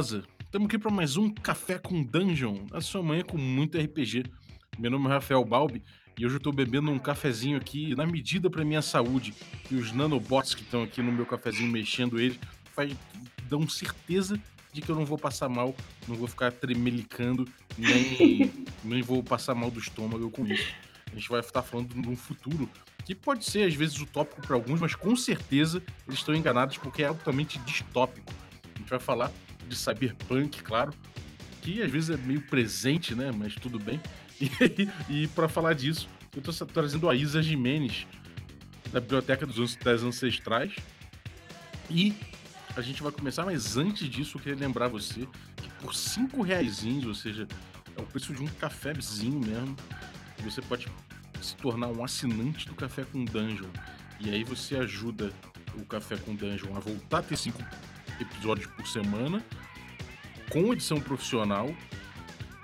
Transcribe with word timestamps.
casa? 0.00 0.24
Estamos 0.40 0.66
aqui 0.66 0.78
para 0.78 0.90
mais 0.90 1.18
um 1.18 1.28
Café 1.28 1.78
com 1.78 2.02
Dungeon, 2.02 2.64
a 2.72 2.80
sua 2.80 3.02
manhã 3.02 3.22
com 3.22 3.36
muito 3.36 3.76
RPG. 3.76 4.24
Meu 4.78 4.90
nome 4.90 5.04
é 5.04 5.08
Rafael 5.10 5.44
Balbi 5.44 5.82
e 6.18 6.24
hoje 6.24 6.36
eu 6.36 6.38
estou 6.38 6.54
bebendo 6.54 6.90
um 6.90 6.98
cafezinho 6.98 7.58
aqui 7.58 7.94
na 7.94 8.06
medida 8.06 8.48
para 8.48 8.64
minha 8.64 8.80
saúde. 8.80 9.34
E 9.70 9.74
os 9.74 9.92
nanobots 9.92 10.54
que 10.54 10.62
estão 10.62 10.82
aqui 10.82 11.02
no 11.02 11.12
meu 11.12 11.26
cafezinho 11.26 11.70
mexendo 11.70 12.18
ele 12.18 12.40
faz, 12.74 12.96
dão 13.42 13.68
certeza 13.68 14.40
de 14.72 14.80
que 14.80 14.88
eu 14.88 14.96
não 14.96 15.04
vou 15.04 15.18
passar 15.18 15.50
mal, 15.50 15.76
não 16.08 16.16
vou 16.16 16.26
ficar 16.26 16.50
tremelicando, 16.50 17.46
nem, 17.76 18.50
nem 18.82 19.02
vou 19.02 19.22
passar 19.22 19.54
mal 19.54 19.70
do 19.70 19.80
estômago 19.80 20.30
com 20.30 20.46
isso. 20.46 20.72
A 21.12 21.14
gente 21.14 21.28
vai 21.28 21.40
estar 21.40 21.60
falando 21.60 21.92
de 21.92 22.08
um 22.08 22.16
futuro 22.16 22.70
que 23.04 23.14
pode 23.14 23.44
ser 23.44 23.64
às 23.64 23.74
vezes 23.74 24.00
utópico 24.00 24.40
para 24.40 24.56
alguns, 24.56 24.80
mas 24.80 24.94
com 24.94 25.14
certeza 25.14 25.82
eles 26.08 26.20
estão 26.20 26.34
enganados 26.34 26.78
porque 26.78 27.02
é 27.02 27.06
altamente 27.06 27.58
distópico. 27.58 28.32
A 28.74 28.78
gente 28.78 28.88
vai 28.88 28.98
falar 28.98 29.30
de 29.70 29.76
cyberpunk, 29.76 30.62
claro, 30.62 30.92
que 31.62 31.80
às 31.80 31.90
vezes 31.90 32.10
é 32.10 32.16
meio 32.16 32.42
presente, 32.42 33.14
né? 33.14 33.30
Mas 33.32 33.54
tudo 33.54 33.78
bem. 33.78 34.00
E, 34.40 35.24
e 35.24 35.26
para 35.28 35.50
falar 35.50 35.74
disso, 35.74 36.08
eu 36.34 36.40
estou 36.40 36.66
trazendo 36.66 37.10
a 37.10 37.14
Isa 37.14 37.42
Jimenez, 37.42 38.06
da 38.90 38.98
Biblioteca 38.98 39.44
dos, 39.44 39.76
das 39.76 40.02
Ancestrais. 40.02 40.74
E 41.90 42.14
a 42.74 42.80
gente 42.80 43.02
vai 43.02 43.12
começar, 43.12 43.44
mas 43.44 43.76
antes 43.76 44.08
disso, 44.08 44.38
eu 44.38 44.40
queria 44.40 44.58
lembrar 44.58 44.88
você 44.88 45.28
que 45.56 45.68
por 45.78 45.94
cinco 45.94 46.40
reais, 46.40 46.82
ou 47.04 47.14
seja, 47.14 47.46
é 47.94 48.00
o 48.00 48.06
preço 48.06 48.32
de 48.32 48.42
um 48.42 48.46
cafezinho 48.46 49.38
mesmo, 49.38 49.76
você 50.42 50.62
pode 50.62 50.88
se 51.42 51.54
tornar 51.56 51.88
um 51.88 52.02
assinante 52.02 52.66
do 52.66 52.74
Café 52.74 53.04
com 53.04 53.24
Dungeon. 53.24 53.68
E 54.18 54.30
aí 54.30 54.42
você 54.42 54.76
ajuda 54.76 55.32
o 55.74 55.84
Café 55.84 56.16
com 56.16 56.34
Dungeon 56.34 56.74
a 56.76 56.80
voltar 56.80 57.18
a 57.18 57.22
ter 57.22 57.36
cinco 57.36 57.62
episódios 58.18 58.66
por 58.66 58.86
semana, 58.86 59.44
com 60.50 60.72
edição 60.72 61.00
profissional. 61.00 61.74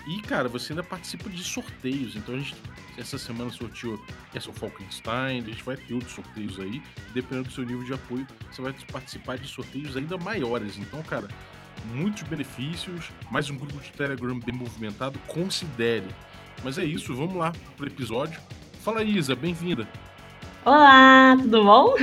E, 0.06 0.22
cara, 0.22 0.48
você 0.48 0.72
ainda 0.72 0.82
participa 0.82 1.28
de 1.28 1.42
sorteios. 1.42 2.16
Então 2.16 2.34
a 2.34 2.38
gente 2.38 2.54
essa 2.98 3.18
semana 3.18 3.50
sorteou 3.50 4.02
Castle 4.32 4.54
Falkenstein, 4.54 5.40
a 5.40 5.50
gente 5.50 5.62
vai 5.62 5.76
ter 5.76 5.94
outros 5.94 6.12
sorteios 6.12 6.58
aí. 6.58 6.82
Dependendo 7.12 7.48
do 7.48 7.54
seu 7.54 7.64
nível 7.64 7.84
de 7.84 7.92
apoio, 7.92 8.26
você 8.50 8.62
vai 8.62 8.74
participar 8.90 9.38
de 9.38 9.46
sorteios 9.46 9.96
ainda 9.96 10.16
maiores. 10.16 10.78
Então, 10.78 11.02
cara, 11.02 11.28
muitos 11.92 12.22
benefícios, 12.22 13.10
mais 13.30 13.50
um 13.50 13.56
grupo 13.56 13.78
de 13.80 13.92
Telegram 13.92 14.38
bem 14.38 14.54
movimentado, 14.54 15.18
considere. 15.26 16.06
Mas 16.64 16.78
é 16.78 16.84
isso, 16.84 17.14
vamos 17.14 17.36
lá 17.36 17.52
pro 17.76 17.86
episódio. 17.86 18.40
Fala 18.80 19.02
Isa, 19.02 19.36
bem-vinda. 19.36 19.86
Olá, 20.64 21.36
tudo 21.36 21.64
bom? 21.64 21.94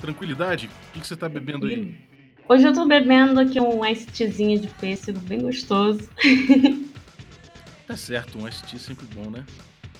Tranquilidade? 0.00 0.68
O 0.94 1.00
que 1.00 1.06
você 1.06 1.16
tá 1.16 1.28
bebendo 1.28 1.66
aí? 1.66 2.03
Hoje 2.46 2.66
eu 2.66 2.72
tô 2.74 2.84
bebendo 2.84 3.40
aqui 3.40 3.58
um 3.58 3.84
ice 3.86 4.06
teazinho 4.06 4.58
de 4.58 4.68
pêssego 4.68 5.18
bem 5.20 5.40
gostoso. 5.40 6.08
Tá 7.86 7.98
certo, 7.98 8.38
um 8.38 8.48
ice 8.48 8.62
tea 8.62 8.76
é 8.76 8.78
sempre 8.78 9.06
bom, 9.14 9.30
né? 9.30 9.44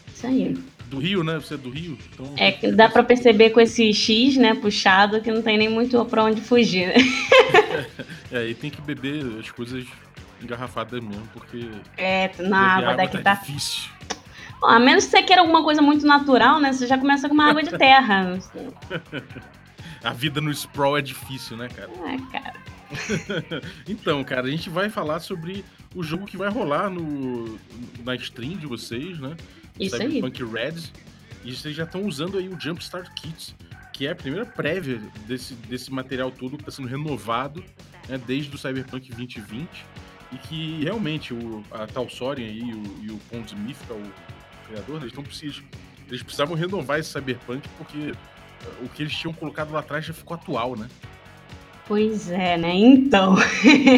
Isso 0.09 0.27
aí. 0.27 0.57
Do 0.87 0.99
Rio, 0.99 1.23
né? 1.23 1.35
Você 1.35 1.53
é 1.53 1.57
do 1.59 1.69
Rio? 1.69 1.99
Então... 2.11 2.33
É 2.39 2.51
que 2.51 2.73
dá 2.73 2.89
pra 2.89 3.05
perceber 3.05 3.51
com 3.51 3.61
esse 3.61 3.93
X, 3.93 4.39
né, 4.39 4.55
puxado, 4.55 5.21
que 5.21 5.31
não 5.31 5.43
tem 5.43 5.59
nem 5.59 5.69
muito 5.69 6.03
pra 6.07 6.25
onde 6.25 6.41
fugir, 6.41 6.89
né? 6.89 6.95
é, 8.33 8.49
e 8.49 8.55
tem 8.55 8.71
que 8.71 8.81
beber 8.81 9.23
as 9.39 9.51
coisas 9.51 9.87
engarrafadas 10.43 10.99
mesmo, 10.99 11.29
porque. 11.35 11.69
É, 11.99 12.31
na 12.39 12.77
água 12.77 12.95
daqui 12.95 13.19
tá, 13.19 13.37
tá. 13.37 13.43
difícil. 13.43 13.91
Bom, 14.59 14.67
a 14.67 14.81
menos 14.81 15.05
que 15.05 15.11
você 15.11 15.23
queira 15.23 15.43
alguma 15.43 15.63
coisa 15.63 15.83
muito 15.83 16.07
natural, 16.07 16.61
né? 16.61 16.73
Você 16.73 16.87
já 16.87 16.97
começa 16.97 17.29
com 17.29 17.35
uma 17.35 17.51
água 17.51 17.63
de 17.63 17.77
terra. 17.77 18.39
a 20.05 20.13
vida 20.13 20.41
no 20.41 20.51
Sprawl 20.51 20.99
é 20.99 21.03
difícil, 21.03 21.57
né, 21.57 21.69
cara? 21.69 21.91
É, 21.91 22.31
cara. 22.31 22.61
então, 23.89 24.23
cara, 24.23 24.47
a 24.47 24.51
gente 24.51 24.69
vai 24.69 24.91
falar 24.91 25.19
sobre 25.21 25.65
o 25.95 26.03
jogo 26.03 26.27
que 26.27 26.37
vai 26.37 26.51
rolar 26.51 26.91
no, 26.91 27.59
na 28.05 28.15
stream 28.17 28.57
de 28.57 28.67
vocês, 28.67 29.19
né? 29.19 29.35
Isso 29.81 29.97
Cyberpunk 29.97 30.43
aí. 30.43 30.49
Red. 30.49 30.83
E 31.45 31.55
vocês 31.55 31.75
já 31.75 31.85
estão 31.85 32.05
usando 32.05 32.39
aí 32.39 32.49
o 32.49 32.59
Jumpstart 32.61 33.09
Kit, 33.15 33.57
que 33.93 34.07
é 34.07 34.11
a 34.11 34.15
primeira 34.15 34.47
prévia 34.47 35.01
desse, 35.27 35.55
desse 35.55 35.91
material 35.91 36.31
todo 36.31 36.57
que 36.57 36.63
está 36.63 36.71
sendo 36.71 36.89
renovado 36.89 37.65
né, 38.09 38.21
desde 38.27 38.55
o 38.55 38.59
Cyberpunk 38.59 39.11
2020. 39.11 39.69
E 40.33 40.37
que 40.37 40.83
realmente 40.83 41.33
o, 41.33 41.65
a 41.71 41.87
Talsorian 41.87 42.47
aí, 42.47 42.63
o, 42.63 43.05
e 43.05 43.11
o 43.11 43.19
Pondsmith, 43.31 43.77
que 43.87 43.93
é 43.93 43.97
o 43.97 44.13
criador, 44.69 45.03
eles 45.03 45.15
não 45.15 45.23
precisam. 45.23 45.63
Eles 46.09 46.23
precisavam 46.23 46.57
renovar 46.57 46.99
esse 46.99 47.11
Cyberpunk 47.11 47.67
porque 47.79 48.13
o 48.83 48.89
que 48.89 49.03
eles 49.03 49.15
tinham 49.15 49.33
colocado 49.33 49.73
lá 49.73 49.81
atrás 49.81 50.05
já 50.05 50.13
ficou 50.13 50.35
atual, 50.35 50.77
né? 50.77 50.89
Pois 51.87 52.31
é, 52.31 52.57
né? 52.57 52.75
Então, 52.75 53.37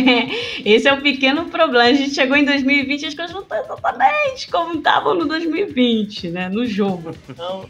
esse 0.64 0.88
é 0.88 0.92
o 0.92 1.00
pequeno 1.00 1.46
problema. 1.46 1.84
A 1.84 1.92
gente 1.92 2.14
chegou 2.14 2.36
em 2.36 2.44
2020 2.44 3.02
e 3.02 3.06
as 3.06 3.14
coisas 3.14 3.32
não 3.32 3.42
estão 3.42 3.58
exatamente 3.58 4.50
como 4.50 4.78
estavam 4.78 5.14
no 5.14 5.24
2020, 5.26 6.30
né? 6.30 6.48
No 6.48 6.66
jogo. 6.66 7.14
Então... 7.28 7.68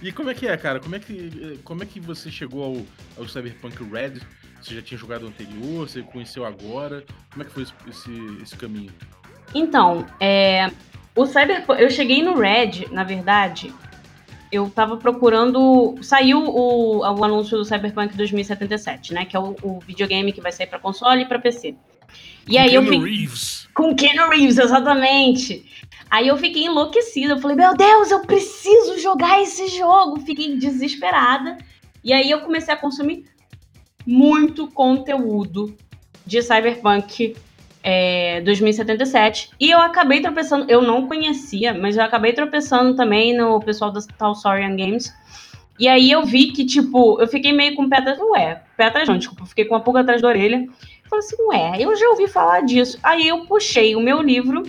E 0.00 0.12
como 0.12 0.30
é 0.30 0.34
que 0.34 0.46
é, 0.46 0.56
cara? 0.56 0.78
Como 0.78 0.94
é 0.94 0.98
que, 1.00 1.58
como 1.64 1.82
é 1.82 1.86
que 1.86 1.98
você 1.98 2.30
chegou 2.30 2.62
ao, 2.62 3.22
ao 3.22 3.28
Cyberpunk 3.28 3.82
Red? 3.90 4.20
Você 4.62 4.74
já 4.74 4.82
tinha 4.82 4.98
jogado 4.98 5.26
anterior? 5.26 5.88
Você 5.88 6.02
conheceu 6.02 6.44
agora? 6.44 7.04
Como 7.30 7.42
é 7.42 7.46
que 7.46 7.52
foi 7.52 7.62
esse, 7.62 7.72
esse, 7.88 8.42
esse 8.42 8.56
caminho? 8.56 8.92
Então, 9.54 10.06
é, 10.20 10.70
o 11.16 11.26
Cyberpunk. 11.26 11.82
Eu 11.82 11.90
cheguei 11.90 12.22
no 12.22 12.38
Red, 12.38 12.86
na 12.92 13.02
verdade, 13.02 13.72
eu 14.50 14.70
tava 14.70 14.96
procurando. 14.96 15.94
Saiu 16.02 16.38
o, 16.38 16.98
o 16.98 17.24
anúncio 17.24 17.56
do 17.58 17.64
Cyberpunk 17.64 18.16
2077, 18.16 19.12
né? 19.12 19.24
Que 19.24 19.36
é 19.36 19.40
o, 19.40 19.54
o 19.62 19.80
videogame 19.80 20.32
que 20.32 20.40
vai 20.40 20.52
sair 20.52 20.66
para 20.66 20.78
console 20.78 21.22
e 21.22 21.26
para 21.26 21.38
PC. 21.38 21.74
E 22.46 22.52
Com 22.54 22.58
aí 22.58 22.70
Keanu 22.70 22.86
eu 22.86 22.90
vi... 22.90 23.10
Reeves. 23.10 23.68
Com 23.74 23.94
Keanu 23.94 24.30
Reeves, 24.30 24.58
exatamente. 24.58 25.66
Aí 26.10 26.28
eu 26.28 26.36
fiquei 26.36 26.64
enlouquecida. 26.64 27.34
Eu 27.34 27.40
falei, 27.40 27.56
meu 27.56 27.76
Deus, 27.76 28.10
eu 28.10 28.20
preciso 28.20 28.98
jogar 28.98 29.42
esse 29.42 29.68
jogo. 29.68 30.20
Fiquei 30.20 30.56
desesperada. 30.56 31.58
E 32.02 32.12
aí 32.12 32.30
eu 32.30 32.40
comecei 32.40 32.72
a 32.72 32.76
consumir 32.76 33.24
muito 34.06 34.68
conteúdo 34.68 35.76
de 36.24 36.40
Cyberpunk 36.42 37.36
é, 37.82 38.40
2077. 38.42 39.50
E 39.58 39.70
eu 39.70 39.78
acabei 39.78 40.20
tropeçando, 40.20 40.66
eu 40.68 40.82
não 40.82 41.06
conhecia, 41.06 41.74
mas 41.74 41.96
eu 41.96 42.02
acabei 42.02 42.32
tropeçando 42.32 42.94
também 42.94 43.36
no 43.36 43.60
pessoal 43.60 43.90
da 43.90 44.00
Talsorian 44.18 44.76
Games. 44.76 45.12
E 45.78 45.86
aí 45.86 46.10
eu 46.10 46.24
vi 46.24 46.52
que, 46.52 46.64
tipo, 46.64 47.20
eu 47.20 47.28
fiquei 47.28 47.52
meio 47.52 47.74
com 47.76 47.84
o 47.84 47.88
pé 47.88 47.98
atrás. 47.98 48.18
Ué, 48.20 48.62
pé 48.76 48.86
atrás 48.86 49.08
não, 49.08 49.16
desculpa, 49.16 49.46
fiquei 49.46 49.64
com 49.64 49.74
uma 49.74 49.80
pulga 49.80 50.00
atrás 50.00 50.20
da 50.20 50.28
orelha. 50.28 50.66
Falei 51.08 51.24
assim, 51.24 51.36
ué, 51.48 51.72
eu 51.78 51.96
já 51.96 52.08
ouvi 52.10 52.26
falar 52.26 52.60
disso. 52.62 52.98
Aí 53.02 53.26
eu 53.28 53.46
puxei 53.46 53.94
o 53.94 54.00
meu 54.00 54.20
livro 54.20 54.64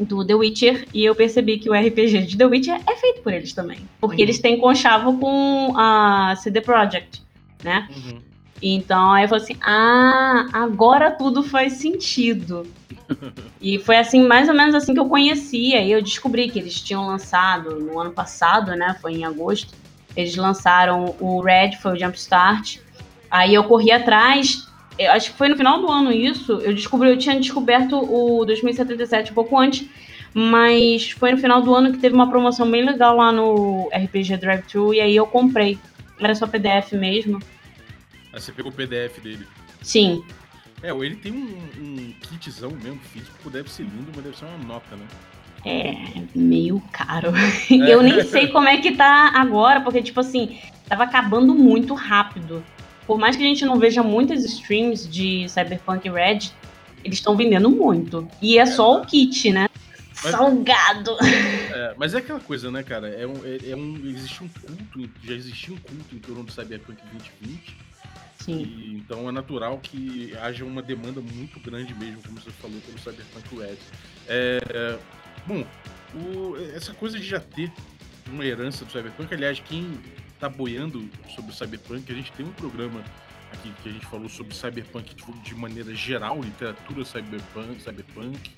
do 0.00 0.24
The 0.24 0.34
Witcher 0.34 0.86
e 0.94 1.04
eu 1.04 1.14
percebi 1.14 1.58
que 1.58 1.68
o 1.68 1.74
RPG 1.74 2.22
de 2.22 2.38
The 2.38 2.46
Witcher 2.46 2.80
é 2.86 2.96
feito 2.96 3.22
por 3.22 3.32
eles 3.32 3.52
também. 3.52 3.78
Porque 4.00 4.16
uhum. 4.16 4.22
eles 4.22 4.38
têm 4.38 4.58
conchavo 4.58 5.18
com 5.18 5.74
a 5.76 6.34
CD 6.36 6.60
Projekt, 6.60 7.22
né? 7.62 7.88
Uhum. 7.90 8.27
Então 8.62 9.12
aí 9.12 9.24
eu 9.24 9.28
falei 9.28 9.44
assim: 9.44 9.56
ah, 9.62 10.46
agora 10.52 11.10
tudo 11.10 11.42
faz 11.42 11.74
sentido. 11.74 12.66
e 13.60 13.78
foi 13.78 13.96
assim, 13.96 14.22
mais 14.26 14.48
ou 14.48 14.54
menos 14.54 14.74
assim 14.74 14.94
que 14.94 15.00
eu 15.00 15.08
conhecia. 15.08 15.82
E 15.82 15.90
eu 15.92 16.02
descobri 16.02 16.48
que 16.48 16.58
eles 16.58 16.80
tinham 16.80 17.06
lançado 17.06 17.78
no 17.80 17.98
ano 17.98 18.10
passado, 18.10 18.72
né? 18.72 18.96
Foi 19.00 19.12
em 19.12 19.24
agosto. 19.24 19.74
Eles 20.16 20.36
lançaram 20.36 21.14
o 21.20 21.40
Red, 21.40 21.76
foi 21.80 21.92
o 21.92 21.98
Jumpstart. 21.98 22.78
Aí 23.30 23.54
eu 23.54 23.64
corri 23.64 23.92
atrás. 23.92 24.66
Eu 24.98 25.12
acho 25.12 25.30
que 25.30 25.38
foi 25.38 25.48
no 25.48 25.56
final 25.56 25.80
do 25.80 25.90
ano 25.90 26.12
isso. 26.12 26.52
Eu 26.54 26.74
descobri, 26.74 27.08
eu 27.08 27.16
tinha 27.16 27.38
descoberto 27.38 27.96
o 27.96 28.44
2077 28.44 29.30
um 29.30 29.34
pouco 29.34 29.56
antes. 29.56 29.88
Mas 30.34 31.10
foi 31.10 31.32
no 31.32 31.38
final 31.38 31.62
do 31.62 31.74
ano 31.74 31.92
que 31.92 31.98
teve 31.98 32.14
uma 32.14 32.28
promoção 32.28 32.70
bem 32.70 32.84
legal 32.84 33.16
lá 33.16 33.32
no 33.32 33.88
RPG 33.94 34.36
Drive 34.36 34.62
Thru. 34.62 34.92
E 34.92 35.00
aí 35.00 35.14
eu 35.14 35.26
comprei. 35.26 35.78
Era 36.20 36.34
só 36.34 36.46
PDF 36.46 36.92
mesmo. 36.92 37.40
Aí 38.38 38.42
você 38.42 38.52
pegou 38.52 38.70
o 38.70 38.74
PDF 38.74 39.20
dele. 39.20 39.48
Sim. 39.82 40.24
É, 40.80 40.90
ele 40.92 41.16
tem 41.16 41.32
um, 41.32 41.58
um 41.76 42.14
kitzão 42.38 42.70
mesmo 42.70 43.00
físico, 43.00 43.50
deve 43.50 43.68
ser 43.68 43.82
lindo, 43.82 44.12
mas 44.14 44.24
deve 44.24 44.36
ser 44.36 44.44
uma 44.44 44.58
nota, 44.58 44.94
né? 44.94 45.04
É, 45.64 46.22
meio 46.36 46.80
caro. 46.92 47.32
É. 47.68 47.92
Eu 47.92 48.00
nem 48.00 48.22
sei 48.22 48.46
como 48.46 48.68
é 48.68 48.76
que 48.76 48.92
tá 48.92 49.32
agora, 49.34 49.80
porque, 49.80 50.00
tipo 50.00 50.20
assim, 50.20 50.60
tava 50.88 51.02
acabando 51.02 51.52
muito 51.52 51.94
rápido. 51.94 52.64
Por 53.08 53.18
mais 53.18 53.34
que 53.34 53.42
a 53.42 53.46
gente 53.46 53.64
não 53.64 53.76
veja 53.76 54.04
muitas 54.04 54.44
streams 54.44 55.08
de 55.08 55.48
Cyberpunk 55.48 56.08
Red, 56.08 56.52
eles 57.02 57.18
estão 57.18 57.36
vendendo 57.36 57.68
muito. 57.68 58.28
E 58.40 58.56
é, 58.56 58.62
é 58.62 58.66
só 58.66 59.00
o 59.00 59.04
kit, 59.04 59.50
né? 59.50 59.68
Mas, 60.22 60.30
Salgado. 60.30 61.16
É, 61.74 61.94
mas 61.96 62.14
é 62.14 62.18
aquela 62.18 62.40
coisa, 62.40 62.70
né, 62.70 62.84
cara? 62.84 63.08
É 63.08 63.26
um, 63.26 63.44
é, 63.44 63.70
é 63.70 63.76
um, 63.76 63.96
existe 64.04 64.44
um 64.44 64.48
culto, 64.48 65.10
já 65.24 65.34
existia 65.34 65.74
um 65.74 65.78
culto 65.78 66.14
em 66.14 66.18
torno 66.18 66.44
do 66.44 66.52
Cyberpunk 66.52 67.00
2020 67.12 67.88
Sim. 68.38 68.62
E, 68.62 68.96
então 68.96 69.28
é 69.28 69.32
natural 69.32 69.78
que 69.78 70.36
haja 70.36 70.64
uma 70.64 70.82
demanda 70.82 71.20
muito 71.20 71.58
grande 71.60 71.94
mesmo, 71.94 72.22
como 72.22 72.40
você 72.40 72.50
falou, 72.50 72.80
pelo 72.80 72.98
Cyberpunk 72.98 73.56
Red. 73.56 73.78
É, 74.26 74.98
bom, 75.46 75.66
o, 76.14 76.56
essa 76.74 76.94
coisa 76.94 77.18
de 77.18 77.26
já 77.26 77.40
ter 77.40 77.72
uma 78.26 78.44
herança 78.44 78.84
do 78.84 78.92
Cyberpunk, 78.92 79.32
aliás, 79.34 79.60
quem 79.60 79.98
tá 80.38 80.48
boiando 80.48 81.08
sobre 81.34 81.50
o 81.50 81.54
Cyberpunk, 81.54 82.10
a 82.12 82.14
gente 82.14 82.32
tem 82.32 82.46
um 82.46 82.52
programa 82.52 83.02
que, 83.56 83.72
que 83.82 83.88
a 83.88 83.92
gente 83.92 84.06
falou 84.06 84.28
sobre 84.28 84.54
cyberpunk 84.54 85.14
de, 85.42 85.54
maneira 85.54 85.94
geral, 85.94 86.40
literatura 86.40 87.04
cyberpunk, 87.04 87.80
cyberpunk, 87.82 88.50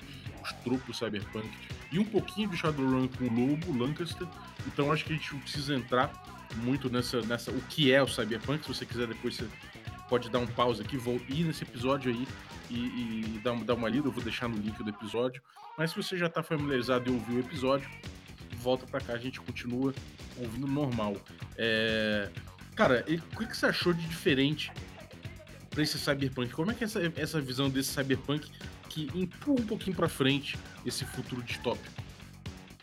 os 0.43 0.51
tropos 0.63 0.97
cyberpunk 0.97 1.49
e 1.91 1.99
um 1.99 2.05
pouquinho 2.05 2.49
de 2.49 2.57
Shadowrun 2.57 3.07
com 3.07 3.25
o 3.25 3.49
Lobo, 3.49 3.77
Lancaster. 3.77 4.27
Então 4.67 4.91
acho 4.91 5.05
que 5.05 5.13
a 5.13 5.15
gente 5.15 5.33
precisa 5.35 5.75
entrar 5.75 6.11
muito 6.57 6.89
nessa, 6.89 7.21
nessa 7.21 7.51
o 7.51 7.61
que 7.63 7.91
é 7.91 8.01
o 8.01 8.07
cyberpunk. 8.07 8.63
Se 8.63 8.73
você 8.73 8.85
quiser 8.85 9.07
depois 9.07 9.35
você 9.35 9.47
pode 10.11 10.29
dar 10.29 10.39
um 10.39 10.45
pause 10.45 10.81
aqui, 10.81 10.97
vou 10.97 11.21
ir 11.29 11.45
nesse 11.45 11.63
episódio 11.63 12.11
aí 12.11 12.27
e, 12.69 12.75
e 12.75 13.41
dar, 13.41 13.55
dar 13.63 13.75
uma 13.75 13.87
lida. 13.87 14.09
Eu 14.09 14.11
vou 14.11 14.21
deixar 14.21 14.49
no 14.49 14.57
link 14.57 14.83
do 14.83 14.89
episódio. 14.89 15.41
Mas 15.77 15.91
se 15.91 15.95
você 15.95 16.17
já 16.17 16.25
está 16.25 16.43
familiarizado 16.43 17.09
e 17.09 17.13
ouviu 17.13 17.37
o 17.37 17.39
episódio, 17.39 17.89
volta 18.57 18.85
para 18.85 18.99
cá, 18.99 19.13
a 19.13 19.17
gente 19.17 19.39
continua 19.39 19.93
ouvindo 20.37 20.67
normal. 20.67 21.15
É... 21.57 22.27
Cara, 22.75 23.05
e, 23.07 23.15
o 23.15 23.47
que 23.47 23.55
você 23.55 23.67
achou 23.67 23.93
de 23.93 24.05
diferente 24.05 24.69
para 25.69 25.81
esse 25.81 25.97
cyberpunk? 25.97 26.51
Como 26.51 26.71
é 26.71 26.73
que 26.73 26.83
é 26.83 26.87
essa, 26.87 27.13
essa 27.15 27.39
visão 27.39 27.69
desse 27.69 27.93
cyberpunk 27.93 28.51
que 28.89 29.09
empurra 29.15 29.61
um 29.61 29.65
pouquinho 29.65 29.95
para 29.95 30.09
frente 30.09 30.57
esse 30.85 31.05
futuro 31.05 31.41
distópico? 31.41 32.01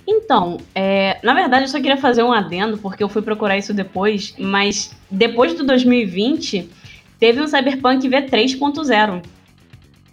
Então, 0.06 0.56
é, 0.75 1.20
na 1.22 1.34
verdade 1.34 1.64
eu 1.64 1.69
só 1.69 1.76
queria 1.78 1.98
fazer 1.98 2.22
um 2.22 2.32
adendo, 2.32 2.78
porque 2.78 3.04
eu 3.04 3.08
fui 3.10 3.20
procurar 3.20 3.58
isso 3.58 3.75
depois, 3.75 4.34
mas 4.38 4.96
depois 5.10 5.52
do 5.52 5.62
2020, 5.66 6.70
teve 7.18 7.40
um 7.40 7.46
Cyberpunk 7.46 8.08
V3.0, 8.08 9.22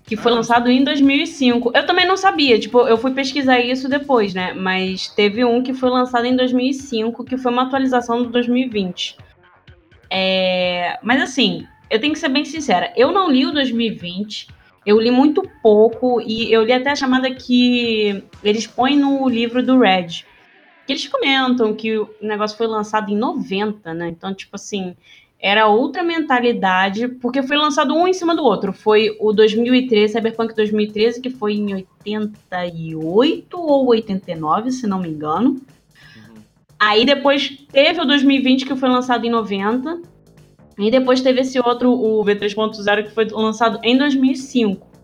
que 0.06 0.16
foi 0.16 0.32
ah. 0.32 0.36
lançado 0.36 0.70
em 0.70 0.84
2005. 0.84 1.72
Eu 1.74 1.86
também 1.86 2.08
não 2.08 2.18
sabia, 2.18 2.60
tipo, 2.60 2.82
eu 2.88 2.98
fui 2.98 3.12
pesquisar 3.12 3.60
isso 3.60 3.90
depois, 3.90 4.34
né? 4.34 4.54
Mas 4.54 5.08
teve 5.10 5.44
um 5.44 5.62
que 5.62 5.74
foi 5.74 5.90
lançado 5.90 6.26
em 6.26 6.36
2005, 6.36 7.24
que 7.24 7.38
foi 7.38 7.52
uma 7.52 7.64
atualização 7.64 8.24
do 8.24 8.30
2020. 8.30 9.18
É, 10.10 11.00
mas 11.02 11.22
assim, 11.22 11.66
eu 11.90 12.00
tenho 12.00 12.14
que 12.14 12.20
ser 12.20 12.30
bem 12.30 12.46
sincera, 12.46 12.94
eu 12.96 13.12
não 13.12 13.30
li 13.30 13.46
o 13.46 13.52
2020, 13.52 14.48
eu 14.86 15.00
li 15.00 15.10
muito 15.10 15.44
pouco 15.64 16.22
e 16.22 16.52
eu 16.54 16.64
li 16.64 16.72
até 16.72 16.92
a 16.92 16.96
chamada 16.96 17.34
que 17.34 18.24
eles 18.44 18.68
põem 18.68 18.96
no 18.98 19.28
livro 19.28 19.64
do 19.64 19.80
Red. 19.80 20.24
Que 20.86 20.94
eles 20.94 21.08
comentam 21.08 21.74
que 21.74 21.98
o 21.98 22.08
negócio 22.22 22.56
foi 22.56 22.68
lançado 22.68 23.12
em 23.12 23.18
90, 23.18 23.92
né? 23.96 24.10
Então, 24.10 24.32
tipo 24.36 24.56
assim, 24.56 24.96
era 25.40 25.68
outra 25.68 26.04
mentalidade, 26.04 27.08
porque 27.08 27.44
foi 27.44 27.58
lançado 27.58 27.94
um 27.94 28.08
em 28.08 28.14
cima 28.14 28.36
do 28.36 28.44
outro. 28.44 28.74
Foi 28.74 29.16
o 29.20 29.32
2013, 29.34 30.14
Cyberpunk 30.14 30.56
2013, 30.56 31.22
que 31.22 31.30
foi 31.30 31.54
em 31.54 31.74
88 32.06 33.60
ou 33.60 33.88
89, 33.88 34.72
se 34.72 34.88
não 34.88 35.00
me 35.00 35.10
engano. 35.10 35.62
Uhum. 36.16 36.36
Aí 36.80 37.06
depois 37.06 37.50
teve 37.72 38.02
o 38.02 38.06
2020, 38.06 38.66
que 38.66 38.76
foi 38.76 38.90
lançado 38.90 39.26
em 39.26 39.30
90. 39.30 40.02
E 40.78 40.92
depois 40.92 41.22
teve 41.22 41.42
esse 41.42 41.60
outro, 41.60 41.92
o 41.92 42.24
V3.0, 42.24 43.04
que 43.04 43.12
foi 43.12 43.26
lançado 43.30 43.80
em 43.84 43.98
2005. 43.98 44.96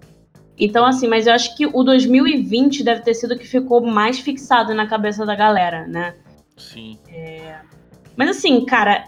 Então, 0.57 0.85
assim, 0.85 1.07
mas 1.07 1.27
eu 1.27 1.33
acho 1.33 1.55
que 1.55 1.65
o 1.65 1.83
2020 1.83 2.83
deve 2.83 3.01
ter 3.01 3.13
sido 3.13 3.33
o 3.33 3.37
que 3.37 3.47
ficou 3.47 3.81
mais 3.81 4.19
fixado 4.19 4.73
na 4.73 4.85
cabeça 4.85 5.25
da 5.25 5.35
galera, 5.35 5.87
né? 5.87 6.15
Sim. 6.57 6.99
É... 7.09 7.55
Mas 8.15 8.29
assim, 8.29 8.63
cara, 8.65 9.05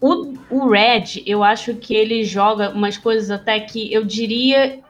o, 0.00 0.34
o 0.50 0.68
Red, 0.68 1.22
eu 1.26 1.44
acho 1.44 1.74
que 1.74 1.94
ele 1.94 2.24
joga 2.24 2.70
umas 2.70 2.96
coisas 2.96 3.30
até 3.30 3.60
que 3.60 3.92
eu 3.92 4.04
diria 4.04 4.80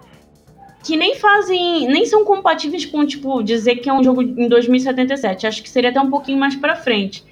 que 0.85 0.97
nem 0.97 1.17
fazem, 1.17 1.87
nem 1.89 2.07
são 2.07 2.25
compatíveis 2.25 2.87
com, 2.87 3.05
tipo, 3.05 3.43
dizer 3.43 3.77
que 3.77 3.89
é 3.91 3.93
um 3.93 4.03
jogo 4.03 4.23
em 4.23 4.49
2077. 4.49 5.47
Acho 5.47 5.63
que 5.63 5.69
seria 5.69 5.91
até 5.91 6.01
um 6.01 6.11
pouquinho 6.11 6.39
mais 6.39 6.57
pra 6.57 6.77
frente 6.77 7.25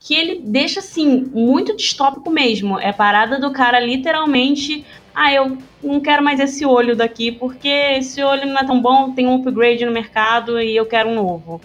que 0.00 0.14
ele 0.14 0.40
deixa 0.44 0.80
assim 0.80 1.28
muito 1.32 1.76
distópico 1.76 2.30
mesmo. 2.30 2.78
É 2.78 2.92
parada 2.92 3.38
do 3.38 3.50
cara 3.52 3.80
literalmente, 3.80 4.84
ah, 5.14 5.32
eu 5.32 5.58
não 5.82 6.00
quero 6.00 6.22
mais 6.22 6.40
esse 6.40 6.64
olho 6.64 6.96
daqui 6.96 7.32
porque 7.32 7.68
esse 7.68 8.22
olho 8.22 8.46
não 8.46 8.58
é 8.58 8.64
tão 8.64 8.80
bom, 8.80 9.12
tem 9.12 9.26
um 9.26 9.36
upgrade 9.36 9.84
no 9.84 9.92
mercado 9.92 10.60
e 10.60 10.76
eu 10.76 10.86
quero 10.86 11.08
um 11.08 11.14
novo. 11.14 11.60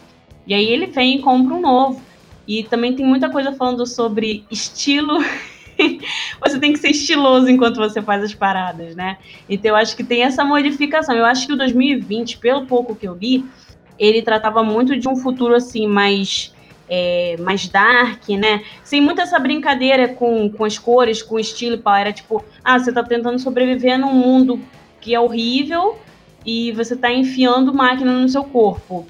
E 0.47 0.53
aí 0.53 0.65
ele 0.65 0.87
vem 0.87 1.17
e 1.17 1.21
compra 1.21 1.53
um 1.53 1.61
novo. 1.61 2.01
E 2.47 2.63
também 2.63 2.95
tem 2.95 3.05
muita 3.05 3.29
coisa 3.29 3.53
falando 3.53 3.85
sobre 3.85 4.45
estilo. 4.51 5.19
você 6.41 6.59
tem 6.59 6.73
que 6.73 6.79
ser 6.79 6.89
estiloso 6.89 7.49
enquanto 7.49 7.77
você 7.77 8.01
faz 8.01 8.23
as 8.23 8.33
paradas, 8.33 8.95
né? 8.95 9.17
Então 9.49 9.71
eu 9.71 9.75
acho 9.75 9.95
que 9.95 10.03
tem 10.03 10.23
essa 10.23 10.43
modificação. 10.43 11.15
Eu 11.15 11.25
acho 11.25 11.47
que 11.47 11.53
o 11.53 11.57
2020, 11.57 12.37
pelo 12.37 12.65
pouco 12.65 12.95
que 12.95 13.07
eu 13.07 13.15
li, 13.15 13.45
ele 13.97 14.21
tratava 14.21 14.63
muito 14.63 14.97
de 14.97 15.07
um 15.07 15.15
futuro 15.15 15.55
assim 15.55 15.87
mais 15.87 16.53
é, 16.89 17.37
mais 17.39 17.67
dark, 17.67 18.27
né? 18.29 18.63
Sem 18.83 19.01
muita 19.01 19.23
essa 19.23 19.39
brincadeira 19.39 20.09
com, 20.09 20.49
com 20.49 20.65
as 20.65 20.77
cores, 20.77 21.21
com 21.21 21.35
o 21.35 21.39
estilo, 21.39 21.77
pá. 21.77 21.99
Era 21.99 22.13
tipo, 22.13 22.43
ah, 22.63 22.77
você 22.77 22.91
tá 22.91 23.03
tentando 23.03 23.39
sobreviver 23.39 23.97
num 23.97 24.13
mundo 24.13 24.59
que 24.99 25.15
é 25.15 25.19
horrível 25.19 25.97
e 26.45 26.71
você 26.73 26.95
tá 26.95 27.11
enfiando 27.11 27.73
máquina 27.73 28.11
no 28.11 28.27
seu 28.27 28.43
corpo, 28.43 29.07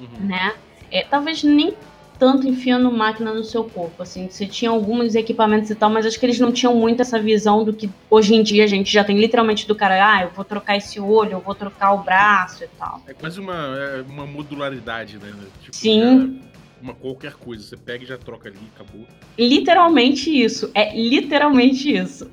uhum. 0.00 0.26
né? 0.26 0.52
É, 0.90 1.04
talvez 1.04 1.42
nem 1.42 1.74
tanto 2.22 2.46
enfiando 2.46 2.88
máquina 2.88 3.34
no 3.34 3.42
seu 3.42 3.64
corpo, 3.64 4.00
assim, 4.00 4.28
você 4.30 4.46
tinha 4.46 4.70
alguns 4.70 5.16
equipamentos 5.16 5.68
e 5.70 5.74
tal, 5.74 5.90
mas 5.90 6.06
acho 6.06 6.20
que 6.20 6.24
eles 6.24 6.38
não 6.38 6.52
tinham 6.52 6.72
muito 6.72 7.02
essa 7.02 7.20
visão 7.20 7.64
do 7.64 7.72
que 7.72 7.90
hoje 8.08 8.32
em 8.32 8.44
dia 8.44 8.62
a 8.62 8.66
gente 8.68 8.92
já 8.92 9.02
tem 9.02 9.18
literalmente 9.18 9.66
do 9.66 9.74
cara, 9.74 10.18
ah, 10.18 10.22
eu 10.22 10.30
vou 10.30 10.44
trocar 10.44 10.76
esse 10.76 11.00
olho, 11.00 11.32
eu 11.32 11.40
vou 11.40 11.52
trocar 11.52 11.94
o 11.94 12.04
braço 12.04 12.62
e 12.62 12.68
tal. 12.78 13.02
É 13.08 13.12
quase 13.12 13.40
uma, 13.40 13.76
é 13.76 14.04
uma 14.08 14.24
modularidade, 14.24 15.18
né? 15.18 15.32
Tipo, 15.62 15.74
Sim. 15.74 16.40
Já 16.40 16.52
uma 16.80 16.94
qualquer 16.94 17.34
coisa. 17.34 17.64
Você 17.64 17.76
pega 17.76 18.04
e 18.04 18.06
já 18.06 18.16
troca 18.16 18.48
ali, 18.48 18.58
acabou. 18.72 19.04
Literalmente 19.36 20.30
isso. 20.30 20.70
É 20.74 20.96
literalmente 20.96 21.92
isso. 21.92 22.28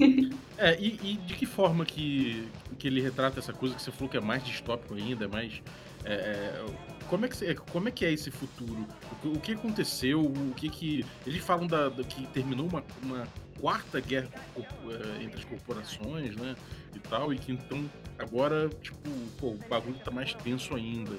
Uhum. 0.00 0.30
É, 0.58 0.76
e, 0.78 0.98
e, 1.02 1.14
de 1.26 1.34
que 1.34 1.46
forma 1.46 1.86
que, 1.86 2.46
que 2.78 2.86
ele 2.86 3.00
retrata 3.00 3.38
essa 3.38 3.52
coisa 3.52 3.74
que 3.74 3.80
você 3.80 3.90
falou 3.90 4.10
que 4.10 4.16
é 4.16 4.20
mais 4.20 4.44
distópico 4.44 4.94
ainda, 4.94 5.26
mais. 5.26 5.62
É, 6.04 6.12
é 6.12 6.64
como, 7.10 7.26
é 7.26 7.28
que, 7.28 7.54
como 7.72 7.88
é 7.88 7.90
que 7.90 8.04
é 8.04 8.12
esse 8.12 8.30
futuro? 8.30 8.86
O, 9.24 9.28
o 9.30 9.40
que 9.40 9.52
aconteceu? 9.52 10.24
O 10.24 10.54
que 10.54 10.70
que. 10.70 11.04
Eles 11.26 11.44
falam 11.44 11.66
da, 11.66 11.88
da 11.88 12.04
que 12.04 12.24
terminou 12.28 12.68
uma, 12.68 12.84
uma 13.02 13.26
quarta 13.60 14.00
guerra 14.00 14.28
é, 14.56 15.22
entre 15.22 15.38
as 15.38 15.44
corporações, 15.44 16.36
né? 16.36 16.54
E 16.94 17.00
tal, 17.00 17.34
e 17.34 17.38
que 17.38 17.50
então 17.50 17.90
agora, 18.16 18.68
tipo, 18.80 19.10
pô, 19.38 19.48
o 19.48 19.58
bagulho 19.68 19.98
tá 19.98 20.12
mais 20.12 20.32
tenso 20.34 20.74
ainda 20.74 21.18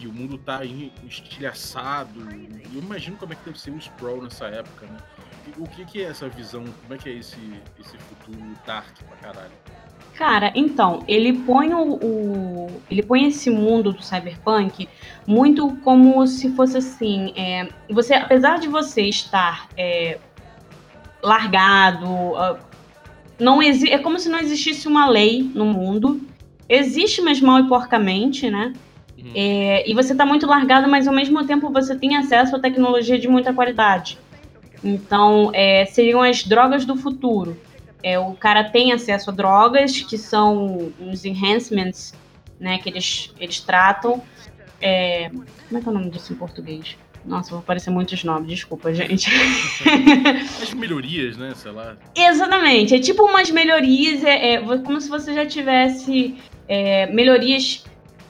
e 0.00 0.06
o 0.06 0.12
mundo 0.12 0.38
tá 0.38 0.58
aí 0.58 0.92
estilhaçado. 1.04 2.20
Eu 2.72 2.80
imagino 2.80 3.16
como 3.16 3.32
é 3.32 3.36
que 3.36 3.44
deve 3.44 3.58
ser 3.58 3.72
o 3.72 3.78
Sprawl 3.78 4.22
nessa 4.22 4.46
época, 4.46 4.86
né? 4.86 4.98
O 5.58 5.68
que, 5.68 5.84
que 5.84 6.02
é 6.02 6.04
essa 6.04 6.28
visão? 6.28 6.64
Como 6.64 6.94
é 6.94 6.96
que 6.96 7.08
é 7.08 7.12
esse, 7.12 7.38
esse 7.78 7.98
futuro 7.98 8.40
dark 8.64 8.96
pra 9.02 9.16
caralho? 9.16 9.52
Cara, 10.16 10.52
então, 10.54 11.02
ele 11.08 11.32
põe 11.32 11.74
o, 11.74 11.94
o, 11.94 12.70
ele 12.88 13.02
põe 13.02 13.26
esse 13.26 13.50
mundo 13.50 13.92
do 13.92 14.02
cyberpunk 14.02 14.88
muito 15.26 15.76
como 15.82 16.24
se 16.26 16.50
fosse 16.54 16.76
assim, 16.76 17.32
é, 17.36 17.68
você, 17.90 18.14
apesar 18.14 18.58
de 18.60 18.68
você 18.68 19.02
estar 19.02 19.68
é, 19.76 20.18
largado, 21.20 22.06
uh, 22.06 22.56
não 23.40 23.60
exi 23.60 23.90
é 23.90 23.98
como 23.98 24.18
se 24.18 24.28
não 24.28 24.38
existisse 24.38 24.86
uma 24.86 25.08
lei 25.08 25.50
no 25.54 25.64
mundo. 25.64 26.20
Existe, 26.68 27.20
mas 27.20 27.40
mal 27.40 27.58
e 27.58 27.68
porcamente, 27.68 28.48
né? 28.48 28.72
Uhum. 29.18 29.32
É, 29.34 29.88
e 29.88 29.94
você 29.94 30.12
está 30.12 30.24
muito 30.24 30.46
largado, 30.46 30.88
mas 30.88 31.08
ao 31.08 31.14
mesmo 31.14 31.44
tempo 31.44 31.70
você 31.70 31.96
tem 31.96 32.16
acesso 32.16 32.54
a 32.54 32.60
tecnologia 32.60 33.18
de 33.18 33.26
muita 33.26 33.52
qualidade. 33.52 34.18
Então, 34.82 35.50
é, 35.52 35.86
seriam 35.86 36.22
as 36.22 36.44
drogas 36.44 36.84
do 36.84 36.94
futuro. 36.94 37.56
É, 38.04 38.18
o 38.18 38.34
cara 38.34 38.64
tem 38.64 38.92
acesso 38.92 39.30
a 39.30 39.32
drogas, 39.32 40.02
que 40.02 40.18
são 40.18 40.92
os 41.00 41.24
enhancements, 41.24 42.12
né, 42.60 42.76
que 42.76 42.90
eles, 42.90 43.32
eles 43.40 43.60
tratam. 43.60 44.22
É, 44.78 45.30
como 45.30 45.78
é 45.78 45.80
que 45.80 45.88
é 45.88 45.90
o 45.90 45.94
nome 45.94 46.10
disso 46.10 46.34
em 46.34 46.36
português? 46.36 46.98
Nossa, 47.24 47.48
vou 47.48 47.60
aparecer 47.60 47.88
muitos 47.88 48.22
nomes, 48.22 48.50
desculpa, 48.50 48.92
gente. 48.92 49.30
As 50.62 50.74
melhorias, 50.74 51.38
né? 51.38 51.54
Sei 51.56 51.72
lá. 51.72 51.96
Exatamente. 52.14 52.94
É 52.94 53.00
tipo 53.00 53.24
umas 53.24 53.48
melhorias, 53.48 54.22
é, 54.22 54.52
é 54.52 54.58
como 54.60 55.00
se 55.00 55.08
você 55.08 55.32
já 55.32 55.46
tivesse 55.46 56.36
é, 56.68 57.06
melhorias 57.06 57.84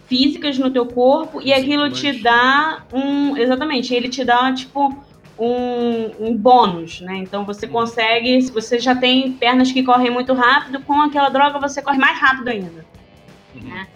físicas 0.06 0.56
no 0.56 0.70
teu 0.70 0.86
corpo 0.86 1.42
e 1.42 1.52
aquilo 1.52 1.90
te 1.90 2.12
dá 2.22 2.84
um. 2.92 3.36
Exatamente, 3.36 3.92
ele 3.92 4.08
te 4.08 4.24
dá, 4.24 4.52
tipo, 4.52 4.96
um, 5.38 6.28
um 6.28 6.36
bônus, 6.36 7.00
né? 7.00 7.16
Então 7.16 7.44
você 7.44 7.66
consegue, 7.66 8.40
se 8.40 8.52
você 8.52 8.78
já 8.78 8.94
tem 8.94 9.32
pernas 9.32 9.72
que 9.72 9.82
correm 9.82 10.10
muito 10.10 10.32
rápido, 10.32 10.80
com 10.80 11.00
aquela 11.00 11.28
droga 11.28 11.58
você 11.58 11.82
corre 11.82 11.98
mais 11.98 12.18
rápido 12.18 12.48
ainda. 12.48 12.84
Uhum. 13.54 13.68
Né? 13.68 13.86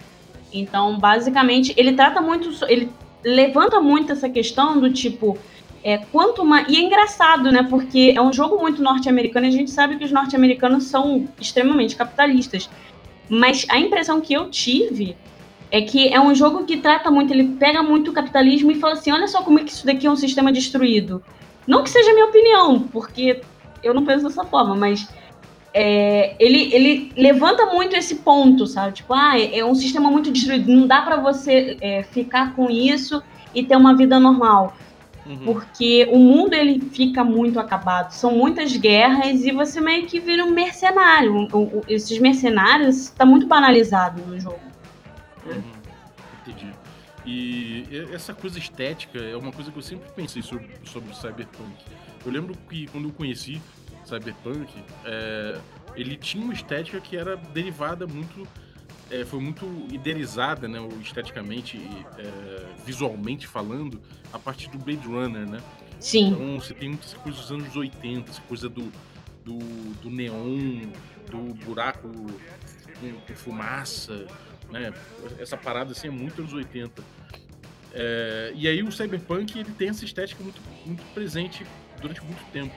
Então, 0.51 0.97
basicamente, 0.97 1.73
ele 1.77 1.93
trata 1.93 2.21
muito. 2.21 2.49
Ele 2.65 2.89
levanta 3.23 3.79
muito 3.79 4.11
essa 4.11 4.29
questão 4.29 4.79
do 4.79 4.91
tipo. 4.91 5.37
É, 5.81 5.97
quanto 5.97 6.43
mais. 6.43 6.67
E 6.67 6.75
é 6.75 6.81
engraçado, 6.81 7.51
né? 7.51 7.63
Porque 7.63 8.13
é 8.15 8.21
um 8.21 8.33
jogo 8.33 8.59
muito 8.59 8.81
norte-americano 8.81 9.45
e 9.45 9.49
a 9.49 9.51
gente 9.51 9.71
sabe 9.71 9.97
que 9.97 10.03
os 10.03 10.11
norte-americanos 10.11 10.85
são 10.85 11.27
extremamente 11.39 11.95
capitalistas. 11.95 12.69
Mas 13.29 13.65
a 13.69 13.79
impressão 13.79 14.19
que 14.19 14.33
eu 14.33 14.49
tive 14.49 15.15
é 15.71 15.81
que 15.81 16.11
é 16.13 16.19
um 16.19 16.33
jogo 16.33 16.65
que 16.65 16.77
trata 16.77 17.11
muito, 17.11 17.33
ele 17.33 17.55
pega 17.59 17.83
muito 17.83 18.11
o 18.11 18.13
capitalismo 18.13 18.71
e 18.71 18.75
fala 18.75 18.93
assim: 18.93 19.11
olha 19.11 19.27
só 19.27 19.41
como 19.41 19.59
é 19.59 19.63
que 19.63 19.71
isso 19.71 19.85
daqui 19.85 20.07
é 20.07 20.11
um 20.11 20.15
sistema 20.15 20.51
destruído. 20.51 21.23
Não 21.67 21.83
que 21.83 21.89
seja 21.89 22.09
a 22.09 22.13
minha 22.13 22.25
opinião, 22.25 22.79
porque 22.79 23.41
eu 23.83 23.93
não 23.93 24.03
penso 24.03 24.23
dessa 24.23 24.43
forma, 24.43 24.75
mas 24.75 25.07
é, 25.73 26.35
ele, 26.39 26.73
ele 26.73 27.11
levanta 27.15 27.67
muito 27.67 27.95
esse 27.95 28.15
ponto, 28.15 28.65
sabe? 28.65 28.93
Tipo, 28.93 29.13
ah, 29.13 29.39
é, 29.39 29.59
é 29.59 29.65
um 29.65 29.75
sistema 29.75 30.09
muito 30.09 30.31
destruído, 30.31 30.71
não 30.71 30.87
dá 30.87 31.01
para 31.01 31.17
você 31.17 31.77
é, 31.79 32.03
ficar 32.03 32.55
com 32.55 32.69
isso 32.69 33.21
e 33.53 33.63
ter 33.63 33.75
uma 33.75 33.95
vida 33.95 34.19
normal. 34.19 34.75
Uhum. 35.25 35.37
Porque 35.45 36.09
o 36.11 36.17
mundo 36.17 36.55
ele 36.55 36.79
fica 36.79 37.23
muito 37.23 37.59
acabado. 37.59 38.11
São 38.11 38.31
muitas 38.31 38.75
guerras 38.75 39.45
e 39.45 39.51
você 39.51 39.79
meio 39.79 40.07
que 40.07 40.19
vira 40.19 40.43
um 40.43 40.51
mercenário. 40.51 41.47
O, 41.53 41.57
o, 41.57 41.83
esses 41.87 42.17
mercenários 42.17 43.03
está 43.03 43.25
muito 43.25 43.45
banalizado 43.45 44.23
no 44.25 44.39
jogo. 44.39 44.68
Uhum. 45.45 45.71
Entendi. 46.41 46.73
E 47.25 47.85
essa 48.13 48.33
coisa 48.33 48.57
estética 48.57 49.19
é 49.19 49.35
uma 49.35 49.51
coisa 49.51 49.71
que 49.71 49.77
eu 49.77 49.83
sempre 49.83 50.09
pensei 50.11 50.41
sobre, 50.41 50.69
sobre 50.85 51.11
o 51.11 51.13
Cyberpunk. 51.13 51.75
Eu 52.25 52.31
lembro 52.31 52.55
que 52.69 52.87
quando 52.87 53.09
eu 53.09 53.13
conheci 53.13 53.61
Cyberpunk, 54.05 54.71
é, 55.05 55.59
ele 55.95 56.15
tinha 56.15 56.43
uma 56.43 56.53
estética 56.53 56.99
que 56.99 57.17
era 57.17 57.35
derivada 57.35 58.07
muito. 58.07 58.47
É, 59.11 59.25
foi 59.25 59.39
muito 59.39 59.65
idealizada, 59.91 60.67
né, 60.67 60.79
esteticamente, 61.01 61.77
é, 62.17 62.83
visualmente 62.85 63.47
falando, 63.47 63.99
a 64.31 64.37
partir 64.37 64.69
do 64.69 64.77
Blade 64.77 65.07
Runner, 65.07 65.49
né? 65.49 65.59
Sim. 65.99 66.29
Então 66.29 66.59
você 66.59 66.73
tem 66.75 66.89
muitas 66.89 67.13
coisas 67.15 67.41
dos 67.41 67.51
anos 67.51 67.75
80, 67.75 68.29
essa 68.29 68.41
coisa 68.41 68.69
do, 68.69 68.91
do, 69.43 69.57
do 70.01 70.09
neon, 70.11 70.91
do 71.29 71.53
buraco 71.65 72.07
com, 72.07 73.35
fumaça, 73.35 74.27
né? 74.71 74.93
Essa 75.39 75.57
parada 75.57 75.91
assim 75.91 76.07
é 76.07 76.11
muito 76.11 76.41
anos 76.41 76.53
80. 76.53 77.03
É, 77.91 78.51
e 78.55 78.67
aí 78.67 78.83
o 78.83 78.91
Cyberpunk 78.91 79.57
ele 79.57 79.71
tem 79.71 79.89
essa 79.89 80.05
estética 80.05 80.43
muito, 80.43 80.61
muito 80.85 81.03
presente 81.13 81.65
durante 82.01 82.23
muito 82.23 82.43
tempo. 82.51 82.75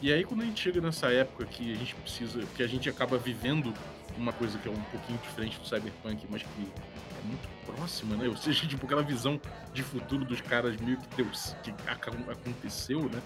E 0.00 0.12
aí 0.12 0.24
quando 0.24 0.42
a 0.42 0.44
gente 0.44 0.60
chega 0.60 0.80
nessa 0.80 1.08
época 1.12 1.44
que 1.46 1.72
a 1.72 1.76
gente 1.76 1.94
precisa, 1.94 2.44
que 2.56 2.62
a 2.62 2.66
gente 2.66 2.88
acaba 2.88 3.18
vivendo 3.18 3.72
uma 4.16 4.32
coisa 4.32 4.58
que 4.58 4.68
é 4.68 4.70
um 4.70 4.82
pouquinho 4.82 5.18
diferente 5.18 5.58
do 5.58 5.66
Cyberpunk, 5.66 6.26
mas 6.30 6.42
que 6.42 6.48
é 6.48 7.26
muito 7.26 7.48
próxima, 7.66 8.16
né? 8.16 8.28
Ou 8.28 8.36
seja, 8.36 8.64
tipo 8.68 8.86
aquela 8.86 9.02
visão 9.02 9.40
de 9.72 9.82
futuro 9.82 10.24
dos 10.24 10.40
caras 10.40 10.76
meio 10.76 10.98
que 10.98 11.16
Deus, 11.16 11.54
que 11.62 11.72
aconteceu, 12.30 13.02
né? 13.08 13.20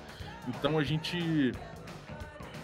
Então 0.49 0.79
a 0.79 0.85
gente 0.85 1.53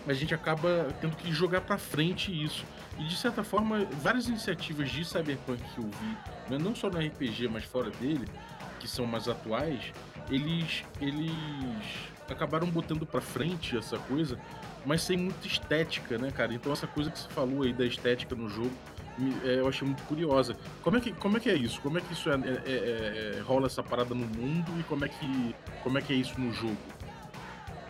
a 0.07 0.13
gente 0.13 0.35
acaba 0.35 0.89
tendo 1.01 1.17
que 1.17 1.33
jogar 1.33 1.63
para 1.63 1.79
frente 1.79 2.31
isso. 2.31 2.65
E 2.99 3.05
de 3.05 3.17
certa 3.17 3.43
forma, 3.43 3.85
várias 4.03 4.29
iniciativas 4.29 4.91
de 4.91 5.05
Cyberpunk 5.05 5.63
que 5.75 5.79
eu 5.79 5.85
vi, 5.85 6.17
né? 6.51 6.59
não 6.59 6.75
só 6.75 6.89
no 6.89 6.99
RPG, 6.99 7.49
mas 7.49 7.65
fora 7.65 7.91
dele, 7.91 8.27
que 8.79 8.89
são 8.89 9.07
mais 9.07 9.29
atuais, 9.29 9.93
eles 10.31 10.85
eles 11.01 11.33
acabaram 12.31 12.67
botando 12.69 13.05
para 13.05 13.21
frente 13.21 13.77
essa 13.77 13.99
coisa, 13.99 14.39
mas 14.87 15.03
sem 15.03 15.17
muita 15.17 15.47
estética, 15.47 16.17
né, 16.19 16.31
cara? 16.31 16.55
Então 16.55 16.73
essa 16.73 16.87
coisa 16.87 17.11
que 17.11 17.19
você 17.19 17.29
falou 17.29 17.63
aí 17.63 17.73
da 17.73 17.85
estética 17.85 18.35
no 18.35 18.49
jogo, 18.49 18.73
é, 19.45 19.61
eu 19.61 19.69
achei 19.69 19.87
muito 19.87 20.03
curiosa. 20.05 20.57
Como 20.83 20.97
é 20.97 21.01
que, 21.01 21.13
como 21.13 21.37
é, 21.37 21.41
que 21.41 21.51
é 21.51 21.55
isso? 21.55 21.81
Como 21.81 21.99
é 21.99 22.01
que 22.01 22.13
isso 22.13 22.31
é, 22.31 22.35
é, 22.35 22.39
é, 22.39 23.37
é, 23.37 23.41
rola 23.41 23.67
essa 23.67 23.83
parada 23.83 24.15
no 24.15 24.27
mundo 24.27 24.73
e 24.79 24.83
como 24.85 25.05
é 25.05 25.09
que, 25.09 25.55
como 25.83 25.99
é, 25.99 26.03
que 26.03 26.13
é 26.13 26.17
isso 26.17 26.41
no 26.41 26.53
jogo? 26.53 26.77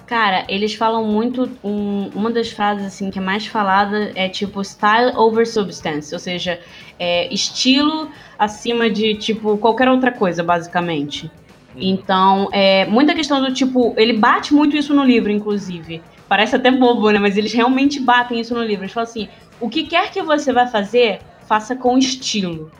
Cara, 0.06 0.44
eles 0.48 0.74
falam 0.74 1.04
muito. 1.04 1.50
Um, 1.62 2.10
uma 2.14 2.30
das 2.30 2.50
frases 2.50 2.86
assim 2.86 3.10
que 3.10 3.18
é 3.18 3.22
mais 3.22 3.46
falada 3.46 4.12
é 4.14 4.28
tipo 4.28 4.62
style 4.62 5.16
over 5.16 5.46
substance, 5.46 6.12
ou 6.12 6.18
seja, 6.18 6.60
é, 6.98 7.32
estilo 7.32 8.10
acima 8.38 8.90
de 8.90 9.14
tipo 9.14 9.56
qualquer 9.56 9.88
outra 9.88 10.12
coisa, 10.12 10.42
basicamente. 10.42 11.30
Uhum. 11.74 11.80
Então, 11.80 12.48
é 12.52 12.84
muita 12.84 13.14
questão 13.14 13.40
do 13.40 13.52
tipo, 13.52 13.94
ele 13.96 14.12
bate 14.12 14.52
muito 14.52 14.76
isso 14.76 14.94
no 14.94 15.02
livro, 15.02 15.32
inclusive. 15.32 16.02
Parece 16.28 16.56
até 16.56 16.70
bobo, 16.70 17.10
né? 17.10 17.18
Mas 17.18 17.36
eles 17.36 17.52
realmente 17.52 17.98
batem 17.98 18.40
isso 18.40 18.54
no 18.54 18.62
livro. 18.62 18.84
Eles 18.84 18.92
falam 18.92 19.08
assim: 19.08 19.28
o 19.58 19.70
que 19.70 19.84
quer 19.84 20.10
que 20.10 20.22
você 20.22 20.52
vai 20.52 20.66
fazer, 20.66 21.20
faça 21.46 21.74
com 21.74 21.96
estilo. 21.96 22.70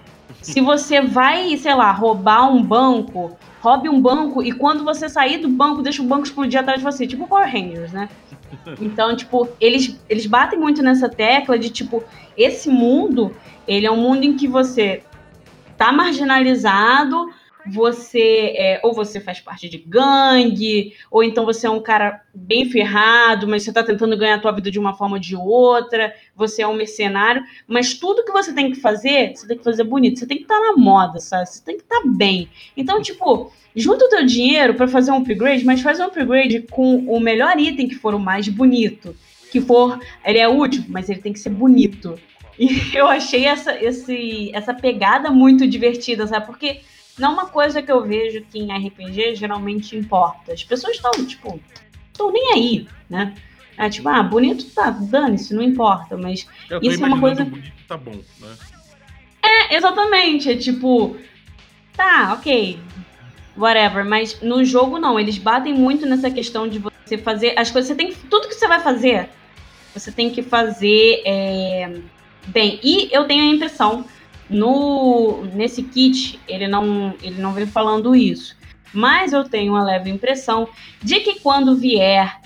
Se 0.42 0.60
você 0.60 1.00
vai, 1.00 1.56
sei 1.56 1.74
lá, 1.74 1.90
roubar 1.90 2.52
um 2.52 2.62
banco, 2.62 3.34
roube 3.64 3.88
um 3.88 3.98
banco 3.98 4.42
e 4.42 4.52
quando 4.52 4.84
você 4.84 5.08
sair 5.08 5.38
do 5.38 5.48
banco, 5.48 5.80
deixa 5.80 6.02
o 6.02 6.04
banco 6.04 6.24
explodir 6.24 6.60
atrás 6.60 6.80
de 6.80 6.84
você, 6.84 7.06
tipo 7.06 7.26
Power 7.26 7.50
Rangers, 7.50 7.92
né? 7.92 8.10
Então, 8.78 9.16
tipo, 9.16 9.48
eles, 9.58 9.98
eles 10.06 10.26
batem 10.26 10.58
muito 10.58 10.82
nessa 10.82 11.08
tecla 11.08 11.58
de, 11.58 11.70
tipo, 11.70 12.04
esse 12.36 12.68
mundo, 12.68 13.34
ele 13.66 13.86
é 13.86 13.90
um 13.90 13.96
mundo 13.96 14.22
em 14.22 14.36
que 14.36 14.46
você 14.46 15.02
tá 15.78 15.90
marginalizado, 15.90 17.30
você 17.66 18.54
é, 18.56 18.80
ou 18.82 18.92
você 18.92 19.20
faz 19.20 19.40
parte 19.40 19.68
de 19.68 19.78
gangue, 19.78 20.94
ou 21.10 21.22
então 21.22 21.44
você 21.44 21.66
é 21.66 21.70
um 21.70 21.80
cara 21.80 22.22
bem 22.34 22.68
ferrado, 22.68 23.48
mas 23.48 23.62
você 23.62 23.70
está 23.70 23.82
tentando 23.82 24.16
ganhar 24.16 24.36
a 24.36 24.40
tua 24.40 24.52
vida 24.52 24.70
de 24.70 24.78
uma 24.78 24.94
forma 24.94 25.16
ou 25.16 25.20
de 25.20 25.34
outra, 25.34 26.14
você 26.36 26.62
é 26.62 26.68
um 26.68 26.74
mercenário, 26.74 27.42
mas 27.66 27.94
tudo 27.94 28.24
que 28.24 28.32
você 28.32 28.52
tem 28.52 28.70
que 28.70 28.80
fazer, 28.80 29.34
você 29.34 29.46
tem 29.46 29.58
que 29.58 29.64
fazer 29.64 29.84
bonito, 29.84 30.18
você 30.18 30.26
tem 30.26 30.38
que 30.38 30.44
estar 30.44 30.58
tá 30.58 30.60
na 30.60 30.76
moda, 30.76 31.18
sabe? 31.18 31.46
Você 31.46 31.64
tem 31.64 31.76
que 31.76 31.82
estar 31.82 32.00
tá 32.00 32.06
bem. 32.06 32.48
Então, 32.76 33.00
tipo, 33.00 33.50
junta 33.74 34.04
o 34.04 34.08
teu 34.08 34.24
dinheiro 34.26 34.74
para 34.74 34.88
fazer 34.88 35.10
um 35.10 35.18
upgrade, 35.18 35.64
mas 35.64 35.80
faz 35.80 35.98
um 36.00 36.04
upgrade 36.04 36.60
com 36.70 36.96
o 37.06 37.18
melhor 37.18 37.58
item 37.58 37.88
que 37.88 37.94
for 37.94 38.14
o 38.14 38.20
mais 38.20 38.48
bonito, 38.48 39.16
que 39.50 39.60
for, 39.60 39.98
ele 40.24 40.38
é 40.38 40.48
útil, 40.48 40.84
mas 40.88 41.08
ele 41.08 41.20
tem 41.20 41.32
que 41.32 41.38
ser 41.38 41.50
bonito. 41.50 42.18
E 42.58 42.68
eu 42.96 43.06
achei 43.06 43.46
essa, 43.46 43.74
esse, 43.82 44.50
essa 44.52 44.74
pegada 44.74 45.30
muito 45.30 45.66
divertida, 45.66 46.26
sabe? 46.26 46.46
Porque 46.46 46.80
não 47.18 47.30
é 47.30 47.32
uma 47.32 47.46
coisa 47.46 47.82
que 47.82 47.90
eu 47.90 48.04
vejo 48.04 48.44
que 48.50 48.58
em 48.58 48.72
RPG 48.72 49.36
geralmente 49.36 49.96
importa. 49.96 50.52
As 50.52 50.64
pessoas 50.64 50.96
estão, 50.96 51.12
tipo, 51.26 51.60
estão 52.12 52.32
nem 52.32 52.52
aí, 52.52 52.88
né? 53.08 53.34
É 53.76 53.88
tipo, 53.88 54.08
ah, 54.08 54.22
bonito 54.22 54.64
tá, 54.70 54.90
dane-se, 54.90 55.52
não 55.54 55.62
importa, 55.62 56.16
mas 56.16 56.46
isso 56.82 57.02
é 57.02 57.06
uma 57.06 57.20
coisa. 57.20 57.44
Bonito 57.44 57.72
tá 57.88 57.96
bom, 57.96 58.20
né? 58.40 58.56
É, 59.42 59.76
exatamente. 59.76 60.50
É 60.50 60.56
tipo, 60.56 61.16
tá, 61.96 62.32
ok, 62.34 62.78
whatever. 63.56 64.04
Mas 64.04 64.40
no 64.40 64.64
jogo 64.64 64.98
não, 64.98 65.18
eles 65.18 65.38
batem 65.38 65.74
muito 65.74 66.06
nessa 66.06 66.30
questão 66.30 66.68
de 66.68 66.78
você 66.78 67.18
fazer 67.18 67.58
as 67.58 67.70
coisas. 67.70 67.88
Você 67.88 67.94
tem 67.94 68.12
tudo 68.12 68.48
que 68.48 68.54
você 68.54 68.68
vai 68.68 68.80
fazer, 68.80 69.28
você 69.92 70.10
tem 70.10 70.30
que 70.30 70.42
fazer 70.42 71.22
é, 71.26 71.98
bem. 72.46 72.80
E 72.82 73.08
eu 73.12 73.24
tenho 73.26 73.42
a 73.42 73.54
impressão 73.54 74.04
no, 74.54 75.44
nesse 75.46 75.82
kit, 75.82 76.40
ele 76.46 76.68
não, 76.68 77.14
ele 77.22 77.40
não 77.40 77.52
vem 77.52 77.66
falando 77.66 78.14
isso. 78.14 78.56
Mas 78.92 79.32
eu 79.32 79.44
tenho 79.44 79.72
uma 79.72 79.82
leve 79.82 80.08
impressão 80.08 80.68
de 81.02 81.20
que 81.20 81.40
quando 81.40 81.76
vier 81.76 82.40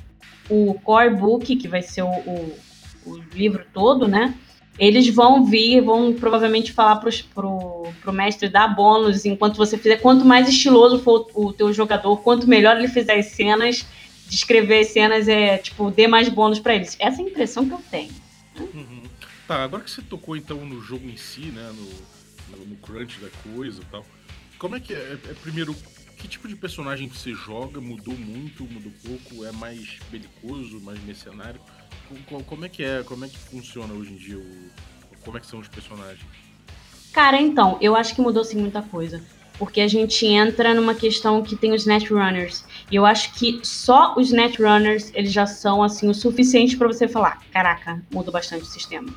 o 0.48 0.74
core 0.82 1.14
book, 1.14 1.54
que 1.56 1.68
vai 1.68 1.82
ser 1.82 2.02
o, 2.02 2.08
o, 2.08 2.58
o 3.04 3.16
livro 3.34 3.64
todo, 3.72 4.08
né? 4.08 4.34
Eles 4.78 5.08
vão 5.08 5.44
vir, 5.44 5.82
vão 5.82 6.14
provavelmente 6.14 6.72
falar 6.72 6.96
pros, 6.96 7.20
pro, 7.20 7.88
pro 8.00 8.12
mestre 8.12 8.48
dar 8.48 8.68
bônus 8.68 9.26
enquanto 9.26 9.56
você 9.56 9.76
fizer. 9.76 9.96
Quanto 9.96 10.24
mais 10.24 10.48
estiloso 10.48 11.00
for 11.00 11.28
o, 11.34 11.46
o 11.48 11.52
teu 11.52 11.72
jogador, 11.72 12.16
quanto 12.18 12.48
melhor 12.48 12.76
ele 12.76 12.88
fizer 12.88 13.18
as 13.18 13.26
cenas, 13.26 13.84
descrever 14.28 14.80
as 14.80 14.88
cenas, 14.88 15.28
é 15.28 15.58
tipo, 15.58 15.90
dê 15.90 16.06
mais 16.06 16.28
bônus 16.28 16.60
para 16.60 16.74
eles. 16.76 16.96
Essa 16.98 17.20
é 17.20 17.24
a 17.24 17.28
impressão 17.28 17.66
que 17.68 17.74
eu 17.74 17.80
tenho. 17.90 18.12
Uhum. 18.58 19.07
Tá, 19.48 19.64
agora 19.64 19.82
que 19.82 19.90
você 19.90 20.02
tocou 20.02 20.36
então 20.36 20.58
no 20.66 20.78
jogo 20.82 21.08
em 21.08 21.16
si, 21.16 21.46
né? 21.46 21.72
No, 21.74 22.58
no, 22.58 22.66
no 22.66 22.76
crunch 22.76 23.18
da 23.18 23.30
coisa 23.50 23.80
e 23.80 23.84
tal. 23.86 24.04
Como 24.58 24.76
é 24.76 24.80
que 24.80 24.92
é, 24.92 25.18
é, 25.24 25.34
Primeiro, 25.40 25.74
que 26.18 26.28
tipo 26.28 26.46
de 26.46 26.54
personagem 26.54 27.08
você 27.08 27.32
joga? 27.32 27.80
Mudou 27.80 28.14
muito, 28.14 28.64
mudou 28.64 28.92
pouco? 29.02 29.46
É 29.46 29.52
mais 29.52 29.98
belicoso, 30.10 30.78
mais 30.82 31.02
mercenário? 31.02 31.58
Como, 32.28 32.44
como 32.44 32.66
é 32.66 32.68
que 32.68 32.84
é? 32.84 33.02
Como 33.02 33.24
é 33.24 33.28
que 33.28 33.38
funciona 33.38 33.94
hoje 33.94 34.12
em 34.12 34.16
dia? 34.16 34.36
O, 34.36 34.70
como 35.24 35.38
é 35.38 35.40
que 35.40 35.46
são 35.46 35.60
os 35.60 35.68
personagens? 35.68 36.28
Cara, 37.14 37.40
então, 37.40 37.78
eu 37.80 37.96
acho 37.96 38.14
que 38.14 38.20
mudou 38.20 38.44
sim 38.44 38.58
muita 38.58 38.82
coisa. 38.82 39.24
Porque 39.58 39.80
a 39.80 39.88
gente 39.88 40.26
entra 40.26 40.74
numa 40.74 40.94
questão 40.94 41.42
que 41.42 41.56
tem 41.56 41.72
os 41.72 41.86
Netrunners. 41.86 42.66
E 42.90 42.96
eu 42.96 43.06
acho 43.06 43.32
que 43.32 43.60
só 43.62 44.14
os 44.14 44.30
Netrunners, 44.30 45.10
eles 45.14 45.32
já 45.32 45.46
são, 45.46 45.82
assim, 45.82 46.06
o 46.06 46.14
suficiente 46.14 46.76
para 46.76 46.86
você 46.86 47.08
falar, 47.08 47.42
caraca, 47.50 48.04
mudou 48.12 48.30
bastante 48.30 48.64
o 48.64 48.66
sistema. 48.66 49.08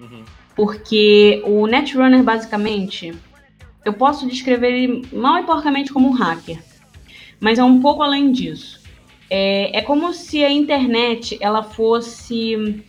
Uhum. 0.00 0.24
Porque 0.54 1.42
o 1.46 1.66
Netrunner, 1.66 2.22
basicamente, 2.22 3.14
eu 3.84 3.92
posso 3.92 4.26
descrever 4.28 4.72
ele 4.72 5.08
mal 5.12 5.38
e 5.38 5.44
porcamente 5.44 5.92
como 5.92 6.08
um 6.08 6.12
hacker. 6.12 6.62
Mas 7.40 7.58
é 7.58 7.64
um 7.64 7.80
pouco 7.80 8.02
além 8.02 8.30
disso. 8.30 8.80
É, 9.28 9.78
é 9.78 9.82
como 9.82 10.12
se 10.12 10.44
a 10.44 10.50
internet 10.50 11.38
ela 11.40 11.62
fosse. 11.62 12.84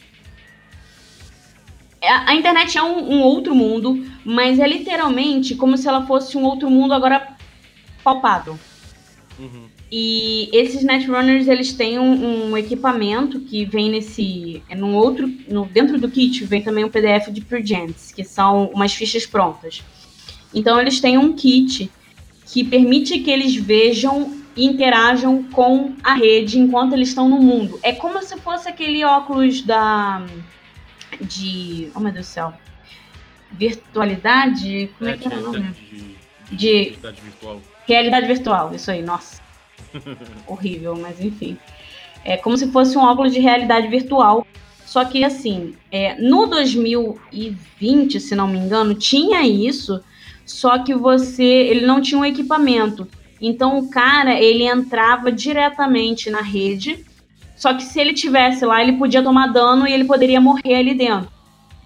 É, 2.01 2.09
a, 2.09 2.35
internet 2.35 2.77
é 2.77 2.83
um, 2.83 3.13
um 3.13 3.21
outro 3.21 3.55
mundo, 3.55 4.05
mas 4.25 4.59
é 4.59 4.67
literalmente 4.67 5.55
como 5.55 5.77
se 5.77 5.87
ela 5.87 6.05
fosse 6.05 6.37
um 6.37 6.43
outro 6.43 6.69
mundo 6.69 6.93
agora 6.93 7.35
palpado. 8.03 8.59
Uhum. 9.39 9.67
E 9.95 10.49
esses 10.51 10.83
Netrunners, 10.83 11.47
eles 11.47 11.71
têm 11.71 11.99
um, 11.99 12.49
um, 12.49 12.57
equipamento 12.57 13.39
que 13.39 13.63
vem 13.63 13.91
nesse... 13.91 14.63
É 14.67 14.73
num 14.73 14.95
outro... 14.95 15.31
No, 15.47 15.67
dentro 15.67 15.99
do 15.99 16.09
kit 16.09 16.43
vem 16.45 16.63
também 16.63 16.83
um 16.83 16.89
PDF 16.89 17.29
de 17.29 17.41
Purgents, 17.41 18.11
que 18.11 18.23
são 18.23 18.71
umas 18.73 18.91
fichas 18.91 19.27
prontas. 19.27 19.83
Então, 20.51 20.81
eles 20.81 20.99
têm 20.99 21.15
um 21.19 21.33
kit 21.33 21.91
que 22.47 22.63
permite 22.63 23.19
que 23.19 23.29
eles 23.29 23.55
vejam 23.55 24.35
e 24.57 24.65
interajam 24.65 25.43
com 25.43 25.93
a 26.03 26.15
rede 26.15 26.57
enquanto 26.57 26.93
eles 26.93 27.09
estão 27.09 27.29
no 27.29 27.37
mundo. 27.37 27.79
É 27.83 27.93
como 27.93 28.19
se 28.23 28.35
fosse 28.37 28.67
aquele 28.67 29.05
óculos 29.05 29.61
da 29.61 30.25
de. 31.21 31.91
Oh 31.93 31.99
meu 31.99 32.11
Deus 32.11 32.25
do 32.25 32.29
céu. 32.29 32.51
Virtualidade? 33.51 34.89
Como 34.97 35.07
é, 35.07 35.13
é 35.13 35.17
que 35.17 35.27
era 35.27 35.37
o 35.37 35.41
nome? 35.41 35.69
De, 36.49 36.55
de, 36.55 36.73
realidade 36.73 37.21
virtual. 37.21 37.61
Realidade 37.85 38.25
virtual, 38.25 38.73
isso 38.73 38.89
aí, 38.89 39.03
nossa. 39.03 39.42
Horrível, 40.47 40.95
mas 40.95 41.19
enfim. 41.19 41.57
É 42.23 42.37
como 42.37 42.57
se 42.57 42.71
fosse 42.71 42.97
um 42.97 43.01
óculos 43.01 43.33
de 43.33 43.39
realidade 43.39 43.87
virtual. 43.87 44.45
Só 44.85 45.03
que 45.05 45.23
assim, 45.23 45.73
é, 45.91 46.15
no 46.21 46.45
2020, 46.45 48.19
se 48.19 48.35
não 48.35 48.47
me 48.47 48.59
engano, 48.59 48.93
tinha 48.93 49.41
isso, 49.41 50.03
só 50.45 50.79
que 50.79 50.93
você, 50.93 51.43
ele 51.43 51.85
não 51.85 52.01
tinha 52.01 52.19
um 52.19 52.25
equipamento. 52.25 53.07
Então 53.41 53.79
o 53.79 53.89
cara, 53.89 54.39
ele 54.39 54.63
entrava 54.63 55.31
diretamente 55.31 56.29
na 56.29 56.41
rede, 56.41 57.03
só 57.55 57.73
que 57.73 57.83
se 57.83 57.99
ele 57.99 58.13
tivesse 58.13 58.65
lá, 58.65 58.81
ele 58.81 58.93
podia 58.93 59.23
tomar 59.23 59.47
dano 59.47 59.87
e 59.87 59.93
ele 59.93 60.05
poderia 60.05 60.39
morrer 60.39 60.75
ali 60.75 60.93
dentro. 60.93 61.31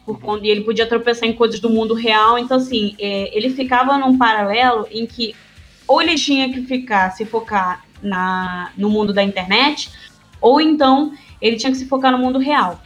Por 0.06 0.44
e 0.44 0.50
ele 0.50 0.62
podia 0.62 0.86
tropeçar 0.86 1.28
em 1.28 1.34
coisas 1.34 1.60
do 1.60 1.70
mundo 1.70 1.94
real. 1.94 2.40
Então, 2.40 2.58
assim, 2.58 2.96
é, 2.98 3.36
ele 3.36 3.50
ficava 3.50 3.98
num 3.98 4.18
paralelo 4.18 4.88
em 4.90 5.06
que 5.06 5.36
ou 5.88 6.02
ele 6.02 6.16
tinha 6.16 6.52
que 6.52 6.62
ficar, 6.64 7.12
se 7.12 7.26
focar 7.26 7.86
na, 8.02 8.72
no 8.78 8.90
mundo 8.90 9.14
da 9.14 9.24
internet, 9.24 9.90
ou 10.40 10.62
então 10.62 11.14
ele 11.42 11.56
tinha 11.58 11.72
que 11.72 11.78
se 11.78 11.88
focar 11.88 12.12
no 12.12 12.18
mundo 12.18 12.40
real. 12.40 12.82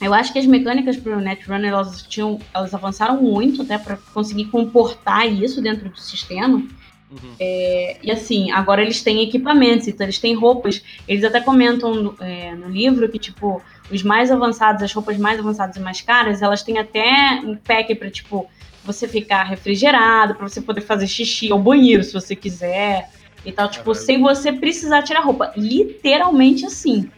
Eu 0.00 0.12
acho 0.12 0.32
que 0.32 0.38
as 0.38 0.46
mecânicas 0.46 0.96
para 0.96 1.16
o 1.16 1.20
Netrunner 1.20 1.72
elas 1.72 2.02
tinham, 2.02 2.40
elas 2.52 2.74
avançaram 2.74 3.22
muito 3.22 3.62
até 3.62 3.78
para 3.78 3.96
conseguir 4.12 4.46
comportar 4.46 5.32
isso 5.32 5.62
dentro 5.62 5.88
do 5.88 5.98
sistema. 5.98 6.56
Uhum. 6.56 7.34
É, 7.38 7.98
e 8.02 8.10
assim, 8.10 8.50
agora 8.50 8.82
eles 8.82 9.00
têm 9.02 9.22
equipamentos, 9.22 9.86
então 9.86 10.04
eles 10.04 10.18
têm 10.18 10.34
roupas. 10.34 10.82
Eles 11.06 11.22
até 11.22 11.40
comentam 11.40 12.14
é, 12.18 12.52
no 12.54 12.68
livro 12.68 13.08
que, 13.08 13.18
tipo, 13.18 13.62
os 13.92 14.02
mais 14.02 14.30
avançados, 14.30 14.82
as 14.82 14.92
roupas 14.92 15.16
mais 15.18 15.38
avançadas 15.38 15.76
e 15.76 15.80
mais 15.80 16.00
caras, 16.00 16.42
elas 16.42 16.64
têm 16.64 16.78
até 16.78 17.40
um 17.44 17.54
pack 17.54 17.94
para, 17.94 18.10
tipo, 18.10 18.50
você 18.84 19.06
ficar 19.06 19.44
refrigerado, 19.44 20.34
para 20.34 20.48
você 20.48 20.60
poder 20.60 20.80
fazer 20.80 21.06
xixi 21.06 21.52
ao 21.52 21.58
banheiro 21.60 22.02
se 22.02 22.12
você 22.12 22.34
quiser 22.34 23.08
e 23.44 23.52
tal, 23.52 23.68
tipo, 23.70 23.94
sem 23.94 24.20
você 24.20 24.52
precisar 24.52 25.02
tirar 25.02 25.20
roupa. 25.20 25.52
Literalmente 25.56 26.64
assim. 26.64 27.10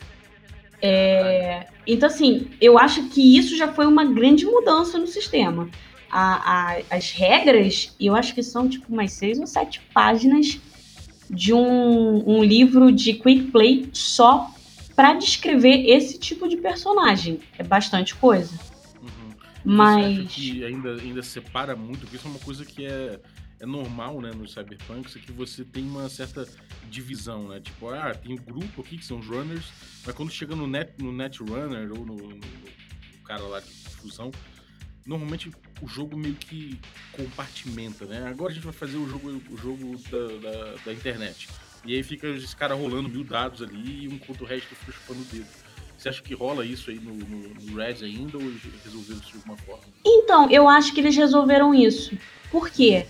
É, 0.81 1.66
então, 1.87 2.09
assim, 2.09 2.49
eu 2.61 2.78
acho 2.78 3.09
que 3.09 3.37
isso 3.37 3.57
já 3.57 3.73
foi 3.73 3.87
uma 3.87 4.04
grande 4.04 4.45
mudança 4.47 4.99
no 4.99 5.07
sistema. 5.07 5.69
A, 6.11 6.76
a, 6.76 6.97
as 6.97 7.11
regras, 7.11 7.95
eu 8.00 8.14
acho 8.14 8.35
que 8.35 8.43
são 8.43 8.69
tipo 8.69 8.93
umas 8.93 9.12
seis 9.12 9.38
ou 9.38 9.47
sete 9.47 9.81
páginas 9.93 10.61
de 11.28 11.52
um, 11.52 12.38
um 12.38 12.45
livro 12.45 12.93
de 12.93 13.14
quick 13.14 13.50
play 13.50 13.88
só 13.93 14.50
para 14.95 15.14
descrever 15.14 15.88
esse 15.88 16.19
tipo 16.19 16.49
de 16.49 16.57
personagem. 16.57 17.40
É 17.59 17.64
bastante 17.64 18.14
coisa. 18.14 18.52
Uhum. 19.02 19.35
Mas. 19.64 20.16
Você 20.16 20.21
acha 20.21 20.28
que 20.28 20.64
ainda, 20.64 20.93
ainda 20.95 21.23
separa 21.23 21.75
muito, 21.75 22.00
porque 22.00 22.16
isso 22.16 22.26
é 22.26 22.31
uma 22.31 22.38
coisa 22.38 22.64
que 22.64 22.87
é 22.87 23.19
é 23.64 23.66
normal, 23.66 24.21
né, 24.21 24.30
no 24.30 24.47
Cyberpunk, 24.47 25.18
que 25.18 25.33
você 25.33 25.64
tem 25.64 25.85
uma 25.85 26.09
certa 26.09 26.47
divisão, 26.90 27.49
né? 27.49 27.61
Tipo, 27.61 27.88
ah, 27.88 28.14
tem 28.14 28.35
um 28.35 28.37
grupo 28.37 28.83
aqui 28.83 28.99
que 28.99 29.04
são 29.04 29.18
os 29.18 29.26
runners, 29.26 29.73
mas 30.04 30.14
quando 30.14 30.30
chega 30.30 30.54
no 30.54 30.66
net, 30.66 30.92
no 31.02 31.12
net 31.12 31.42
runner 31.42 31.90
ou 31.92 32.04
no, 32.04 32.14
no, 32.14 32.28
no 32.28 33.23
cara 33.25 33.42
lá 33.42 33.61
de 33.61 33.71
fusão, 33.71 34.30
normalmente 35.06 35.50
o 35.80 35.88
jogo 35.88 36.16
meio 36.16 36.35
que 36.35 36.78
compartimenta, 37.12 38.04
né? 38.04 38.28
Agora 38.28 38.52
a 38.52 38.54
gente 38.54 38.64
vai 38.64 38.73
fazer 38.73 38.99
o 38.99 39.09
jogo, 39.09 39.30
o 39.50 39.56
jogo 39.56 39.97
da, 40.11 40.50
da, 40.50 40.75
da 40.84 40.93
internet. 40.93 41.49
E 41.86 41.95
aí 41.95 42.02
fica 42.02 42.28
esse 42.28 42.54
cara 42.54 42.75
rolando 42.75 43.08
mil 43.08 43.25
dados 43.25 43.62
ali 43.62 44.04
e 44.04 44.06
enquanto 44.06 44.43
o 44.43 44.45
resto 44.45 44.75
fica 44.75 44.93
chupando 44.93 45.21
o 45.21 45.25
dedo. 45.25 45.47
Você 45.97 46.08
acha 46.10 46.23
que 46.23 46.34
rola 46.34 46.67
isso 46.67 46.91
aí 46.91 46.99
no, 46.99 47.15
no, 47.15 47.49
no 47.54 47.76
Red 47.76 48.04
ainda 48.04 48.36
ou 48.36 48.45
resolveram 48.84 49.21
isso 49.21 49.30
de 49.30 49.36
alguma 49.36 49.56
forma? 49.56 49.84
Então, 50.04 50.50
eu 50.50 50.69
acho 50.69 50.93
que 50.93 51.00
eles 51.00 51.17
resolveram 51.17 51.75
isso. 51.75 52.17
Por 52.50 52.69
quê? 52.69 53.06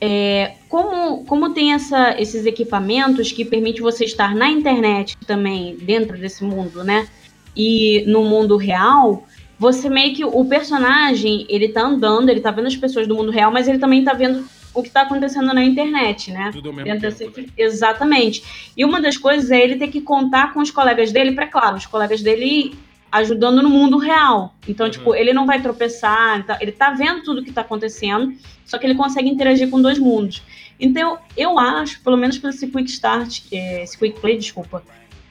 É, 0.00 0.52
como, 0.68 1.24
como 1.24 1.52
tem 1.52 1.72
essa, 1.72 2.20
esses 2.20 2.46
equipamentos 2.46 3.32
que 3.32 3.44
permitem 3.44 3.82
você 3.82 4.04
estar 4.04 4.34
na 4.34 4.48
internet 4.48 5.16
também, 5.26 5.76
dentro 5.76 6.16
desse 6.16 6.44
mundo, 6.44 6.84
né? 6.84 7.08
E 7.56 8.04
no 8.06 8.22
mundo 8.22 8.56
real, 8.56 9.26
você 9.58 9.88
meio 9.88 10.14
que. 10.14 10.24
O 10.24 10.44
personagem, 10.44 11.44
ele 11.48 11.68
tá 11.68 11.82
andando, 11.82 12.28
ele 12.28 12.40
tá 12.40 12.50
vendo 12.50 12.66
as 12.66 12.76
pessoas 12.76 13.08
do 13.08 13.16
mundo 13.16 13.32
real, 13.32 13.50
mas 13.50 13.66
ele 13.66 13.78
também 13.78 14.04
tá 14.04 14.12
vendo 14.12 14.44
o 14.72 14.82
que 14.82 14.90
tá 14.90 15.02
acontecendo 15.02 15.52
na 15.52 15.64
internet, 15.64 16.30
né? 16.30 16.50
Tudo 16.52 16.68
ao 16.68 16.74
mesmo 16.74 17.00
tempo, 17.00 17.40
né? 17.40 17.46
Exatamente. 17.56 18.70
E 18.76 18.84
uma 18.84 19.00
das 19.00 19.16
coisas 19.16 19.50
é 19.50 19.60
ele 19.60 19.76
ter 19.76 19.88
que 19.88 20.00
contar 20.00 20.52
com 20.54 20.60
os 20.60 20.70
colegas 20.70 21.10
dele, 21.10 21.32
para 21.32 21.48
claro, 21.48 21.76
os 21.76 21.86
colegas 21.86 22.22
dele 22.22 22.72
ajudando 23.10 23.62
no 23.62 23.68
mundo 23.68 23.98
real. 23.98 24.54
Então, 24.66 24.86
uhum. 24.86 24.92
tipo, 24.92 25.14
ele 25.14 25.32
não 25.32 25.46
vai 25.46 25.60
tropeçar, 25.60 26.44
tá, 26.44 26.58
ele 26.60 26.72
tá 26.72 26.90
vendo 26.90 27.22
tudo 27.22 27.42
que 27.42 27.52
tá 27.52 27.62
acontecendo, 27.62 28.34
só 28.64 28.78
que 28.78 28.86
ele 28.86 28.94
consegue 28.94 29.28
interagir 29.28 29.68
com 29.70 29.80
dois 29.80 29.98
mundos. 29.98 30.42
Então, 30.78 31.18
eu 31.36 31.58
acho, 31.58 32.00
pelo 32.02 32.16
menos 32.16 32.38
pelo 32.38 32.52
esse 32.52 32.66
Quick 32.66 32.90
Start, 32.90 33.42
é, 33.50 33.82
esse 33.82 33.98
Quick 33.98 34.20
Play, 34.20 34.36
desculpa, 34.36 34.82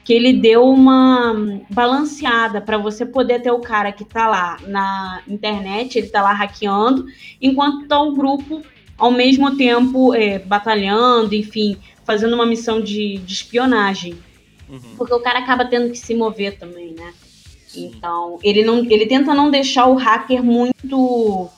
que 0.04 0.12
ele 0.12 0.32
deu 0.32 0.64
uma 0.64 1.60
balanceada 1.70 2.60
para 2.60 2.78
você 2.78 3.04
poder 3.04 3.40
ter 3.40 3.50
o 3.50 3.60
cara 3.60 3.92
que 3.92 4.04
tá 4.04 4.26
lá 4.26 4.58
na 4.66 5.22
internet, 5.28 5.98
ele 5.98 6.08
tá 6.08 6.22
lá 6.22 6.32
hackeando, 6.32 7.06
enquanto 7.40 7.86
tá 7.86 8.00
o 8.00 8.14
grupo 8.14 8.62
ao 8.96 9.10
mesmo 9.10 9.56
tempo 9.56 10.14
é, 10.14 10.38
batalhando, 10.38 11.34
enfim, 11.34 11.78
fazendo 12.04 12.34
uma 12.34 12.46
missão 12.46 12.80
de, 12.80 13.18
de 13.18 13.32
espionagem. 13.32 14.18
Uhum. 14.68 14.80
Porque 14.96 15.14
o 15.14 15.20
cara 15.20 15.38
acaba 15.38 15.64
tendo 15.64 15.90
que 15.90 15.98
se 15.98 16.14
mover 16.14 16.58
também, 16.58 16.94
né? 16.94 17.12
Então, 17.84 18.38
ele 18.42 18.64
não, 18.64 18.84
ele 18.84 19.06
tenta 19.06 19.34
não 19.34 19.50
deixar 19.50 19.86
o 19.86 19.94
hacker 19.94 20.42
muito 20.42 21.50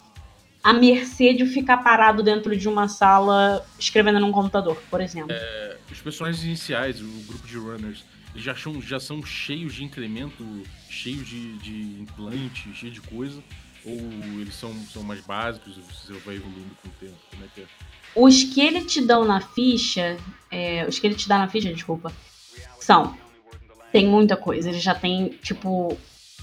à 0.62 0.72
mercê 0.72 1.32
de 1.32 1.46
ficar 1.46 1.78
parado 1.78 2.22
dentro 2.22 2.56
de 2.56 2.68
uma 2.68 2.88
sala 2.88 3.64
escrevendo 3.78 4.20
num 4.20 4.32
computador, 4.32 4.80
por 4.90 5.00
exemplo. 5.00 5.32
É, 5.32 5.76
os 5.90 6.00
personagens 6.00 6.44
iniciais, 6.44 7.00
o 7.00 7.08
grupo 7.26 7.46
de 7.46 7.56
runners, 7.56 8.04
já 8.34 8.54
são, 8.54 8.80
já 8.80 9.00
são 9.00 9.24
cheios 9.24 9.74
de 9.74 9.84
incremento, 9.84 10.44
cheios 10.88 11.26
de, 11.26 11.58
de 11.58 12.00
implante, 12.00 12.72
cheios 12.74 12.94
de 12.94 13.00
coisa? 13.00 13.42
Ou 13.84 13.96
eles 14.40 14.54
são, 14.54 14.74
são 14.92 15.02
mais 15.02 15.20
básicos 15.22 15.76
você 15.76 16.12
vai 16.24 16.36
evoluindo 16.36 16.76
com 16.82 16.88
o 16.88 16.92
tempo? 17.00 17.16
Como 17.30 17.44
é 17.44 17.48
que 17.54 17.62
é? 17.62 17.64
Os 18.14 18.42
que 18.42 18.60
ele 18.60 18.82
te 18.82 19.00
dão 19.00 19.24
na 19.24 19.40
ficha, 19.40 20.18
é, 20.50 20.84
os 20.86 20.98
que 20.98 21.06
ele 21.06 21.14
te 21.14 21.28
dá 21.28 21.38
na 21.38 21.48
ficha, 21.48 21.72
desculpa, 21.72 22.12
são 22.78 23.16
tem 23.92 24.06
muita 24.06 24.36
coisa. 24.36 24.68
Ele 24.68 24.78
já 24.78 24.94
tem, 24.94 25.28
tipo, 25.42 25.96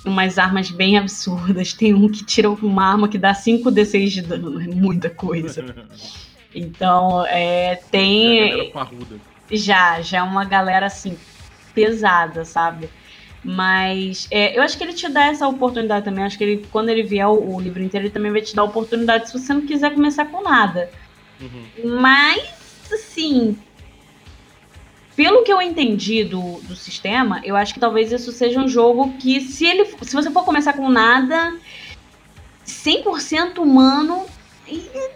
umas 0.05 0.37
armas 0.37 0.69
bem 0.69 0.97
absurdas. 0.97 1.73
Tem 1.73 1.93
um 1.93 2.09
que 2.09 2.23
tira 2.25 2.49
uma 2.49 2.85
arma 2.85 3.07
que 3.07 3.17
dá 3.17 3.33
5d6 3.33 4.07
de 4.07 4.21
dano. 4.21 4.61
É 4.61 4.67
muita 4.67 5.09
coisa. 5.09 5.63
Então, 6.55 7.23
é, 7.27 7.75
tem. 7.91 8.73
Já, 9.51 10.01
já 10.01 10.19
é 10.19 10.23
uma 10.23 10.43
galera 10.43 10.87
assim, 10.87 11.15
pesada, 11.75 12.43
sabe? 12.43 12.89
Mas 13.43 14.27
é, 14.31 14.57
eu 14.57 14.63
acho 14.63 14.77
que 14.77 14.83
ele 14.83 14.93
te 14.93 15.07
dá 15.07 15.25
essa 15.25 15.47
oportunidade 15.47 16.05
também. 16.05 16.23
Acho 16.23 16.37
que 16.37 16.43
ele, 16.43 16.65
quando 16.71 16.89
ele 16.89 17.03
vier 17.03 17.27
o, 17.27 17.55
o, 17.55 17.61
livro 17.61 17.83
inteiro, 17.83 18.07
ele 18.07 18.13
também 18.13 18.31
vai 18.31 18.41
te 18.41 18.55
dar 18.55 18.63
a 18.63 18.65
oportunidade 18.65 19.29
se 19.29 19.37
você 19.37 19.53
não 19.53 19.67
quiser 19.67 19.93
começar 19.93 20.25
com 20.25 20.41
nada. 20.41 20.89
Uhum. 21.39 21.99
Mas, 21.99 22.91
assim, 22.91 23.57
pelo 25.17 25.41
que 25.41 25.51
eu 25.51 25.59
entendi 25.59 26.23
do, 26.23 26.61
do 26.61 26.75
sistema, 26.75 27.41
eu 27.43 27.55
acho 27.55 27.73
que 27.73 27.79
talvez 27.79 28.11
isso 28.11 28.31
seja 28.31 28.59
um 28.59 28.67
jogo 28.67 29.17
que, 29.17 29.41
se 29.41 29.65
ele 29.65 29.83
se 30.03 30.13
você 30.13 30.29
for 30.29 30.45
começar 30.45 30.73
com 30.73 30.87
nada, 30.89 31.57
100% 32.63 33.57
humano, 33.57 34.27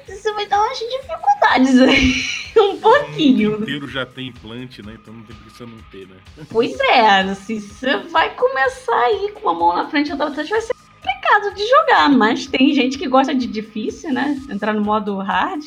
você 0.07 0.33
vai 0.33 0.47
dar 0.47 0.59
umas 0.59 0.79
dificuldades 0.79 1.79
aí. 1.79 2.15
um 2.59 2.79
pouquinho. 2.79 3.59
O 3.59 3.61
inteiro 3.61 3.87
já 3.87 4.03
tem 4.03 4.29
implante, 4.29 4.81
né? 4.81 4.97
Então 4.99 5.13
não 5.13 5.23
tem 5.23 5.35
por 5.35 5.53
que 5.53 5.65
não 5.67 5.77
ter, 5.91 6.07
né? 6.07 6.15
Pois 6.49 6.79
é, 6.79 7.21
assim, 7.21 7.59
você 7.59 7.97
vai 7.97 8.33
começar 8.33 9.03
aí 9.05 9.31
com 9.33 9.41
uma 9.41 9.53
mão 9.53 9.75
na 9.75 9.87
frente 9.87 10.09
e 10.09 10.13
outra 10.13 10.29
atrás, 10.29 10.49
vai 10.49 10.61
ser 10.61 10.73
complicado 10.73 11.53
de 11.53 11.67
jogar, 11.67 12.09
mas 12.09 12.47
tem 12.47 12.73
gente 12.73 12.97
que 12.97 13.07
gosta 13.07 13.35
de 13.35 13.45
difícil, 13.45 14.11
né? 14.11 14.35
Entrar 14.49 14.73
no 14.73 14.81
modo 14.81 15.15
hard. 15.19 15.63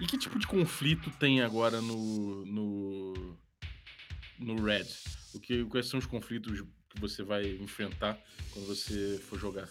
E 0.00 0.06
que 0.06 0.16
tipo 0.16 0.38
de 0.38 0.46
conflito 0.46 1.10
tem 1.18 1.42
agora 1.42 1.82
no, 1.82 2.46
no 2.46 3.36
no 4.38 4.62
Red? 4.62 4.86
O 5.34 5.40
que, 5.40 5.64
quais 5.64 5.86
são 5.86 5.98
os 5.98 6.06
conflitos 6.06 6.60
que 6.88 7.00
você 7.00 7.22
vai 7.22 7.44
enfrentar 7.60 8.18
quando 8.52 8.66
você 8.66 9.18
for 9.28 9.38
jogar? 9.38 9.68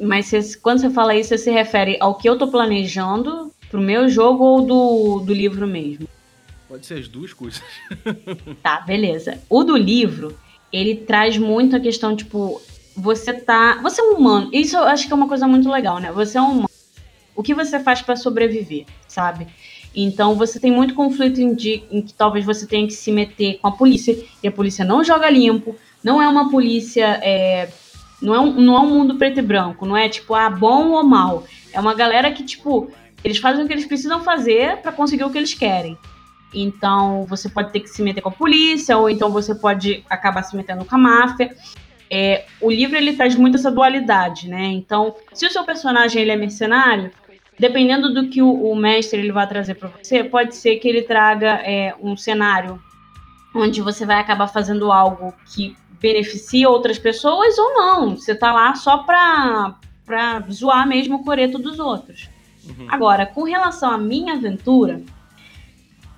Mas 0.00 0.26
você, 0.26 0.58
quando 0.58 0.80
você 0.80 0.90
fala 0.90 1.14
isso, 1.14 1.28
você 1.30 1.38
se 1.38 1.50
refere 1.50 1.96
ao 2.00 2.16
que 2.16 2.28
eu 2.28 2.36
tô 2.36 2.48
planejando 2.48 3.52
pro 3.70 3.80
meu 3.80 4.08
jogo 4.08 4.44
ou 4.44 4.62
do, 4.62 5.20
do 5.20 5.32
livro 5.32 5.66
mesmo? 5.66 6.08
Pode 6.68 6.86
ser 6.86 6.98
as 6.98 7.08
duas 7.08 7.32
coisas. 7.32 7.62
tá, 8.62 8.80
beleza. 8.80 9.40
O 9.48 9.62
do 9.62 9.76
livro, 9.76 10.36
ele 10.72 10.96
traz 10.96 11.38
muito 11.38 11.76
a 11.76 11.80
questão, 11.80 12.16
tipo, 12.16 12.60
você 12.96 13.32
tá. 13.32 13.80
Você 13.82 14.00
é 14.00 14.04
um 14.04 14.16
humano. 14.16 14.50
Isso 14.52 14.76
eu 14.76 14.82
acho 14.84 15.06
que 15.06 15.12
é 15.12 15.16
uma 15.16 15.28
coisa 15.28 15.46
muito 15.46 15.70
legal, 15.70 16.00
né? 16.00 16.10
Você 16.12 16.38
é 16.38 16.40
um 16.40 16.50
humano. 16.50 16.70
O 17.36 17.42
que 17.42 17.54
você 17.54 17.78
faz 17.80 18.00
para 18.00 18.16
sobreviver, 18.16 18.86
sabe? 19.06 19.46
Então 19.94 20.34
você 20.34 20.58
tem 20.58 20.72
muito 20.72 20.94
conflito 20.94 21.40
em, 21.40 21.54
de, 21.54 21.84
em, 21.90 22.02
que 22.02 22.12
talvez 22.12 22.44
você 22.44 22.66
tenha 22.66 22.86
que 22.86 22.92
se 22.92 23.12
meter 23.12 23.58
com 23.58 23.68
a 23.68 23.72
polícia 23.72 24.16
e 24.42 24.48
a 24.48 24.52
polícia 24.52 24.84
não 24.84 25.04
joga 25.04 25.30
limpo, 25.30 25.76
não 26.02 26.20
é 26.20 26.28
uma 26.28 26.50
polícia 26.50 27.20
é, 27.22 27.68
Não 28.20 28.34
é, 28.34 28.40
um, 28.40 28.52
não 28.52 28.76
é 28.76 28.80
um 28.80 28.90
mundo 28.90 29.16
preto 29.16 29.38
e 29.38 29.42
branco, 29.42 29.86
não 29.86 29.96
é 29.96 30.08
tipo, 30.08 30.34
ah, 30.34 30.50
bom 30.50 30.90
ou 30.90 31.04
mal. 31.04 31.44
É 31.72 31.80
uma 31.80 31.94
galera 31.94 32.30
que, 32.32 32.42
tipo, 32.42 32.90
eles 33.22 33.38
fazem 33.38 33.64
o 33.64 33.66
que 33.66 33.72
eles 33.72 33.86
precisam 33.86 34.22
fazer 34.22 34.78
para 34.78 34.92
conseguir 34.92 35.24
o 35.24 35.30
que 35.30 35.38
eles 35.38 35.54
querem. 35.54 35.96
Então, 36.52 37.24
você 37.24 37.48
pode 37.48 37.72
ter 37.72 37.80
que 37.80 37.88
se 37.88 38.02
meter 38.02 38.20
com 38.20 38.28
a 38.28 38.32
polícia, 38.32 38.96
ou 38.96 39.10
então 39.10 39.30
você 39.30 39.54
pode 39.54 40.04
acabar 40.08 40.42
se 40.42 40.56
metendo 40.56 40.84
com 40.84 40.94
a 40.94 40.98
máfia. 40.98 41.54
É, 42.10 42.44
o 42.60 42.70
livro 42.70 42.96
ele 42.96 43.14
traz 43.14 43.34
muito 43.34 43.56
essa 43.56 43.72
dualidade, 43.72 44.48
né? 44.48 44.66
Então, 44.66 45.16
se 45.32 45.46
o 45.46 45.50
seu 45.50 45.64
personagem 45.64 46.22
ele 46.22 46.30
é 46.30 46.36
mercenário, 46.36 47.10
dependendo 47.58 48.12
do 48.12 48.28
que 48.28 48.42
o, 48.42 48.70
o 48.70 48.76
mestre 48.76 49.20
ele 49.20 49.32
vai 49.32 49.46
trazer 49.46 49.74
para 49.74 49.88
você, 49.88 50.24
pode 50.24 50.56
ser 50.56 50.76
que 50.76 50.88
ele 50.88 51.02
traga 51.02 51.60
é, 51.64 51.94
um 52.00 52.16
cenário 52.16 52.80
onde 53.54 53.80
você 53.80 54.04
vai 54.04 54.18
acabar 54.18 54.48
fazendo 54.48 54.90
algo 54.90 55.32
que 55.46 55.76
beneficia 56.00 56.68
outras 56.68 56.98
pessoas 56.98 57.56
ou 57.56 57.74
não. 57.74 58.16
Você 58.16 58.34
tá 58.34 58.52
lá 58.52 58.74
só 58.74 58.98
pra, 58.98 59.76
pra 60.04 60.44
zoar 60.50 60.86
mesmo 60.86 61.16
o 61.16 61.24
coreto 61.24 61.58
dos 61.58 61.78
outros. 61.78 62.28
Uhum. 62.66 62.86
Agora, 62.88 63.26
com 63.26 63.44
relação 63.44 63.90
à 63.90 63.96
minha 63.96 64.34
aventura, 64.34 65.02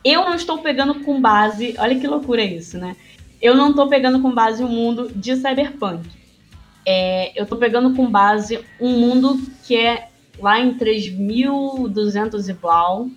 eu 0.04 0.24
não 0.24 0.34
estou 0.34 0.58
pegando 0.58 0.94
com 1.00 1.20
base. 1.20 1.74
Olha 1.78 1.98
que 1.98 2.06
loucura 2.06 2.42
isso, 2.42 2.78
né? 2.78 2.96
Eu 3.40 3.54
não 3.54 3.70
estou 3.70 3.88
pegando 3.88 4.20
com 4.20 4.32
base 4.32 4.64
um 4.64 4.68
mundo 4.68 5.10
de 5.14 5.36
cyberpunk. 5.36 6.08
É, 6.84 7.32
eu 7.38 7.42
estou 7.42 7.58
pegando 7.58 7.94
com 7.94 8.08
base 8.08 8.60
um 8.80 8.98
mundo 8.98 9.40
que 9.64 9.76
é 9.76 10.08
lá 10.38 10.60
em 10.60 10.74
3200 10.74 12.48
e 12.48 12.52
blau, 12.52 13.08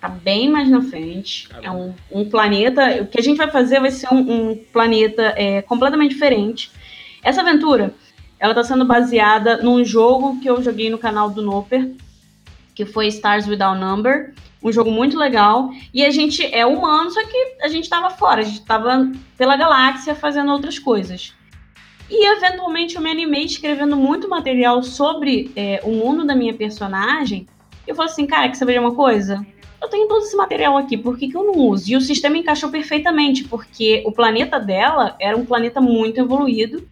tá 0.00 0.08
bem 0.08 0.50
mais 0.50 0.68
na 0.68 0.82
frente. 0.82 1.48
É 1.62 1.70
um, 1.70 1.94
um, 2.10 2.28
planeta. 2.28 3.02
O 3.02 3.06
que 3.06 3.18
a 3.18 3.22
gente 3.22 3.36
vai 3.36 3.50
fazer 3.50 3.80
vai 3.80 3.90
ser 3.90 4.12
um, 4.12 4.50
um 4.50 4.64
planeta 4.72 5.34
é, 5.36 5.62
completamente 5.62 6.12
diferente. 6.12 6.70
Essa 7.22 7.40
aventura, 7.40 7.94
ela 8.38 8.54
tá 8.54 8.62
sendo 8.62 8.84
baseada 8.84 9.58
num 9.58 9.84
jogo 9.84 10.38
que 10.40 10.48
eu 10.48 10.62
joguei 10.62 10.90
no 10.90 10.98
canal 10.98 11.30
do 11.30 11.42
Noper, 11.42 11.90
que 12.74 12.84
foi 12.84 13.08
Stars 13.08 13.46
Without 13.46 13.78
Number. 13.78 14.34
Um 14.62 14.72
jogo 14.72 14.90
muito 14.90 15.18
legal. 15.18 15.70
E 15.92 16.04
a 16.04 16.10
gente 16.10 16.44
é 16.54 16.64
humano, 16.66 17.10
só 17.10 17.24
que 17.24 17.56
a 17.62 17.68
gente 17.68 17.88
tava 17.88 18.10
fora, 18.10 18.40
a 18.40 18.44
gente 18.44 18.62
tava 18.62 19.10
pela 19.36 19.56
galáxia 19.56 20.14
fazendo 20.14 20.52
outras 20.52 20.78
coisas. 20.78 21.34
E 22.08 22.26
eventualmente 22.26 22.96
eu 22.96 23.02
me 23.02 23.10
animei 23.10 23.44
escrevendo 23.44 23.96
muito 23.96 24.28
material 24.28 24.82
sobre 24.82 25.50
é, 25.56 25.80
o 25.82 25.90
mundo 25.90 26.24
da 26.24 26.36
minha 26.36 26.54
personagem. 26.54 27.46
Eu 27.86 27.94
falei 27.94 28.10
assim, 28.10 28.26
cara, 28.26 28.48
que 28.48 28.56
saber 28.56 28.78
uma 28.80 28.94
coisa? 28.94 29.44
Eu 29.82 29.88
tenho 29.88 30.08
todo 30.08 30.22
esse 30.22 30.36
material 30.36 30.76
aqui, 30.76 30.96
por 30.96 31.18
que, 31.18 31.28
que 31.28 31.36
eu 31.36 31.44
não 31.44 31.58
uso? 31.58 31.90
E 31.90 31.96
o 31.96 32.00
sistema 32.00 32.36
encaixou 32.38 32.70
perfeitamente, 32.70 33.44
porque 33.44 34.02
o 34.06 34.12
planeta 34.12 34.58
dela 34.58 35.16
era 35.20 35.36
um 35.36 35.44
planeta 35.44 35.80
muito 35.80 36.20
evoluído. 36.20 36.88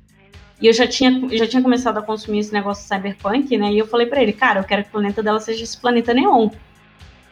E 0.60 0.66
eu 0.66 0.72
já 0.72 0.86
tinha, 0.86 1.28
já 1.36 1.46
tinha 1.46 1.62
começado 1.62 1.98
a 1.98 2.02
consumir 2.02 2.38
esse 2.38 2.52
negócio 2.52 2.86
cyberpunk, 2.86 3.56
né? 3.56 3.72
E 3.72 3.78
eu 3.78 3.86
falei 3.86 4.06
para 4.06 4.22
ele, 4.22 4.32
cara, 4.32 4.60
eu 4.60 4.64
quero 4.64 4.82
que 4.82 4.88
o 4.88 4.92
planeta 4.92 5.22
dela 5.22 5.40
seja 5.40 5.64
esse 5.64 5.76
planeta 5.76 6.14
neon. 6.14 6.50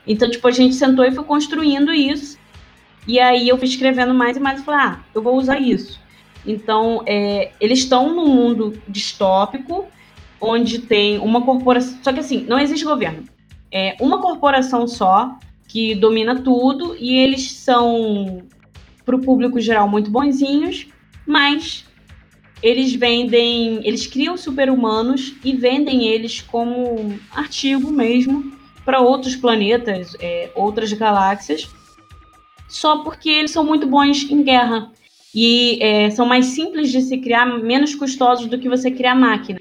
Então, 0.07 0.29
tipo, 0.29 0.47
a 0.49 0.51
gente 0.51 0.75
sentou 0.75 1.05
e 1.05 1.13
foi 1.13 1.25
construindo 1.25 1.93
isso. 1.93 2.39
E 3.07 3.19
aí 3.19 3.49
eu 3.49 3.59
fui 3.59 3.69
escrevendo 3.69 4.15
mais 4.15 4.37
e 4.37 4.41
mais 4.41 4.61
e 4.61 4.65
falei, 4.65 4.81
ah, 4.81 5.01
eu 5.15 5.23
vou 5.23 5.37
usar 5.37 5.61
isso. 5.61 6.01
Então, 6.47 7.03
é, 7.07 7.53
eles 7.61 7.81
estão 7.81 8.15
num 8.15 8.27
mundo 8.27 8.81
distópico, 8.89 9.87
onde 10.41 10.81
tem 10.81 11.19
uma 11.19 11.43
corporação. 11.43 11.99
Só 12.03 12.13
que 12.13 12.21
assim, 12.21 12.45
não 12.49 12.59
existe 12.59 12.85
governo. 12.85 13.25
É 13.71 13.97
uma 14.01 14.21
corporação 14.21 14.87
só 14.87 15.39
que 15.69 15.95
domina 15.95 16.41
tudo 16.41 16.97
e 16.99 17.15
eles 17.17 17.53
são, 17.53 18.43
para 19.05 19.17
o 19.17 19.21
público 19.21 19.59
geral, 19.61 19.89
muito 19.89 20.11
bonzinhos, 20.11 20.89
mas 21.27 21.87
eles 22.63 22.95
vendem, 22.95 23.81
eles 23.87 24.07
criam 24.07 24.37
super-humanos 24.37 25.35
e 25.43 25.57
vendem 25.57 26.05
eles 26.05 26.43
como 26.43 27.19
artigo 27.31 27.91
mesmo 27.91 28.53
para 28.85 29.01
outros 29.01 29.35
planetas, 29.35 30.15
é, 30.21 30.51
outras 30.55 30.93
galáxias, 30.93 31.69
só 32.69 32.99
porque 32.99 33.31
eles 33.31 33.51
são 33.51 33.65
muito 33.65 33.87
bons 33.87 34.31
em 34.31 34.43
guerra 34.43 34.93
e 35.35 35.83
é, 35.83 36.11
são 36.11 36.27
mais 36.27 36.47
simples 36.47 36.91
de 36.91 37.01
se 37.01 37.19
criar, 37.19 37.47
menos 37.47 37.95
custosos 37.95 38.47
do 38.47 38.59
que 38.59 38.69
você 38.69 38.91
criar 38.91 39.15
máquina. 39.15 39.61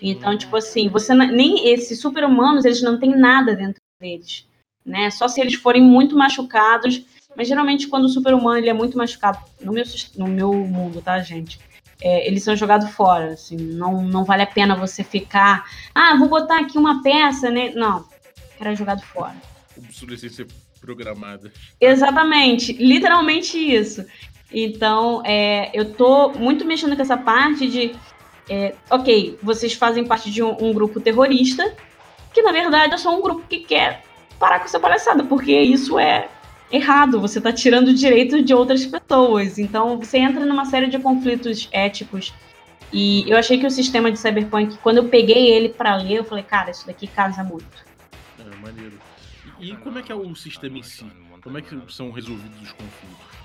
Então, 0.00 0.36
tipo 0.38 0.56
assim, 0.56 0.88
você 0.88 1.14
nem 1.14 1.68
esses 1.68 2.00
super-humanos, 2.00 2.64
eles 2.64 2.82
não 2.82 2.98
têm 2.98 3.16
nada 3.16 3.54
dentro 3.54 3.80
deles, 4.00 4.46
né? 4.86 5.10
Só 5.10 5.26
se 5.26 5.40
eles 5.40 5.54
forem 5.54 5.82
muito 5.82 6.16
machucados. 6.16 7.04
Mas 7.36 7.46
geralmente 7.46 7.86
quando 7.86 8.06
o 8.06 8.08
super-humano 8.08 8.58
ele 8.58 8.68
é 8.68 8.72
muito 8.72 8.98
machucado, 8.98 9.38
no 9.60 9.72
meu, 9.72 9.84
no 10.16 10.26
meu 10.26 10.52
mundo, 10.52 11.00
tá, 11.00 11.20
gente? 11.20 11.60
É, 12.00 12.26
eles 12.26 12.42
são 12.42 12.56
jogados 12.56 12.90
fora, 12.90 13.32
assim, 13.32 13.56
não, 13.56 14.02
não 14.02 14.24
vale 14.24 14.42
a 14.42 14.46
pena 14.46 14.74
você 14.74 15.04
ficar, 15.04 15.64
ah, 15.94 16.16
vou 16.16 16.28
botar 16.28 16.60
aqui 16.60 16.76
uma 16.76 17.00
peça, 17.02 17.48
né? 17.48 17.70
Não, 17.74 18.04
era 18.58 18.74
jogado 18.74 19.02
fora. 19.02 19.36
Obsolescência 19.76 20.46
programada. 20.80 21.52
Exatamente, 21.80 22.72
literalmente 22.72 23.56
isso. 23.56 24.04
Então, 24.52 25.22
é, 25.24 25.70
eu 25.74 25.92
tô 25.92 26.30
muito 26.30 26.64
mexendo 26.64 26.96
com 26.96 27.02
essa 27.02 27.16
parte 27.16 27.68
de, 27.68 27.94
é, 28.48 28.74
ok, 28.90 29.38
vocês 29.42 29.74
fazem 29.74 30.04
parte 30.04 30.30
de 30.30 30.42
um, 30.42 30.56
um, 30.60 30.72
grupo 30.72 31.00
terrorista, 31.00 31.74
que 32.32 32.42
na 32.42 32.52
verdade 32.52 32.94
é 32.94 32.98
só 32.98 33.16
um 33.16 33.20
grupo 33.20 33.42
que 33.48 33.60
quer 33.60 34.02
parar 34.38 34.58
com 34.58 34.64
essa 34.64 34.80
palhaçada, 34.80 35.24
porque 35.24 35.52
isso 35.52 35.98
é 35.98 36.28
errado, 36.70 37.20
você 37.20 37.40
tá 37.40 37.52
tirando 37.52 37.88
o 37.88 37.94
direito 37.94 38.42
de 38.42 38.54
outras 38.54 38.86
pessoas. 38.86 39.58
Então, 39.58 39.98
você 39.98 40.18
entra 40.18 40.44
numa 40.46 40.64
série 40.64 40.86
de 40.86 40.98
conflitos 40.98 41.68
éticos. 41.72 42.32
E 42.90 43.28
eu 43.28 43.36
achei 43.36 43.58
que 43.58 43.66
o 43.66 43.70
sistema 43.70 44.10
de 44.10 44.18
Cyberpunk, 44.18 44.78
quando 44.78 44.98
eu 44.98 45.08
peguei 45.08 45.50
ele 45.50 45.68
para 45.68 45.96
ler, 45.96 46.18
eu 46.18 46.24
falei, 46.24 46.44
cara, 46.44 46.70
isso 46.70 46.86
daqui 46.86 47.06
casa 47.06 47.44
muito. 47.44 47.66
É, 48.38 48.56
maneiro. 48.56 48.98
E, 49.60 49.76
como 49.76 49.98
é 49.98 50.02
que 50.02 50.12
é 50.12 50.14
o 50.14 50.34
sistema 50.34 50.78
em 50.78 50.82
si? 50.82 51.04
Como 51.42 51.58
é 51.58 51.62
que 51.62 51.76
são 51.88 52.10
resolvidos 52.10 52.62
os 52.62 52.72
conflitos? 52.72 53.38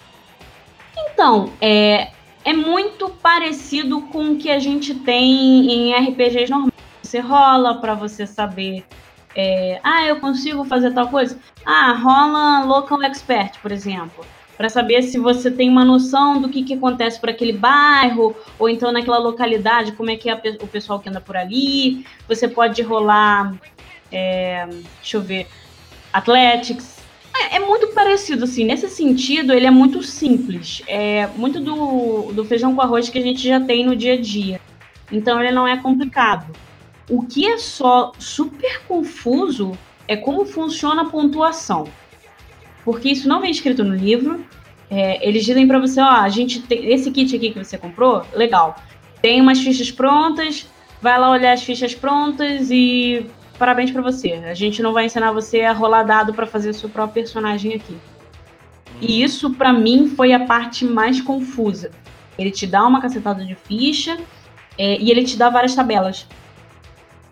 Então, 0.98 1.52
é, 1.62 2.12
é 2.46 2.54
muito 2.54 3.10
parecido 3.10 4.02
com 4.02 4.32
o 4.32 4.38
que 4.38 4.50
a 4.50 4.60
gente 4.60 4.94
tem 4.94 5.72
em 5.72 5.94
RPGs 5.94 6.52
normais. 6.52 6.74
Você 7.02 7.20
rola 7.20 7.80
para 7.80 7.94
você 7.94 8.26
saber. 8.26 8.86
É, 9.36 9.80
ah, 9.84 10.06
eu 10.06 10.20
consigo 10.20 10.64
fazer 10.66 10.94
tal 10.94 11.08
coisa? 11.08 11.40
Ah, 11.66 11.94
rola 11.94 12.66
Local 12.66 13.02
Expert, 13.04 13.60
por 13.62 13.72
exemplo. 13.72 14.26
Para 14.58 14.70
saber 14.70 15.02
se 15.02 15.18
você 15.18 15.50
tem 15.50 15.70
uma 15.70 15.84
noção 15.84 16.40
do 16.40 16.48
que, 16.48 16.64
que 16.64 16.76
acontece 16.76 17.20
por 17.20 17.30
aquele 17.30 17.54
bairro, 17.54 18.36
ou 18.60 18.70
então 18.70 18.92
naquela 18.92 19.18
localidade, 19.18 19.94
como 19.94 20.12
é 20.12 20.16
que 20.16 20.30
é 20.30 20.36
o 20.62 20.68
pessoal 20.68 21.00
que 21.00 21.10
anda 21.10 21.20
por 21.20 21.36
ali. 21.36 22.06
Você 22.28 22.48
pode 22.48 22.82
rolar. 22.82 23.54
É, 24.12 24.68
deixa 25.00 25.18
eu 25.18 25.22
ver. 25.22 25.48
Athletics, 26.12 26.93
é, 27.36 27.56
é, 27.56 27.60
muito 27.60 27.88
parecido, 27.88 28.44
assim. 28.44 28.64
Nesse 28.64 28.88
sentido, 28.90 29.54
ele 29.54 29.66
é 29.66 29.72
muito 29.72 30.04
simples. 30.04 30.82
É 30.88 31.28
muito 31.36 31.60
do, 31.60 32.32
do 32.32 32.46
feijão 32.46 32.76
com 32.76 32.82
arroz 32.82 33.10
que 33.10 33.18
a 33.18 33.22
gente 33.22 33.48
já 33.48 33.60
tem 33.60 33.86
no 33.86 33.96
dia 33.96 34.14
a 34.14 34.22
dia. 34.22 34.62
Então, 35.12 35.40
ele 35.40 35.52
não 35.52 35.68
é 35.68 35.78
complicado. 35.78 36.54
O 37.10 37.24
que 37.24 37.48
é 37.48 37.58
só 37.58 38.12
super 38.18 38.82
confuso 38.88 39.78
é 40.08 40.16
como 40.16 40.46
funciona 40.46 41.02
a 41.02 41.06
pontuação. 41.06 41.88
Porque 42.86 43.10
isso 43.10 43.28
não 43.28 43.42
vem 43.42 43.52
escrito 43.52 43.84
no 43.84 43.96
livro. 43.96 44.46
É, 44.90 45.28
eles 45.28 45.44
dizem 45.44 45.68
para 45.68 45.80
você, 45.80 46.00
ó, 46.00 46.10
a 46.10 46.30
gente 46.30 46.62
tem 46.62 46.92
esse 46.92 47.10
kit 47.10 47.36
aqui 47.36 47.52
que 47.52 47.64
você 47.64 47.78
comprou, 47.78 48.24
legal. 48.34 48.76
Tem 49.22 49.42
umas 49.42 49.60
fichas 49.60 49.90
prontas, 49.90 50.68
vai 51.02 51.20
lá 51.20 51.32
olhar 51.32 51.54
as 51.54 51.64
fichas 51.64 51.96
prontas 51.96 52.70
e 52.70 53.26
parabéns 53.58 53.92
para 53.92 54.02
você. 54.02 54.34
A 54.34 54.54
gente 54.54 54.82
não 54.82 54.94
vai 54.94 55.06
ensinar 55.06 55.32
você 55.32 55.62
a 55.62 55.74
rolar 55.74 56.04
dado 56.04 56.34
para 56.34 56.46
fazer 56.46 56.74
seu 56.74 56.90
próprio 56.90 57.24
personagem 57.24 57.74
aqui. 57.74 57.98
E 59.02 59.24
isso, 59.24 59.52
para 59.52 59.74
mim, 59.74 60.08
foi 60.08 60.34
a 60.34 60.46
parte 60.46 60.86
mais 60.86 61.20
confusa. 61.20 61.92
Ele 62.38 62.52
te 62.52 62.66
dá 62.66 62.86
uma 62.86 63.02
cacetada 63.02 63.44
de 63.44 63.56
ficha 63.56 64.18
é, 64.78 64.98
e 65.00 65.12
ele 65.12 65.24
te 65.24 65.38
dá 65.38 65.50
várias 65.50 65.76
tabelas. 65.76 66.28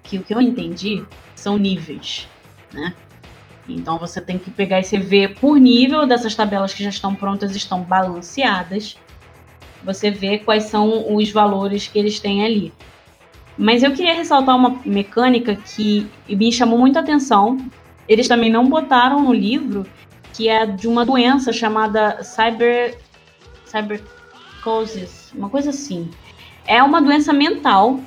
Que 0.03 0.17
o 0.17 0.23
que 0.23 0.33
eu 0.33 0.41
entendi 0.41 1.03
são 1.35 1.57
níveis, 1.57 2.27
né? 2.73 2.93
Então 3.67 3.97
você 3.97 4.19
tem 4.19 4.37
que 4.37 4.51
pegar 4.51 4.79
e 4.79 4.83
você 4.83 4.97
vê 4.97 5.27
por 5.27 5.57
nível 5.59 6.05
dessas 6.05 6.35
tabelas 6.35 6.73
que 6.73 6.83
já 6.83 6.89
estão 6.89 7.15
prontas, 7.15 7.55
estão 7.55 7.83
balanceadas. 7.83 8.97
Você 9.83 10.11
vê 10.11 10.39
quais 10.39 10.65
são 10.65 11.15
os 11.15 11.31
valores 11.31 11.87
que 11.87 11.97
eles 11.97 12.19
têm 12.19 12.43
ali. 12.45 12.73
Mas 13.57 13.83
eu 13.83 13.91
queria 13.91 14.13
ressaltar 14.13 14.55
uma 14.55 14.81
mecânica 14.85 15.55
que 15.55 16.07
me 16.29 16.51
chamou 16.51 16.79
muita 16.79 16.99
atenção. 16.99 17.57
Eles 18.07 18.27
também 18.27 18.49
não 18.49 18.67
botaram 18.67 19.21
no 19.21 19.33
livro, 19.33 19.85
que 20.33 20.49
é 20.49 20.65
de 20.65 20.87
uma 20.87 21.05
doença 21.05 21.51
chamada 21.53 22.23
cyber 22.23 22.97
cybercosis, 23.65 25.31
uma 25.33 25.49
coisa 25.49 25.69
assim. 25.69 26.09
É 26.65 26.81
uma 26.83 27.01
doença 27.01 27.31
mental 27.31 27.99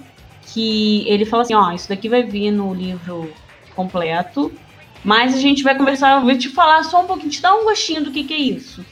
que 0.46 1.04
ele 1.09 1.24
fala 1.24 1.42
assim, 1.42 1.54
ó, 1.54 1.72
isso 1.72 1.88
daqui 1.88 2.09
vai 2.09 2.22
vir 2.22 2.50
no 2.50 2.74
livro 2.74 3.33
completo, 3.74 4.52
mas 5.02 5.35
a 5.35 5.38
gente 5.38 5.62
vai 5.62 5.76
conversar, 5.76 6.18
eu 6.18 6.24
vou 6.24 6.37
te 6.37 6.48
falar 6.48 6.83
só 6.85 7.02
um 7.02 7.07
pouquinho, 7.07 7.30
te 7.30 7.42
dar 7.42 7.54
um 7.54 7.64
gostinho 7.64 8.04
do 8.04 8.11
que, 8.11 8.24
que 8.24 8.35
é 8.35 8.38
isso. 8.38 8.85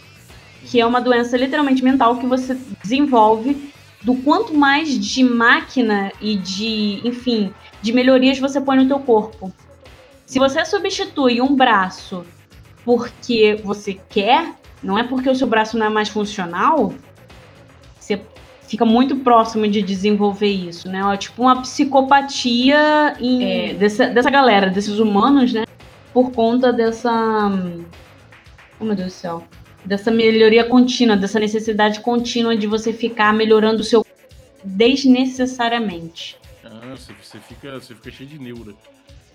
Que 0.65 0.81
é 0.81 0.87
uma 0.87 1.01
doença 1.01 1.37
literalmente 1.37 1.83
mental 1.83 2.17
que 2.17 2.27
você 2.27 2.57
desenvolve 2.83 3.72
do 4.03 4.15
quanto 4.17 4.55
mais 4.55 4.99
de 4.99 5.23
máquina 5.23 6.13
e 6.21 6.37
de, 6.37 7.01
enfim, 7.05 7.53
de 7.81 7.93
melhorias 7.93 8.39
você 8.39 8.61
põe 8.61 8.77
no 8.77 8.89
teu 8.89 8.99
corpo. 8.99 9.53
Se 10.27 10.39
você 10.39 10.65
substitui 10.65 11.41
um 11.41 11.55
braço 11.55 12.25
porque 12.85 13.61
você 13.63 13.95
quer, 14.09 14.55
não 14.83 14.99
é 14.99 15.05
porque 15.05 15.31
o 15.31 15.35
seu 15.35 15.47
braço 15.47 15.79
não 15.79 15.87
é 15.87 15.89
mais 15.89 16.09
funcional, 16.09 16.93
você 17.99 18.21
fica 18.67 18.85
muito 18.85 19.17
próximo 19.17 19.69
de 19.69 19.83
desenvolver 19.83 20.49
isso, 20.49 20.89
né? 20.89 21.01
É 21.13 21.17
tipo 21.17 21.43
uma 21.43 21.63
psicopatia 21.63 23.15
em, 23.21 23.45
é, 23.45 23.75
dessa, 23.75 24.09
dessa 24.09 24.31
galera, 24.31 24.71
desses 24.71 24.99
humanos, 24.99 25.53
né? 25.53 25.65
Por 26.13 26.33
conta 26.33 26.73
dessa. 26.73 27.13
Oh, 28.81 28.85
meu 28.85 28.97
Deus 28.97 29.13
do 29.13 29.17
céu. 29.17 29.45
Dessa 29.85 30.11
melhoria 30.11 30.65
contínua, 30.65 31.17
dessa 31.17 31.41
necessidade 31.41 32.01
contínua 32.01 32.57
de 32.57 32.67
você 32.67 32.93
ficar 32.93 33.33
melhorando 33.35 33.81
o 33.81 33.85
seu 33.85 34.07
desnecessariamente. 34.65 36.37
Ah, 36.65 36.95
você 36.97 37.41
fica, 37.41 37.81
você 37.81 37.95
fica 37.95 38.11
cheio 38.11 38.29
de 38.29 38.39
neura. 38.39 38.75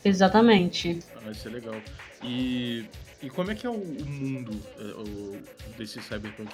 Exatamente. 0.03 0.99
Ah, 1.25 1.31
isso 1.31 1.47
é 1.47 1.51
legal. 1.51 1.75
E, 2.23 2.85
e 3.21 3.29
como 3.29 3.51
é 3.51 3.55
que 3.55 3.67
é 3.67 3.69
o, 3.69 3.73
o 3.73 4.05
mundo 4.05 4.57
é, 4.79 4.83
o, 4.83 5.41
desse 5.77 6.01
Cyberpunk 6.01 6.51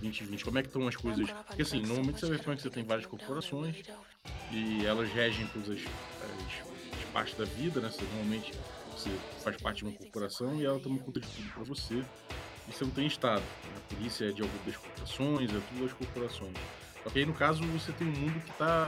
2020? 0.00 0.44
Como 0.44 0.58
é 0.58 0.62
que 0.62 0.68
estão 0.68 0.88
as 0.88 0.96
coisas? 0.96 1.30
Porque 1.46 1.62
assim, 1.62 1.80
normalmente 1.82 2.20
Cyberpunk 2.20 2.62
você 2.62 2.70
tem 2.70 2.84
várias 2.84 3.06
corporações 3.06 3.76
e 4.50 4.84
elas 4.86 5.10
regem 5.12 5.46
todas 5.48 5.68
as, 5.70 5.78
as, 5.78 6.98
as 6.98 7.04
partes 7.12 7.36
da 7.36 7.44
vida, 7.44 7.80
né? 7.80 7.90
Você, 7.90 8.02
normalmente 8.04 8.52
você 8.96 9.10
faz 9.42 9.56
parte 9.56 9.78
de 9.78 9.84
uma 9.84 9.92
corporação 9.92 10.60
e 10.60 10.64
ela 10.64 10.80
toma 10.80 10.98
conta 10.98 11.20
de 11.20 11.26
tudo 11.28 11.50
para 11.52 11.64
você. 11.64 12.02
Você 12.70 12.84
não 12.84 12.92
tem 12.92 13.06
Estado. 13.06 13.42
A 13.76 13.94
polícia 13.94 14.26
é 14.26 14.32
de 14.32 14.42
algumas 14.42 14.64
das 14.64 14.76
corporações, 14.76 15.50
é 15.50 15.60
tudo 15.68 15.82
das 15.82 15.92
corporações. 15.92 16.54
Só 17.02 17.10
que 17.10 17.18
aí, 17.18 17.26
no 17.26 17.32
caso, 17.32 17.62
você 17.64 17.92
tem 17.92 18.06
um 18.06 18.12
mundo 18.12 18.40
que 18.40 18.50
está 18.50 18.86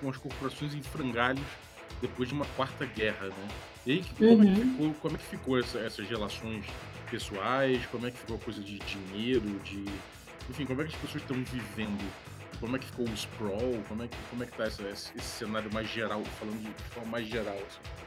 com 0.00 0.10
as 0.10 0.16
corporações 0.16 0.74
em 0.74 0.82
frangalhos 0.82 1.46
depois 2.00 2.28
de 2.28 2.34
uma 2.34 2.44
quarta 2.56 2.84
guerra, 2.84 3.28
né? 3.28 3.48
E 3.86 3.92
aí, 3.92 4.04
como, 4.18 4.30
uhum. 4.30 4.42
é, 4.42 4.54
que 4.54 4.60
uhum. 4.60 4.72
ficou, 4.72 4.94
como 4.94 5.16
é 5.16 5.18
que 5.18 5.24
ficou 5.24 5.58
essa, 5.58 5.78
essas 5.78 6.08
relações 6.08 6.66
pessoais? 7.10 7.84
Como 7.86 8.06
é 8.06 8.10
que 8.10 8.18
ficou 8.18 8.36
a 8.36 8.40
coisa 8.40 8.60
de 8.60 8.78
dinheiro, 8.78 9.48
de... 9.60 9.84
Enfim, 10.50 10.66
como 10.66 10.82
é 10.82 10.84
que 10.84 10.94
as 10.94 11.00
pessoas 11.00 11.22
estão 11.22 11.36
vivendo? 11.42 12.12
Como 12.60 12.76
é 12.76 12.78
que 12.78 12.86
ficou 12.86 13.06
o 13.06 13.14
sprawl? 13.14 13.82
Como 13.88 14.02
é 14.02 14.08
que, 14.08 14.16
como 14.30 14.42
é 14.42 14.46
que 14.46 14.52
tá 14.52 14.66
esse, 14.66 14.82
esse 14.84 15.20
cenário 15.20 15.72
mais 15.72 15.88
geral, 15.88 16.22
falando 16.38 16.62
de 16.62 16.82
forma 16.94 17.10
mais 17.10 17.26
geral, 17.26 17.54
assim? 17.54 18.05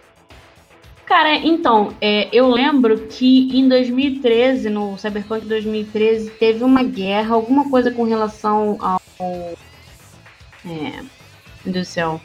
Cara, 1.10 1.38
então, 1.38 1.95
é, 2.00 2.30
eu 2.32 2.48
lembro 2.48 3.08
que 3.08 3.50
em 3.52 3.67
2013, 3.67 4.69
no 4.69 4.95
Cyberpunk 4.95 5.43
2013, 5.43 6.30
teve 6.30 6.63
uma 6.63 6.84
guerra, 6.84 7.34
alguma 7.34 7.67
coisa 7.67 7.89
com 7.89 8.04
relação 8.04 8.78
ao. 8.80 9.02
É, 10.63 11.04
do 11.65 11.84
céu. 11.84 12.22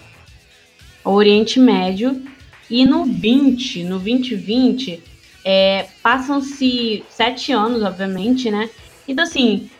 Ao 1.02 1.14
Oriente 1.14 1.58
Médio. 1.58 2.22
E 2.68 2.84
no 2.84 3.06
20, 3.06 3.84
no 3.84 3.98
2020, 3.98 5.02
é, 5.42 5.86
passam-se 6.02 7.02
sete 7.08 7.52
anos, 7.52 7.82
obviamente, 7.82 8.50
né? 8.50 8.68
Então, 9.08 9.24
assim, 9.24 9.70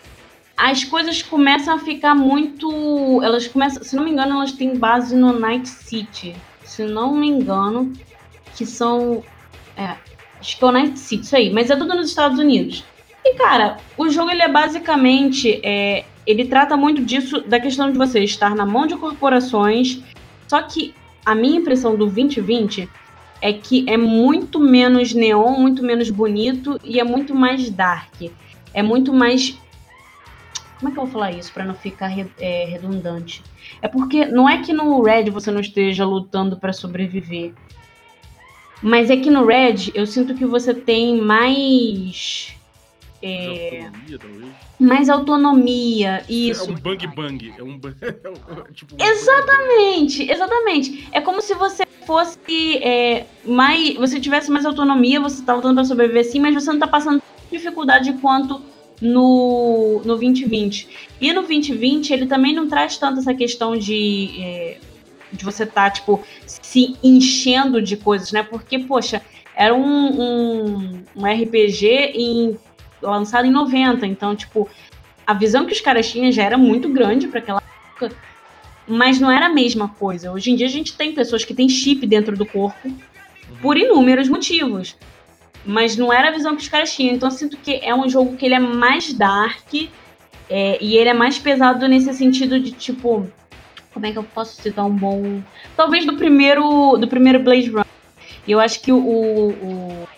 as 0.57 0.83
coisas 0.83 1.21
começam 1.21 1.75
a 1.75 1.79
ficar 1.79 2.15
muito. 2.15 3.21
Elas 3.23 3.47
começam, 3.47 3.85
se 3.85 3.95
não 3.95 4.05
me 4.05 4.13
engano, 4.13 4.37
elas 4.37 4.53
têm 4.53 4.79
base 4.79 5.15
no 5.15 5.39
Night 5.39 5.69
City. 5.69 6.35
Se 6.65 6.85
não 6.85 7.15
me 7.15 7.29
engano 7.29 7.93
que 8.55 8.65
são. 8.67 9.23
É, 9.77 9.95
acho 10.41 10.59
que 10.59 10.65
é 10.65 10.67
o 10.67 10.73
Night 10.73 10.99
City, 10.99 11.25
isso 11.25 11.37
aí, 11.37 11.51
mas 11.51 11.71
é 11.71 11.77
tudo 11.77 11.95
nos 11.95 12.09
Estados 12.09 12.39
Unidos. 12.39 12.85
E, 13.25 13.35
cara, 13.35 13.79
o 13.97 14.09
jogo 14.09 14.31
ele 14.31 14.43
é 14.43 14.49
basicamente. 14.49 15.61
É, 15.63 16.05
ele 16.27 16.47
trata 16.47 16.77
muito 16.77 17.03
disso, 17.05 17.43
da 17.43 17.61
questão 17.61 17.91
de 17.91 17.99
você 17.99 18.21
estar 18.21 18.55
na 18.55 18.65
mão 18.65 18.87
de 18.87 18.97
corporações. 18.97 20.01
Só 20.49 20.63
que 20.63 20.95
a 21.25 21.35
minha 21.35 21.59
impressão 21.59 21.93
do 21.93 22.07
2020 22.07 22.89
é 23.41 23.53
que 23.53 23.85
é 23.89 23.97
muito 23.97 24.59
menos 24.59 25.13
neon, 25.13 25.59
muito 25.59 25.83
menos 25.83 26.11
bonito 26.11 26.79
e 26.83 26.99
é 26.99 27.05
muito 27.05 27.35
mais 27.35 27.69
dark. 27.71 28.15
É 28.73 28.83
muito 28.83 29.13
mais. 29.13 29.59
Como 30.79 30.91
é 30.91 30.93
que 30.93 30.99
eu 30.99 31.05
vou 31.05 31.13
falar 31.13 31.33
isso 31.33 31.53
para 31.53 31.65
não 31.65 31.75
ficar 31.75 32.11
é, 32.39 32.65
redundante? 32.65 33.43
É 33.81 33.89
porque 33.89 34.25
não 34.25 34.49
é 34.49 34.63
que 34.63 34.73
no 34.73 35.03
Red 35.03 35.31
você 35.31 35.51
não 35.51 35.61
esteja 35.61 36.05
lutando 36.05 36.57
para 36.57 36.73
sobreviver. 36.73 37.53
Mas 38.85 39.09
é 39.09 39.17
que 39.17 39.31
no 39.31 39.47
Red 39.47 39.93
eu 39.95 40.07
sinto 40.07 40.35
que 40.35 40.45
você 40.45 40.75
tem 40.75 41.19
mais. 41.19 42.55
É, 43.23 43.87
autonomia, 43.87 44.19
talvez? 44.19 44.53
Mais 44.79 45.09
autonomia, 45.09 46.25
isso. 46.29 46.69
É 46.69 46.71
um 46.71 46.75
bang 46.75 47.07
bang. 47.07 47.55
É 47.57 47.63
um, 47.63 47.81
é 48.69 48.73
tipo, 48.75 48.95
exatamente, 49.03 50.31
exatamente. 50.31 51.09
É 51.13 51.23
como 51.23 51.41
se 51.41 51.55
você 51.55 51.87
fosse 52.07 52.77
é, 52.83 53.25
mais. 53.47 53.95
Você 53.95 54.21
tivesse 54.21 54.51
mais 54.51 54.67
autonomia, 54.67 55.19
você 55.19 55.43
tá 55.43 55.55
lutando 55.55 55.77
pra 55.77 55.85
sobreviver 55.85 56.27
sim, 56.27 56.39
mas 56.39 56.55
você 56.55 56.71
não 56.71 56.79
tá 56.79 56.87
passando 56.87 57.23
dificuldade 57.51 58.13
quanto 58.21 58.61
no, 59.01 60.03
no 60.05 60.15
2020. 60.19 60.89
E 61.23 61.33
no 61.33 61.41
2020 61.41 62.13
ele 62.13 62.27
também 62.27 62.55
não 62.55 62.69
traz 62.69 62.99
tanto 62.99 63.21
essa 63.21 63.33
questão 63.33 63.79
de. 63.79 64.43
É, 64.43 64.79
de 65.35 65.45
você 65.45 65.65
estar, 65.65 65.85
tá, 65.85 65.91
tipo, 65.91 66.23
se 66.47 66.97
enchendo 67.03 67.83
de 67.83 67.97
coisas, 67.97 68.33
né? 68.33 68.43
Porque, 68.43 68.79
poxa, 68.79 69.23
era 69.55 69.75
um, 69.75 70.21
um, 70.21 71.05
um 71.17 71.27
RPG 71.27 71.87
em, 72.15 72.59
lançado 73.03 73.47
em 73.47 73.51
90, 73.51 74.07
então, 74.07 74.35
tipo, 74.35 74.69
a 75.27 75.35
visão 75.35 75.67
que 75.67 75.73
os 75.73 75.81
caras 75.81 76.11
tinham 76.11 76.31
já 76.31 76.43
era 76.43 76.59
muito 76.59 76.89
grande 76.89 77.29
para 77.29 77.39
aquela 77.39 77.63
época, 77.89 78.15
mas 78.87 79.19
não 79.19 79.31
era 79.31 79.47
a 79.47 79.53
mesma 79.53 79.89
coisa. 79.89 80.33
Hoje 80.33 80.51
em 80.51 80.57
dia 80.57 80.67
a 80.67 80.71
gente 80.71 80.97
tem 80.97 81.13
pessoas 81.13 81.45
que 81.45 81.55
têm 81.55 81.69
chip 81.69 82.07
dentro 82.07 82.37
do 82.37 82.45
corpo 82.45 82.93
por 83.63 83.77
inúmeros 83.77 84.29
motivos. 84.29 84.97
Mas 85.65 85.97
não 85.97 86.13
era 86.13 86.29
a 86.29 86.31
visão 86.31 86.55
que 86.55 86.63
os 86.63 86.69
caras 86.69 86.95
tinham. 86.95 87.15
Então 87.15 87.29
eu 87.29 87.33
sinto 87.33 87.57
que 87.57 87.81
é 87.83 87.95
um 87.95 88.09
jogo 88.09 88.37
que 88.37 88.45
ele 88.45 88.55
é 88.55 88.59
mais 88.59 89.15
dark 89.15 89.73
é, 90.51 90.79
e 90.83 90.97
ele 90.97 91.09
é 91.09 91.15
mais 91.15 91.39
pesado 91.39 91.89
nesse 91.89 92.13
sentido 92.13 92.61
de 92.61 92.73
tipo 92.73 93.27
como 93.95 94.05
é 94.05 94.13
que 94.13 94.19
eu 94.19 94.25
posso 94.25 94.61
citar 94.61 94.85
um 94.85 94.91
bom. 94.91 95.41
Talvez 95.77 96.05
do 96.05 96.17
primeiro. 96.17 96.97
Do 96.99 97.07
primeiro 97.07 97.39
Blade 97.39 97.71
Runner. 97.71 97.87
E 98.47 98.53
eu 98.53 98.61
acho 98.61 98.81
que 98.81 98.93
o, 98.93 98.99
o, 98.99 100.09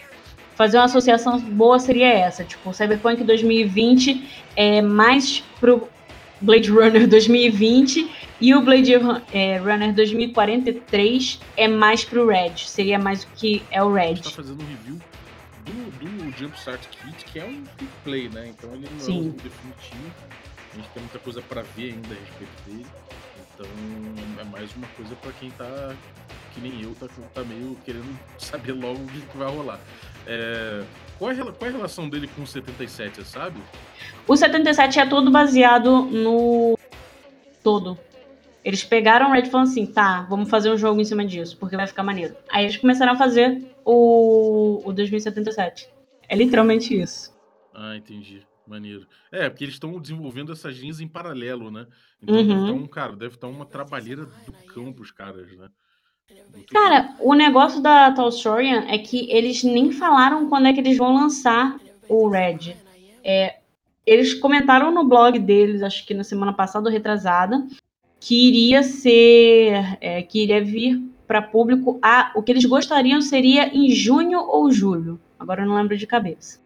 fazer 0.56 0.78
uma 0.78 0.86
associação 0.86 1.38
boa 1.38 1.78
seria 1.78 2.08
essa. 2.08 2.42
Tipo, 2.42 2.70
o 2.70 2.74
Cyberpunk 2.74 3.22
2020 3.22 4.26
é 4.56 4.80
mais 4.80 5.44
pro 5.60 5.86
Blade 6.40 6.70
Runner 6.70 7.06
2020 7.08 8.10
e 8.40 8.54
o 8.54 8.62
Blade 8.62 8.92
é, 9.32 9.58
Runner 9.58 9.94
2043 9.94 11.40
é 11.56 11.68
mais 11.68 12.04
pro 12.04 12.26
Red. 12.26 12.56
Seria 12.56 12.98
mais 12.98 13.22
o 13.24 13.28
que 13.36 13.62
é 13.70 13.82
o 13.82 13.92
Red. 13.92 14.02
A 14.02 14.14
gente 14.14 14.24
tá 14.24 14.30
fazendo 14.30 14.62
um 14.62 14.66
review 14.66 14.98
do, 15.66 16.30
do 16.30 16.38
Jumpstart 16.38 16.80
Kit, 16.88 17.24
que 17.26 17.38
é 17.38 17.44
um 17.44 17.62
play, 18.02 18.28
né? 18.28 18.48
Então 18.48 18.72
ele 18.74 18.88
não 18.90 18.98
Sim. 18.98 19.18
é 19.18 19.20
um 19.20 19.30
definitivo. 19.30 20.14
A 20.72 20.76
gente 20.76 20.88
tem 20.90 21.02
muita 21.02 21.18
coisa 21.18 21.42
para 21.42 21.62
ver 21.62 21.92
ainda 21.92 22.14
a 22.14 22.18
respeito 22.18 22.62
dele. 22.66 22.86
Então 23.56 23.66
é 24.38 24.44
mais 24.44 24.74
uma 24.76 24.86
coisa 24.88 25.16
para 25.16 25.32
quem 25.32 25.50
tá, 25.52 25.96
que 26.52 26.60
nem 26.60 26.82
eu, 26.82 26.94
tá, 26.94 27.06
tá 27.32 27.42
meio 27.42 27.74
querendo 27.86 28.18
saber 28.38 28.72
logo 28.72 29.00
o 29.00 29.06
que, 29.06 29.36
vai 29.36 29.48
rolar. 29.48 29.80
É, 30.26 30.84
qual, 31.18 31.30
é, 31.30 31.36
qual 31.36 31.54
é 31.62 31.68
a 31.68 31.72
relação 31.72 32.08
dele 32.08 32.28
com 32.28 32.42
o 32.42 32.46
77, 32.46 33.16
você 33.16 33.24
sabe? 33.24 33.58
O 34.28 34.36
77 34.36 35.00
é 35.00 35.06
todo 35.06 35.30
baseado 35.30 36.02
no. 36.02 36.78
Todo. 37.62 37.98
Eles 38.62 38.84
pegaram 38.84 39.30
o 39.30 39.32
Red 39.32 39.42
e 39.42 39.50
falaram 39.50 39.70
assim: 39.70 39.86
tá, 39.86 40.26
vamos 40.28 40.50
fazer 40.50 40.70
um 40.70 40.76
jogo 40.76 41.00
em 41.00 41.04
cima 41.04 41.24
disso, 41.24 41.56
porque 41.56 41.76
vai 41.76 41.86
ficar 41.86 42.02
maneiro. 42.02 42.36
Aí 42.50 42.64
eles 42.64 42.76
começaram 42.76 43.12
a 43.12 43.16
fazer 43.16 43.64
o, 43.84 44.82
o 44.84 44.92
2077. 44.92 45.88
É 46.28 46.36
literalmente 46.36 47.00
isso. 47.00 47.34
Ah, 47.72 47.96
entendi. 47.96 48.46
Maneiro. 48.66 49.06
É, 49.30 49.48
porque 49.48 49.64
eles 49.64 49.74
estão 49.74 50.00
desenvolvendo 50.00 50.52
essas 50.52 50.76
linhas 50.76 51.00
em 51.00 51.06
paralelo, 51.06 51.70
né? 51.70 51.86
Então 52.20 52.34
uhum. 52.34 52.46
deve 52.46 52.60
estar 52.60 52.72
um, 52.72 52.86
cara, 52.86 53.16
deve 53.16 53.34
estar 53.34 53.46
uma 53.46 53.64
trabalheira 53.64 54.24
do 54.24 54.52
cão 54.72 54.92
pros 54.92 55.10
caras, 55.10 55.50
né? 55.56 55.68
Muito 56.52 56.72
cara, 56.72 57.14
o 57.20 57.34
negócio 57.34 57.80
da 57.80 58.10
Tolstorian 58.12 58.84
é 58.88 58.98
que 58.98 59.30
eles 59.30 59.62
nem 59.62 59.92
falaram 59.92 60.48
quando 60.48 60.66
é 60.66 60.72
que 60.72 60.80
eles 60.80 60.96
vão 60.96 61.14
lançar 61.14 61.78
o 62.08 62.28
Red. 62.28 62.76
É, 63.22 63.58
eles 64.04 64.34
comentaram 64.34 64.90
no 64.90 65.04
blog 65.04 65.38
deles, 65.38 65.82
acho 65.82 66.06
que 66.06 66.14
na 66.14 66.24
semana 66.24 66.52
passada 66.52 66.88
ou 66.88 66.92
retrasada, 66.92 67.66
que 68.20 68.48
iria 68.48 68.82
ser, 68.82 69.98
é, 70.00 70.22
que 70.22 70.42
iria 70.42 70.64
vir 70.64 71.00
para 71.26 71.42
público. 71.42 71.98
A, 72.02 72.32
o 72.34 72.42
que 72.42 72.52
eles 72.52 72.64
gostariam 72.64 73.20
seria 73.20 73.68
em 73.74 73.90
junho 73.90 74.40
ou 74.40 74.70
julho. 74.70 75.20
Agora 75.38 75.62
eu 75.62 75.66
não 75.66 75.76
lembro 75.76 75.96
de 75.96 76.06
cabeça. 76.06 76.60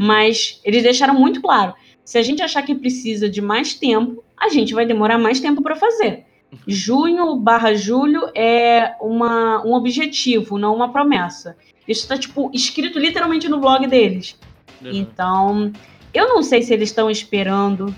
Mas 0.00 0.60
eles 0.64 0.84
deixaram 0.84 1.12
muito 1.12 1.42
claro: 1.42 1.74
se 2.04 2.16
a 2.18 2.22
gente 2.22 2.40
achar 2.40 2.62
que 2.62 2.72
precisa 2.72 3.28
de 3.28 3.40
mais 3.40 3.74
tempo, 3.74 4.22
a 4.36 4.48
gente 4.48 4.72
vai 4.72 4.86
demorar 4.86 5.18
mais 5.18 5.40
tempo 5.40 5.60
para 5.60 5.74
fazer. 5.74 6.24
Junho 6.68 7.34
barra 7.34 7.74
julho 7.74 8.30
é 8.32 8.94
uma, 9.00 9.60
um 9.66 9.74
objetivo, 9.74 10.56
não 10.56 10.72
uma 10.72 10.92
promessa. 10.92 11.56
Isso 11.88 12.02
está 12.02 12.16
tipo 12.16 12.48
escrito 12.54 12.96
literalmente 12.96 13.48
no 13.48 13.58
blog 13.58 13.88
deles. 13.88 14.38
Uhum. 14.80 14.90
Então, 14.92 15.72
eu 16.14 16.28
não 16.28 16.44
sei 16.44 16.62
se 16.62 16.72
eles 16.72 16.90
estão 16.90 17.10
esperando 17.10 17.92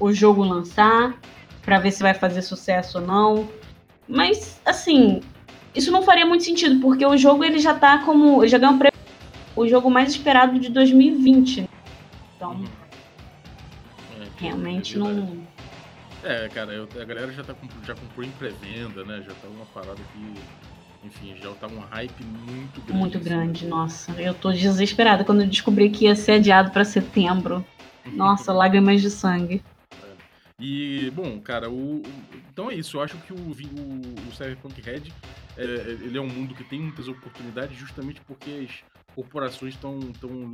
o 0.00 0.12
jogo 0.12 0.42
lançar. 0.42 1.16
para 1.64 1.78
ver 1.78 1.92
se 1.92 2.02
vai 2.02 2.14
fazer 2.14 2.42
sucesso 2.42 2.98
ou 2.98 3.06
não. 3.06 3.48
Mas, 4.08 4.60
assim, 4.64 5.20
isso 5.72 5.92
não 5.92 6.02
faria 6.02 6.26
muito 6.26 6.42
sentido, 6.42 6.80
porque 6.80 7.06
o 7.06 7.16
jogo 7.16 7.44
ele 7.44 7.60
já 7.60 7.74
tá 7.74 7.98
como. 7.98 8.42
Ele 8.42 8.48
já 8.48 8.58
ganhou 8.58 8.76
o 9.54 9.66
jogo 9.66 9.90
mais 9.90 10.10
esperado 10.10 10.58
de 10.58 10.68
2020. 10.68 11.62
Né? 11.62 11.68
Então. 12.36 12.52
Uhum. 12.52 12.66
É, 14.20 14.28
realmente 14.40 14.96
é 14.96 14.98
não. 14.98 15.46
É, 16.24 16.48
cara, 16.48 16.72
eu, 16.72 16.88
a 17.00 17.04
galera 17.04 17.32
já, 17.32 17.42
tá, 17.42 17.54
já 17.84 17.94
comprou 17.94 18.24
em 18.24 18.30
pré-venda, 18.32 19.04
né? 19.04 19.22
Já 19.26 19.34
tá 19.34 19.48
uma 19.48 19.66
parada 19.66 20.00
que. 20.12 21.04
Enfim, 21.04 21.34
já 21.42 21.50
tá 21.54 21.66
um 21.66 21.80
hype 21.80 22.22
muito 22.22 22.80
grande. 22.82 23.00
Muito 23.00 23.18
assim, 23.18 23.28
grande, 23.28 23.66
nossa. 23.66 24.12
Eu 24.12 24.32
tô 24.32 24.52
desesperada 24.52 25.24
quando 25.24 25.40
eu 25.40 25.48
descobri 25.48 25.90
que 25.90 26.04
ia 26.04 26.14
ser 26.14 26.32
adiado 26.32 26.70
para 26.70 26.84
setembro. 26.84 27.64
Nossa, 28.14 28.52
lágrimas 28.52 29.00
de 29.00 29.10
sangue. 29.10 29.62
E, 30.58 31.10
bom, 31.10 31.40
cara, 31.40 31.68
o, 31.68 32.02
então 32.52 32.70
é 32.70 32.74
isso. 32.74 32.96
Eu 32.96 33.02
acho 33.02 33.16
que 33.18 33.32
o, 33.32 33.36
o, 33.36 34.28
o 34.28 34.32
Cyberpunk 34.32 34.80
Red 34.80 35.12
é, 35.56 35.62
ele 35.64 36.16
é 36.16 36.20
um 36.20 36.28
mundo 36.28 36.54
que 36.54 36.64
tem 36.64 36.80
muitas 36.80 37.08
oportunidades 37.08 37.76
justamente 37.76 38.20
porque 38.22 38.50
as 38.50 38.84
corporações 39.14 39.74
estão 39.74 39.98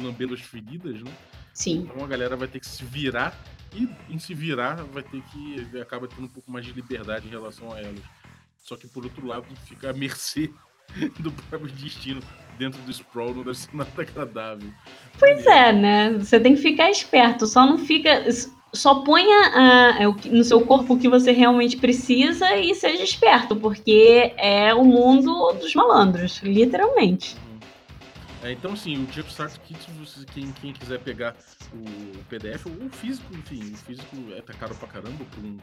lambendo 0.00 0.34
as 0.34 0.40
feridas, 0.40 1.02
né? 1.02 1.10
Sim. 1.52 1.88
Então 1.90 2.04
a 2.04 2.08
galera 2.08 2.36
vai 2.36 2.48
ter 2.48 2.60
que 2.60 2.66
se 2.66 2.84
virar 2.84 3.36
e 3.74 3.88
em 4.08 4.18
se 4.18 4.34
virar 4.34 4.76
vai 4.84 5.02
ter 5.02 5.22
que 5.22 5.78
acaba 5.80 6.06
tendo 6.06 6.24
um 6.24 6.28
pouco 6.28 6.50
mais 6.50 6.64
de 6.64 6.72
liberdade 6.72 7.26
em 7.26 7.30
relação 7.30 7.72
a 7.72 7.80
elas. 7.80 8.02
Só 8.62 8.76
que 8.76 8.86
por 8.86 9.04
outro 9.04 9.26
lado 9.26 9.46
fica 9.66 9.90
à 9.90 9.92
mercê 9.92 10.50
do 11.18 11.32
próprio 11.32 11.70
destino 11.72 12.20
dentro 12.58 12.80
do 12.82 12.90
sprawl 12.90 13.34
não 13.34 13.42
deve 13.42 13.56
ser 13.56 13.74
nada 13.74 13.90
agradável. 13.96 14.70
Pois 15.18 15.46
é, 15.46 15.72
né? 15.72 16.12
Você 16.18 16.40
tem 16.40 16.54
que 16.54 16.62
ficar 16.62 16.90
esperto, 16.90 17.46
só 17.46 17.64
não 17.64 17.78
fica 17.78 18.26
só 18.72 18.96
ponha 18.96 20.08
uh, 20.08 20.28
no 20.30 20.44
seu 20.44 20.60
corpo 20.60 20.94
o 20.94 20.98
que 20.98 21.08
você 21.08 21.32
realmente 21.32 21.76
precisa 21.76 22.54
e 22.56 22.74
seja 22.74 23.02
esperto, 23.02 23.56
porque 23.56 24.32
é 24.36 24.74
o 24.74 24.84
mundo 24.84 25.52
dos 25.54 25.74
malandros, 25.74 26.40
literalmente. 26.42 27.36
É, 28.48 28.52
então, 28.52 28.72
assim, 28.72 28.96
o 28.96 29.12
Jumpstart 29.12 29.58
Kit, 29.58 29.78
quem, 30.32 30.50
quem 30.52 30.72
quiser 30.72 30.98
pegar 31.00 31.36
o 31.70 32.24
PDF, 32.30 32.64
ou 32.64 32.86
o 32.86 32.88
físico, 32.88 33.30
enfim, 33.36 33.74
o 33.74 33.76
físico 33.76 34.16
é 34.34 34.40
tá 34.40 34.54
caro 34.54 34.74
pra 34.74 34.88
caramba, 34.88 35.22
para 35.22 35.40
um, 35.40 35.58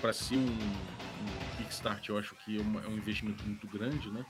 pra 0.00 0.12
ser 0.12 0.36
um, 0.36 0.46
um 0.46 1.56
Kickstart, 1.56 2.08
eu 2.08 2.16
acho 2.16 2.36
que 2.36 2.56
é, 2.56 2.60
uma, 2.60 2.82
é 2.82 2.86
um 2.86 2.96
investimento 2.96 3.42
muito 3.44 3.66
grande, 3.66 4.08
né? 4.12 4.24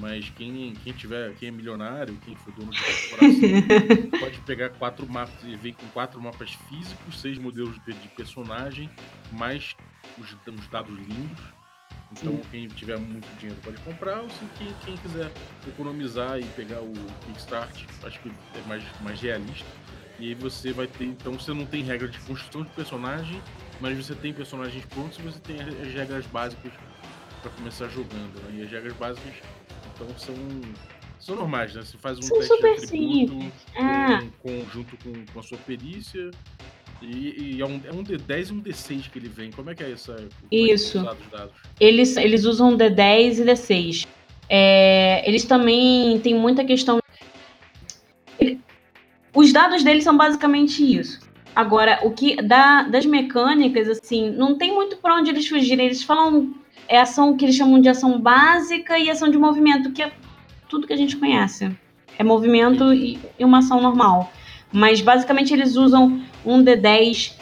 Mas 0.00 0.28
quem, 0.30 0.74
quem 0.82 0.92
tiver, 0.94 1.32
quem 1.36 1.48
é 1.48 1.52
milionário, 1.52 2.18
quem 2.24 2.34
for 2.34 2.52
dono 2.54 2.72
de 2.72 2.82
corporação, 2.82 4.18
pode 4.18 4.40
pegar 4.40 4.70
quatro 4.70 5.08
mapas, 5.08 5.44
e 5.44 5.54
vem 5.54 5.74
com 5.74 5.86
quatro 5.90 6.20
mapas 6.20 6.50
físicos, 6.68 7.20
seis 7.20 7.38
modelos 7.38 7.78
de, 7.84 7.92
de 7.92 8.08
personagem, 8.08 8.90
mais 9.30 9.76
os, 10.18 10.32
os, 10.32 10.66
dados 10.66 10.98
lindos. 10.98 11.54
Então 12.16 12.40
quem 12.50 12.68
tiver 12.68 12.98
muito 12.98 13.26
dinheiro 13.38 13.60
pode 13.62 13.76
comprar, 13.78 14.20
ou 14.20 14.30
se 14.30 14.44
quem, 14.56 14.72
quem 14.84 14.96
quiser 14.96 15.30
economizar 15.66 16.38
e 16.38 16.44
pegar 16.56 16.80
o 16.80 16.92
Kickstart, 17.26 17.84
acho 18.04 18.20
que 18.20 18.28
é 18.28 18.68
mais, 18.68 18.84
mais 19.02 19.20
realista. 19.20 19.66
E 20.18 20.28
aí 20.28 20.34
você 20.34 20.72
vai 20.72 20.86
ter, 20.86 21.06
então 21.06 21.32
você 21.32 21.52
não 21.52 21.66
tem 21.66 21.82
regra 21.82 22.06
de 22.06 22.18
construção 22.20 22.62
de 22.62 22.70
personagem, 22.70 23.42
mas 23.80 23.96
você 23.96 24.14
tem 24.14 24.32
personagens 24.32 24.84
prontos 24.86 25.18
e 25.18 25.22
você 25.22 25.40
tem 25.40 25.60
as 25.60 25.92
regras 25.92 26.24
básicas 26.26 26.72
para 27.42 27.50
começar 27.50 27.88
jogando. 27.88 28.40
Né? 28.44 28.60
E 28.60 28.62
as 28.62 28.70
regras 28.70 28.92
básicas 28.94 29.34
então 29.94 30.08
são, 30.16 30.34
são 31.18 31.36
normais, 31.36 31.74
né? 31.74 31.82
Você 31.82 31.98
faz 31.98 32.18
um 32.18 32.22
são 32.22 32.38
teste 32.38 32.56
de 32.60 32.68
atributo 32.68 33.52
ah. 33.76 34.22
com, 34.40 34.64
junto 34.72 34.96
com, 34.98 35.12
com 35.32 35.40
a 35.40 35.42
sua 35.42 35.58
perícia. 35.58 36.30
E, 37.04 37.56
e, 37.56 37.60
é, 37.60 37.66
um, 37.66 37.80
é 37.84 37.92
um 37.92 38.02
D10 38.02 38.50
e 38.50 38.52
um 38.52 38.62
D6 38.62 39.10
que 39.10 39.18
ele 39.18 39.28
vem. 39.28 39.50
Como 39.50 39.70
é 39.70 39.74
que 39.74 39.82
é 39.82 39.92
essa? 39.92 40.12
É 40.12 40.56
Isso. 40.56 40.98
É 40.98 41.48
eles, 41.78 42.16
eles 42.16 42.44
usam 42.44 42.76
D10 42.76 43.38
e 43.38 43.44
D6. 43.44 44.06
É, 44.48 45.28
eles 45.28 45.44
também 45.44 46.18
têm 46.20 46.34
muita 46.34 46.64
questão. 46.64 47.00
Os 49.34 49.52
dados 49.52 49.82
deles 49.82 50.04
são 50.04 50.16
basicamente 50.16 50.82
isso. 50.82 51.20
Agora, 51.54 52.00
o 52.02 52.10
que 52.10 52.36
da, 52.42 52.82
das 52.82 53.06
mecânicas, 53.06 53.88
assim, 53.88 54.30
não 54.30 54.56
tem 54.56 54.72
muito 54.72 54.96
para 54.96 55.14
onde 55.16 55.30
eles 55.30 55.46
fugirem. 55.46 55.86
Eles 55.86 56.02
falam 56.02 56.54
é 56.88 57.00
ação 57.00 57.36
que 57.36 57.44
eles 57.44 57.56
chamam 57.56 57.80
de 57.80 57.88
ação 57.88 58.20
básica 58.20 58.98
e 58.98 59.08
ação 59.08 59.30
de 59.30 59.38
movimento, 59.38 59.92
que 59.92 60.02
é 60.02 60.12
tudo 60.68 60.86
que 60.86 60.92
a 60.92 60.96
gente 60.96 61.16
conhece. 61.16 61.70
É 62.18 62.22
movimento 62.22 62.92
e, 62.92 63.18
e 63.38 63.44
uma 63.44 63.58
ação 63.58 63.80
normal. 63.80 64.32
Mas 64.72 65.00
basicamente 65.00 65.52
eles 65.52 65.76
usam 65.76 66.20
um 66.44 66.62
D10 66.62 67.34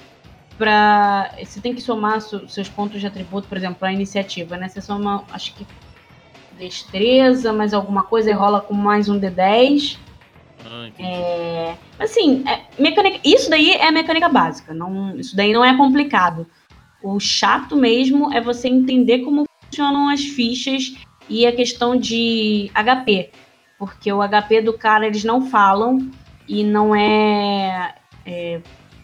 para. 0.57 1.35
Você 1.43 1.61
tem 1.61 1.75
que 1.75 1.81
somar 1.81 2.21
seus 2.21 2.69
pontos 2.69 3.01
de 3.01 3.07
atributo, 3.07 3.49
por 3.49 3.57
exemplo, 3.57 3.87
a 3.87 3.93
iniciativa, 3.93 4.57
né? 4.57 4.69
Você 4.69 4.81
soma, 4.81 5.25
acho 5.33 5.55
que 5.55 5.67
destreza, 6.59 7.53
mais 7.53 7.75
alguma 7.75 8.05
coisa 8.05 8.31
e 8.31 8.33
rola 8.33 8.61
com 8.61 8.75
mais 8.75 9.09
um 9.09 9.19
D10. 9.19 9.99
Ah, 10.65 10.89
é, 10.99 11.75
assim, 11.99 12.45
é, 12.47 12.63
mecânica, 12.81 13.19
isso 13.25 13.51
daí 13.51 13.73
é 13.73 13.91
mecânica 13.91 14.29
básica. 14.29 14.73
Não, 14.73 15.17
isso 15.17 15.35
daí 15.35 15.53
não 15.53 15.65
é 15.65 15.77
complicado. 15.77 16.47
O 17.03 17.19
chato 17.19 17.75
mesmo 17.75 18.33
é 18.33 18.41
você 18.41 18.69
entender 18.69 19.21
como 19.21 19.45
funcionam 19.65 20.09
as 20.09 20.23
fichas 20.23 20.95
e 21.29 21.47
a 21.47 21.53
questão 21.53 21.97
de 21.97 22.71
HP. 22.75 23.31
Porque 23.79 24.13
o 24.13 24.21
HP 24.23 24.63
do 24.63 24.73
cara 24.73 25.07
eles 25.07 25.25
não 25.25 25.47
falam 25.47 26.09
e 26.47 26.63
não 26.63 26.95
é. 26.95 27.95
é 28.25 28.61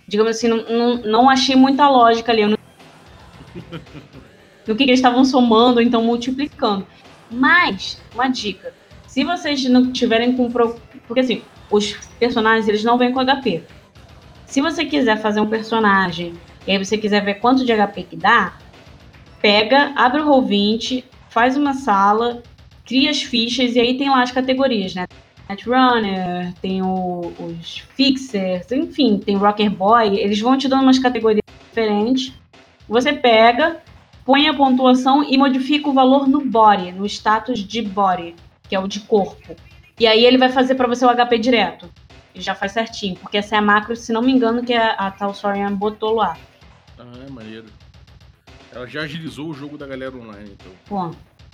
digamos 0.08 0.36
assim, 0.36 0.48
não, 0.48 0.64
não, 0.64 0.96
não, 1.02 1.30
achei 1.30 1.54
muita 1.54 1.88
lógica 1.88 2.32
ali. 2.32 2.46
Não... 2.46 2.58
no 4.66 4.74
que, 4.74 4.84
que 4.84 4.90
eles 4.90 4.98
estavam 4.98 5.24
somando, 5.24 5.80
então 5.80 6.02
multiplicando. 6.02 6.86
Mas, 7.30 8.00
uma 8.14 8.28
dica: 8.28 8.72
se 9.06 9.22
vocês 9.22 9.62
não 9.68 9.92
tiverem 9.92 10.34
com. 10.34 10.50
Porque 10.50 11.20
assim, 11.20 11.42
os 11.70 11.92
personagens 12.18 12.66
eles 12.66 12.82
não 12.82 12.96
vêm 12.96 13.12
com 13.12 13.24
HP. 13.24 13.62
Se 14.46 14.62
você 14.62 14.86
quiser 14.86 15.20
fazer 15.20 15.40
um 15.40 15.46
personagem 15.46 16.32
e 16.66 16.72
aí 16.72 16.78
você 16.82 16.96
quiser 16.96 17.22
ver 17.22 17.34
quanto 17.34 17.64
de 17.66 17.72
HP 17.72 18.02
que 18.04 18.16
dá, 18.16 18.56
pega, 19.42 19.92
abre 19.94 20.22
o 20.22 20.26
Roll20, 20.26 21.04
faz 21.28 21.54
uma 21.56 21.74
sala, 21.74 22.42
cria 22.86 23.10
as 23.10 23.22
fichas 23.22 23.76
e 23.76 23.80
aí 23.80 23.98
tem 23.98 24.08
lá 24.08 24.22
as 24.22 24.32
categorias, 24.32 24.94
né? 24.94 25.06
Netrunner, 25.48 26.52
tem 26.60 26.82
o, 26.82 27.32
os 27.38 27.78
Fixers, 27.94 28.70
enfim, 28.70 29.18
tem 29.18 29.36
Rocker 29.36 29.70
Boy, 29.70 30.18
eles 30.18 30.38
vão 30.40 30.58
te 30.58 30.68
dando 30.68 30.82
umas 30.82 30.98
categorias 30.98 31.42
diferentes. 31.68 32.34
Você 32.88 33.12
pega, 33.12 33.80
põe 34.24 34.46
a 34.46 34.54
pontuação 34.54 35.24
e 35.24 35.38
modifica 35.38 35.88
o 35.88 35.92
valor 35.94 36.28
no 36.28 36.44
body, 36.44 36.92
no 36.92 37.06
status 37.06 37.60
de 37.60 37.82
body, 37.82 38.34
que 38.68 38.74
é 38.74 38.78
o 38.78 38.86
de 38.86 39.00
corpo. 39.00 39.56
E 39.98 40.06
aí 40.06 40.24
ele 40.24 40.38
vai 40.38 40.50
fazer 40.50 40.74
para 40.74 40.86
você 40.86 41.04
o 41.04 41.14
HP 41.14 41.38
direto. 41.38 41.90
Ele 42.34 42.44
já 42.44 42.54
faz 42.54 42.72
certinho, 42.72 43.16
porque 43.16 43.38
essa 43.38 43.56
é 43.56 43.58
a 43.58 43.62
macro, 43.62 43.96
se 43.96 44.12
não 44.12 44.22
me 44.22 44.30
engano, 44.30 44.62
que 44.62 44.74
a, 44.74 44.92
a 44.92 45.10
tal 45.10 45.34
Sorian 45.34 45.74
botou 45.74 46.14
lá. 46.14 46.36
Ah, 46.98 47.04
é 47.26 47.30
maneiro. 47.30 47.66
Ela 48.70 48.86
já 48.86 49.00
agilizou 49.00 49.48
o 49.48 49.54
jogo 49.54 49.78
da 49.78 49.86
galera 49.86 50.14
online, 50.14 50.50
então. 50.52 50.72
Pô, 50.86 51.10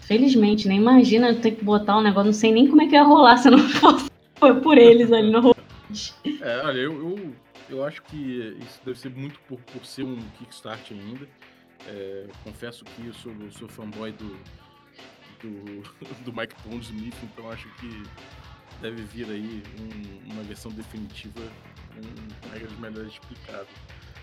felizmente, 0.06 0.68
nem 0.68 0.78
imagina 0.78 1.28
eu 1.28 1.40
ter 1.40 1.52
que 1.52 1.64
botar 1.64 1.98
um 1.98 2.02
negócio, 2.02 2.26
não 2.26 2.32
sei 2.32 2.52
nem 2.52 2.68
como 2.68 2.82
é 2.82 2.86
que 2.86 2.94
ia 2.94 3.02
rolar 3.02 3.36
se 3.36 3.50
não 3.50 3.58
fosse 3.80 4.08
por 4.62 4.76
eles 4.76 5.10
ali 5.10 5.30
no 5.30 5.54
É, 6.40 6.62
olha, 6.64 6.78
eu, 6.78 6.92
eu, 6.92 7.34
eu, 7.70 7.84
acho 7.84 8.02
que 8.02 8.56
isso 8.60 8.80
deve 8.84 8.98
ser 8.98 9.10
muito 9.10 9.40
por, 9.48 9.58
por 9.60 9.84
ser 9.84 10.02
um 10.02 10.18
Kickstart 10.38 10.92
ainda. 10.92 11.26
É, 11.86 12.26
confesso 12.42 12.84
que 12.84 13.06
eu 13.06 13.14
sou, 13.14 13.32
eu 13.32 13.50
sou 13.52 13.68
fanboy 13.68 14.12
do, 14.12 14.36
do, 15.40 15.82
do 16.24 16.32
Mike 16.32 16.54
Pondsmith, 16.62 17.16
então 17.22 17.50
acho 17.50 17.68
que 17.76 18.02
deve 18.82 19.02
vir 19.02 19.26
aí 19.30 19.62
um, 19.80 20.32
uma 20.32 20.42
versão 20.42 20.70
definitiva 20.72 21.40
com 21.94 22.48
regras 22.50 22.78
melhor 22.78 23.06
explicadas. 23.06 23.68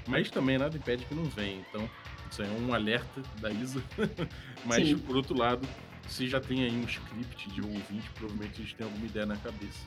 Mas 0.07 0.29
também 0.29 0.57
nada 0.57 0.75
impede 0.75 1.05
que 1.05 1.15
não 1.15 1.25
venha. 1.25 1.63
Então, 1.69 1.89
isso 2.31 2.41
é 2.41 2.47
um 2.47 2.73
alerta 2.73 3.21
da 3.41 3.51
Isa. 3.51 3.83
Mas, 4.65 4.87
Sim. 4.87 4.97
por 4.99 5.17
outro 5.17 5.37
lado, 5.37 5.67
se 6.07 6.27
já 6.27 6.39
tem 6.39 6.63
aí 6.63 6.71
um 6.71 6.85
script 6.85 7.49
de 7.51 7.61
ouvinte, 7.61 8.09
provavelmente 8.15 8.61
eles 8.61 8.73
têm 8.73 8.85
alguma 8.87 9.05
ideia 9.05 9.25
na 9.25 9.35
cabeça. 9.37 9.85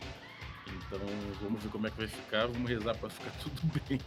Então, 0.66 1.00
vamos 1.40 1.62
ver 1.62 1.70
como 1.70 1.86
é 1.86 1.90
que 1.90 1.96
vai 1.96 2.06
ficar. 2.06 2.46
Vamos 2.46 2.68
rezar 2.68 2.94
para 2.96 3.08
ficar 3.08 3.30
tudo 3.42 3.60
bem. 3.88 3.98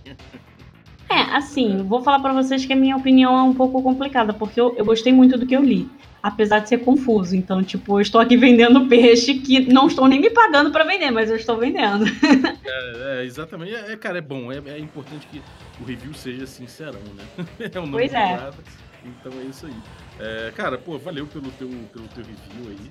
É, 1.10 1.36
assim, 1.36 1.84
vou 1.84 2.02
falar 2.02 2.20
para 2.20 2.34
vocês 2.34 2.66
que 2.66 2.74
a 2.74 2.76
minha 2.76 2.96
opinião 2.96 3.38
é 3.38 3.44
um 3.44 3.54
pouco 3.54 3.82
complicada, 3.82 4.34
porque 4.34 4.60
eu, 4.60 4.76
eu 4.78 4.86
gostei 4.86 5.14
muito 5.14 5.38
do 5.38 5.46
que 5.46 5.56
eu 5.56 5.64
li 5.64 5.90
apesar 6.22 6.60
de 6.60 6.70
ser 6.70 6.80
confuso. 6.80 7.36
Então, 7.36 7.64
tipo, 7.64 7.98
eu 7.98 8.02
estou 8.02 8.20
aqui 8.20 8.36
vendendo 8.38 8.88
peixe 8.88 9.36
que 9.36 9.72
não 9.72 9.88
estou 9.88 10.08
nem 10.08 10.20
me 10.20 10.30
pagando 10.30 10.72
para 10.72 10.84
vender, 10.84 11.12
mas 11.12 11.30
eu 11.30 11.36
estou 11.36 11.58
vendendo. 11.58 12.06
É, 12.70 13.22
é 13.22 13.26
exatamente. 13.26 13.74
É, 13.74 13.96
cara, 13.96 14.18
é 14.18 14.22
bom. 14.22 14.52
É, 14.52 14.58
é, 14.58 14.78
importante 14.78 15.26
que 15.28 15.42
o 15.80 15.86
review 15.86 16.14
seja 16.14 16.46
sincerão, 16.46 17.00
né? 17.16 17.26
É 17.74 17.80
o 17.80 17.90
pois 17.90 18.14
é. 18.14 18.36
Nada, 18.36 18.58
então 19.06 19.32
é 19.40 19.44
isso 19.46 19.66
aí. 19.66 19.74
É, 20.20 20.52
cara, 20.52 20.78
pô, 20.78 20.98
valeu 20.98 21.26
pelo 21.28 21.50
teu, 21.52 21.70
pelo 21.94 22.08
teu 22.10 22.24
review 22.24 22.70
aí. 22.70 22.90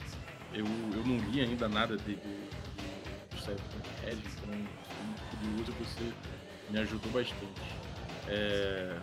Eu, 0.55 0.65
eu 0.97 1.07
não 1.07 1.17
li 1.31 1.41
ainda 1.41 1.69
nada 1.69 1.97
de, 1.97 2.15
do, 2.15 2.49
do 3.31 3.39
Cyberpunk 3.39 3.89
Red, 4.05 4.17
então 4.17 4.55
curioso 5.31 5.73
você 5.79 6.05
me 6.71 6.79
ajudou 6.79 7.13
bastante. 7.13 7.86
É, 8.29 8.97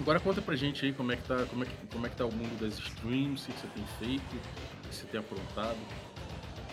Agora 0.00 0.20
conta 0.20 0.42
pra 0.42 0.54
gente 0.54 0.84
aí 0.84 0.92
como 0.92 1.12
é 1.12 1.16
que 1.16 1.22
tá, 1.22 1.44
como 1.48 1.64
é 1.64 1.66
que, 1.66 1.72
como 1.90 2.06
é 2.06 2.08
que 2.10 2.16
tá 2.16 2.26
o 2.26 2.32
mundo 2.32 2.60
das 2.60 2.78
streams, 2.78 3.48
o 3.48 3.52
que 3.52 3.60
você 3.60 3.66
tem 3.74 3.84
feito, 3.98 4.36
o 4.36 4.88
que 4.88 4.94
você 4.94 5.06
tem 5.06 5.20
aprontado. 5.20 5.76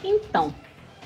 Então, 0.03 0.53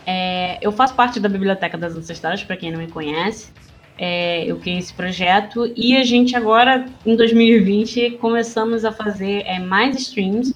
é, 0.06 0.58
eu 0.62 0.72
faço 0.72 0.96
parte 0.96 1.20
da 1.20 1.30
Biblioteca 1.30 1.78
das 1.78 1.96
Ancestrais, 1.96 2.44
para 2.44 2.58
quem 2.58 2.72
não 2.72 2.80
me 2.80 2.88
conhece. 2.88 3.52
É, 4.00 4.46
eu 4.46 4.58
criei 4.58 4.80
esse 4.80 4.94
projeto 4.94 5.72
e 5.76 5.96
a 5.96 6.04
gente 6.04 6.36
agora, 6.36 6.86
em 7.06 7.16
2020, 7.16 8.12
começamos 8.20 8.84
a 8.84 8.92
fazer 8.92 9.44
é, 9.46 9.60
mais 9.60 9.96
streams. 9.98 10.56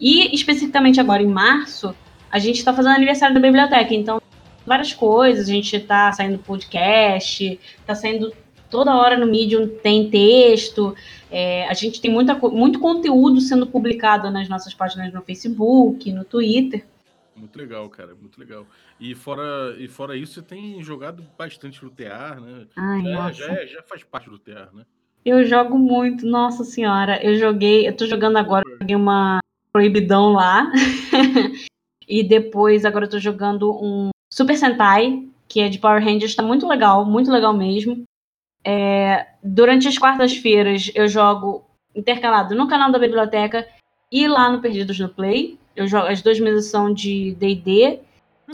E 0.00 0.34
especificamente 0.34 0.98
agora 0.98 1.22
em 1.22 1.26
março, 1.26 1.94
a 2.30 2.38
gente 2.38 2.58
está 2.58 2.72
fazendo 2.72 2.94
aniversário 2.94 3.34
da 3.34 3.40
biblioteca. 3.40 3.94
Então, 3.94 4.20
várias 4.66 4.94
coisas, 4.94 5.48
a 5.48 5.52
gente 5.52 5.76
está 5.76 6.10
saindo 6.12 6.38
podcast, 6.38 7.60
está 7.80 7.94
saindo 7.94 8.32
toda 8.72 8.96
hora 8.96 9.18
no 9.18 9.26
Medium 9.26 9.68
tem 9.68 10.08
texto, 10.08 10.96
é, 11.30 11.68
a 11.68 11.74
gente 11.74 12.00
tem 12.00 12.10
muita, 12.10 12.34
muito 12.34 12.80
conteúdo 12.80 13.38
sendo 13.38 13.66
publicado 13.66 14.30
nas 14.30 14.48
nossas 14.48 14.72
páginas 14.72 15.12
no 15.12 15.20
Facebook, 15.20 16.10
no 16.10 16.24
Twitter. 16.24 16.84
Muito 17.36 17.56
legal, 17.58 17.88
cara, 17.90 18.14
muito 18.14 18.40
legal. 18.40 18.66
E 18.98 19.14
fora, 19.14 19.76
e 19.78 19.86
fora 19.88 20.16
isso, 20.16 20.34
você 20.34 20.42
tem 20.42 20.82
jogado 20.82 21.22
bastante 21.38 21.84
no 21.84 21.90
TR, 21.90 22.40
né? 22.40 22.66
Ai, 22.74 23.02
já, 23.02 23.32
já, 23.32 23.52
é, 23.52 23.66
já, 23.66 23.82
faz 23.82 24.02
parte 24.02 24.30
do 24.30 24.38
TR, 24.38 24.74
né? 24.74 24.84
Eu 25.24 25.44
jogo 25.44 25.78
muito, 25.78 26.26
nossa 26.26 26.64
senhora. 26.64 27.22
Eu 27.22 27.36
joguei, 27.36 27.86
eu 27.86 27.94
tô 27.94 28.06
jogando 28.06 28.38
agora, 28.38 28.64
joguei 28.80 28.96
uma 28.96 29.38
proibidão 29.70 30.32
lá. 30.32 30.70
e 32.08 32.22
depois, 32.22 32.84
agora 32.84 33.04
eu 33.04 33.10
tô 33.10 33.18
jogando 33.18 33.70
um 33.70 34.10
Super 34.32 34.56
Sentai, 34.56 35.26
que 35.46 35.60
é 35.60 35.68
de 35.68 35.78
Power 35.78 36.02
Rangers, 36.02 36.34
tá 36.34 36.42
muito 36.42 36.66
legal, 36.66 37.04
muito 37.04 37.30
legal 37.30 37.54
mesmo. 37.54 38.04
É, 38.64 39.26
durante 39.42 39.88
as 39.88 39.98
quartas-feiras 39.98 40.90
eu 40.94 41.08
jogo 41.08 41.64
intercalado 41.94 42.54
no 42.54 42.68
canal 42.68 42.90
da 42.90 42.98
biblioteca 42.98 43.66
e 44.10 44.26
lá 44.28 44.50
no 44.50 44.60
Perdidos 44.60 44.98
no 44.98 45.08
Play. 45.08 45.58
Eu 45.74 45.86
jogo, 45.86 46.06
as 46.06 46.20
duas 46.22 46.38
mesas 46.38 46.66
são 46.66 46.92
de 46.92 47.34
D&D. 47.34 48.00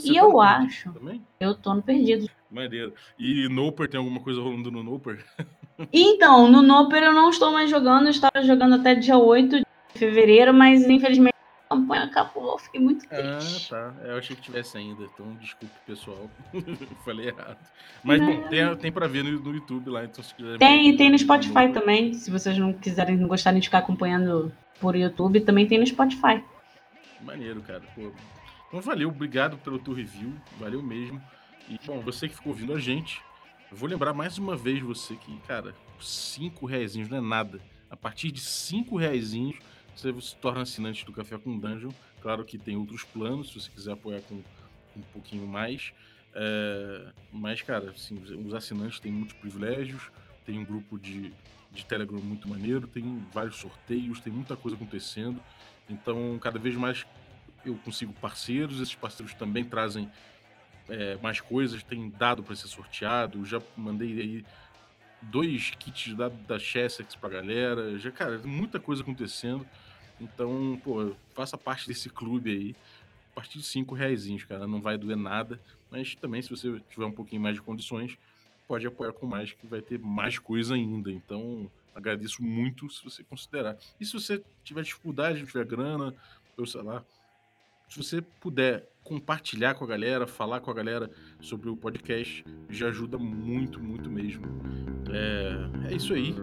E 0.04 0.12
tá 0.14 0.18
eu 0.18 0.40
acho. 0.40 0.92
Também? 0.92 1.22
Eu 1.40 1.54
tô 1.54 1.74
no 1.74 1.82
Perdidos. 1.82 2.28
Maneiro. 2.50 2.94
E 3.18 3.48
Noper, 3.48 3.88
tem 3.88 3.98
alguma 3.98 4.20
coisa 4.20 4.40
rolando 4.40 4.70
no 4.70 4.82
Noper? 4.82 5.24
então, 5.92 6.50
no 6.50 6.62
Noper 6.62 7.02
eu 7.02 7.12
não 7.12 7.28
estou 7.30 7.52
mais 7.52 7.68
jogando. 7.68 8.06
Eu 8.06 8.10
estava 8.10 8.42
jogando 8.42 8.76
até 8.76 8.94
dia 8.94 9.18
8 9.18 9.58
de 9.58 9.64
fevereiro, 9.94 10.54
mas 10.54 10.88
infelizmente 10.88 11.34
campanha 11.68 12.04
acabou, 12.04 12.58
fiquei 12.58 12.80
muito 12.80 13.06
ah, 13.10 13.16
triste. 13.16 13.74
Ah, 13.74 13.92
tá. 13.92 14.06
Eu 14.06 14.18
achei 14.18 14.34
que 14.34 14.42
tivesse 14.42 14.76
ainda, 14.76 15.04
então 15.04 15.34
desculpe, 15.40 15.74
pessoal. 15.86 16.30
Falei 17.04 17.28
errado. 17.28 17.58
Mas, 18.02 18.20
não. 18.20 18.26
bom, 18.26 18.48
tem, 18.48 18.76
tem 18.76 18.92
pra 18.92 19.06
ver 19.06 19.22
no, 19.22 19.38
no 19.38 19.54
YouTube 19.54 19.90
lá, 19.90 20.04
então 20.04 20.22
se 20.24 20.34
quiser. 20.34 20.58
Tem, 20.58 20.96
tem 20.96 21.10
no 21.10 21.18
Spotify 21.18 21.68
no... 21.68 21.74
também. 21.74 22.14
Se 22.14 22.30
vocês 22.30 22.56
não 22.56 22.72
quiserem, 22.72 23.16
não 23.16 23.28
gostarem 23.28 23.60
de 23.60 23.66
ficar 23.66 23.78
acompanhando 23.78 24.52
por 24.80 24.96
YouTube, 24.96 25.40
também 25.40 25.66
tem 25.66 25.78
no 25.78 25.86
Spotify. 25.86 26.42
Maneiro, 27.20 27.60
cara. 27.62 27.82
Pô. 27.94 28.10
Então, 28.68 28.80
valeu, 28.80 29.08
obrigado 29.08 29.56
pelo 29.58 29.78
teu 29.78 29.94
review, 29.94 30.32
valeu 30.58 30.82
mesmo. 30.82 31.20
E, 31.68 31.78
bom, 31.86 32.00
você 32.00 32.28
que 32.28 32.34
ficou 32.34 32.52
ouvindo 32.52 32.74
a 32.74 32.78
gente, 32.78 33.20
eu 33.70 33.76
vou 33.76 33.88
lembrar 33.88 34.12
mais 34.12 34.38
uma 34.38 34.56
vez 34.56 34.80
você 34.80 35.14
que, 35.16 35.36
cara, 35.46 35.74
cinco 36.00 36.66
reais 36.66 36.94
não 36.94 37.18
é 37.18 37.20
nada. 37.20 37.60
A 37.90 37.96
partir 37.96 38.30
de 38.30 38.40
cinco 38.40 38.96
reais 38.96 39.32
você 39.98 40.20
se 40.20 40.36
torna 40.36 40.62
assinante 40.62 41.04
do 41.04 41.12
Café 41.12 41.36
com 41.38 41.58
Dungeon. 41.58 41.90
Claro 42.22 42.44
que 42.44 42.56
tem 42.56 42.76
outros 42.76 43.02
planos, 43.02 43.48
se 43.48 43.60
você 43.60 43.70
quiser 43.70 43.92
apoiar 43.92 44.20
com 44.22 44.36
um 44.96 45.02
pouquinho 45.12 45.46
mais. 45.46 45.92
É, 46.34 47.12
mas, 47.32 47.62
cara, 47.62 47.90
assim, 47.90 48.14
os 48.46 48.54
assinantes 48.54 49.00
têm 49.00 49.10
muitos 49.10 49.34
privilégios, 49.34 50.10
tem 50.46 50.58
um 50.58 50.64
grupo 50.64 50.98
de, 50.98 51.32
de 51.72 51.84
Telegram 51.84 52.20
muito 52.20 52.48
maneiro, 52.48 52.86
tem 52.86 53.24
vários 53.32 53.56
sorteios, 53.56 54.20
tem 54.20 54.32
muita 54.32 54.56
coisa 54.56 54.76
acontecendo. 54.76 55.42
Então, 55.90 56.38
cada 56.40 56.58
vez 56.58 56.76
mais 56.76 57.04
eu 57.64 57.74
consigo 57.76 58.12
parceiros, 58.14 58.80
esses 58.80 58.94
parceiros 58.94 59.34
também 59.34 59.64
trazem 59.64 60.08
é, 60.88 61.16
mais 61.16 61.40
coisas, 61.40 61.82
tem 61.82 62.08
dado 62.10 62.42
para 62.42 62.54
ser 62.54 62.68
sorteado, 62.68 63.44
já 63.44 63.60
mandei 63.76 64.20
aí 64.20 64.44
dois 65.20 65.70
kits 65.70 66.14
da, 66.14 66.28
da 66.28 66.58
Chessex 66.58 67.16
pra 67.16 67.28
galera, 67.28 67.98
já, 67.98 68.12
cara, 68.12 68.38
muita 68.44 68.78
coisa 68.78 69.02
acontecendo. 69.02 69.66
Então, 70.20 70.80
pô, 70.82 71.12
faça 71.34 71.56
parte 71.56 71.86
desse 71.86 72.08
clube 72.08 72.50
aí. 72.50 72.76
A 73.32 73.34
partir 73.36 73.58
de 73.58 73.64
5 73.64 73.94
reais, 73.94 74.26
cara, 74.44 74.66
não 74.66 74.80
vai 74.80 74.98
doer 74.98 75.16
nada. 75.16 75.60
Mas 75.90 76.14
também, 76.14 76.42
se 76.42 76.50
você 76.50 76.80
tiver 76.90 77.06
um 77.06 77.12
pouquinho 77.12 77.40
mais 77.40 77.54
de 77.54 77.62
condições, 77.62 78.18
pode 78.66 78.86
apoiar 78.86 79.12
com 79.12 79.26
mais, 79.26 79.52
que 79.52 79.66
vai 79.66 79.80
ter 79.80 79.98
mais 79.98 80.38
coisa 80.38 80.74
ainda. 80.74 81.10
Então, 81.10 81.70
agradeço 81.94 82.42
muito 82.42 82.90
se 82.90 83.02
você 83.02 83.22
considerar. 83.22 83.76
E 84.00 84.04
se 84.04 84.12
você 84.12 84.42
tiver 84.64 84.82
dificuldade, 84.82 85.46
tiver 85.46 85.64
grana, 85.64 86.14
ou 86.56 86.66
sei 86.66 86.82
lá, 86.82 87.04
se 87.88 87.96
você 87.96 88.20
puder 88.20 88.86
compartilhar 89.02 89.74
com 89.74 89.84
a 89.84 89.86
galera, 89.86 90.26
falar 90.26 90.60
com 90.60 90.70
a 90.70 90.74
galera 90.74 91.10
sobre 91.40 91.70
o 91.70 91.76
podcast, 91.76 92.44
já 92.68 92.88
ajuda 92.88 93.16
muito, 93.16 93.80
muito 93.80 94.10
mesmo. 94.10 94.44
É, 95.10 95.90
é 95.92 95.96
isso 95.96 96.12
aí. 96.12 96.34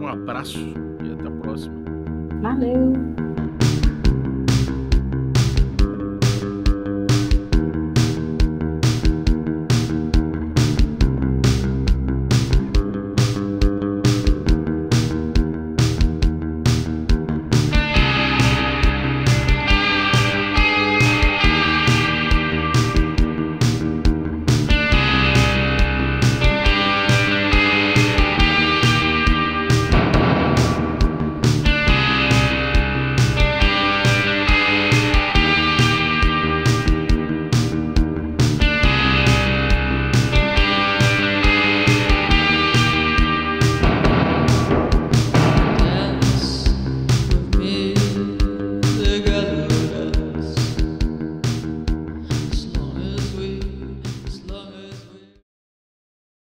Um 0.00 0.06
abraço 0.06 0.58
e 1.04 1.12
até 1.12 1.26
a 1.26 1.40
próxima. 1.40 2.03
Valeu! 2.44 2.92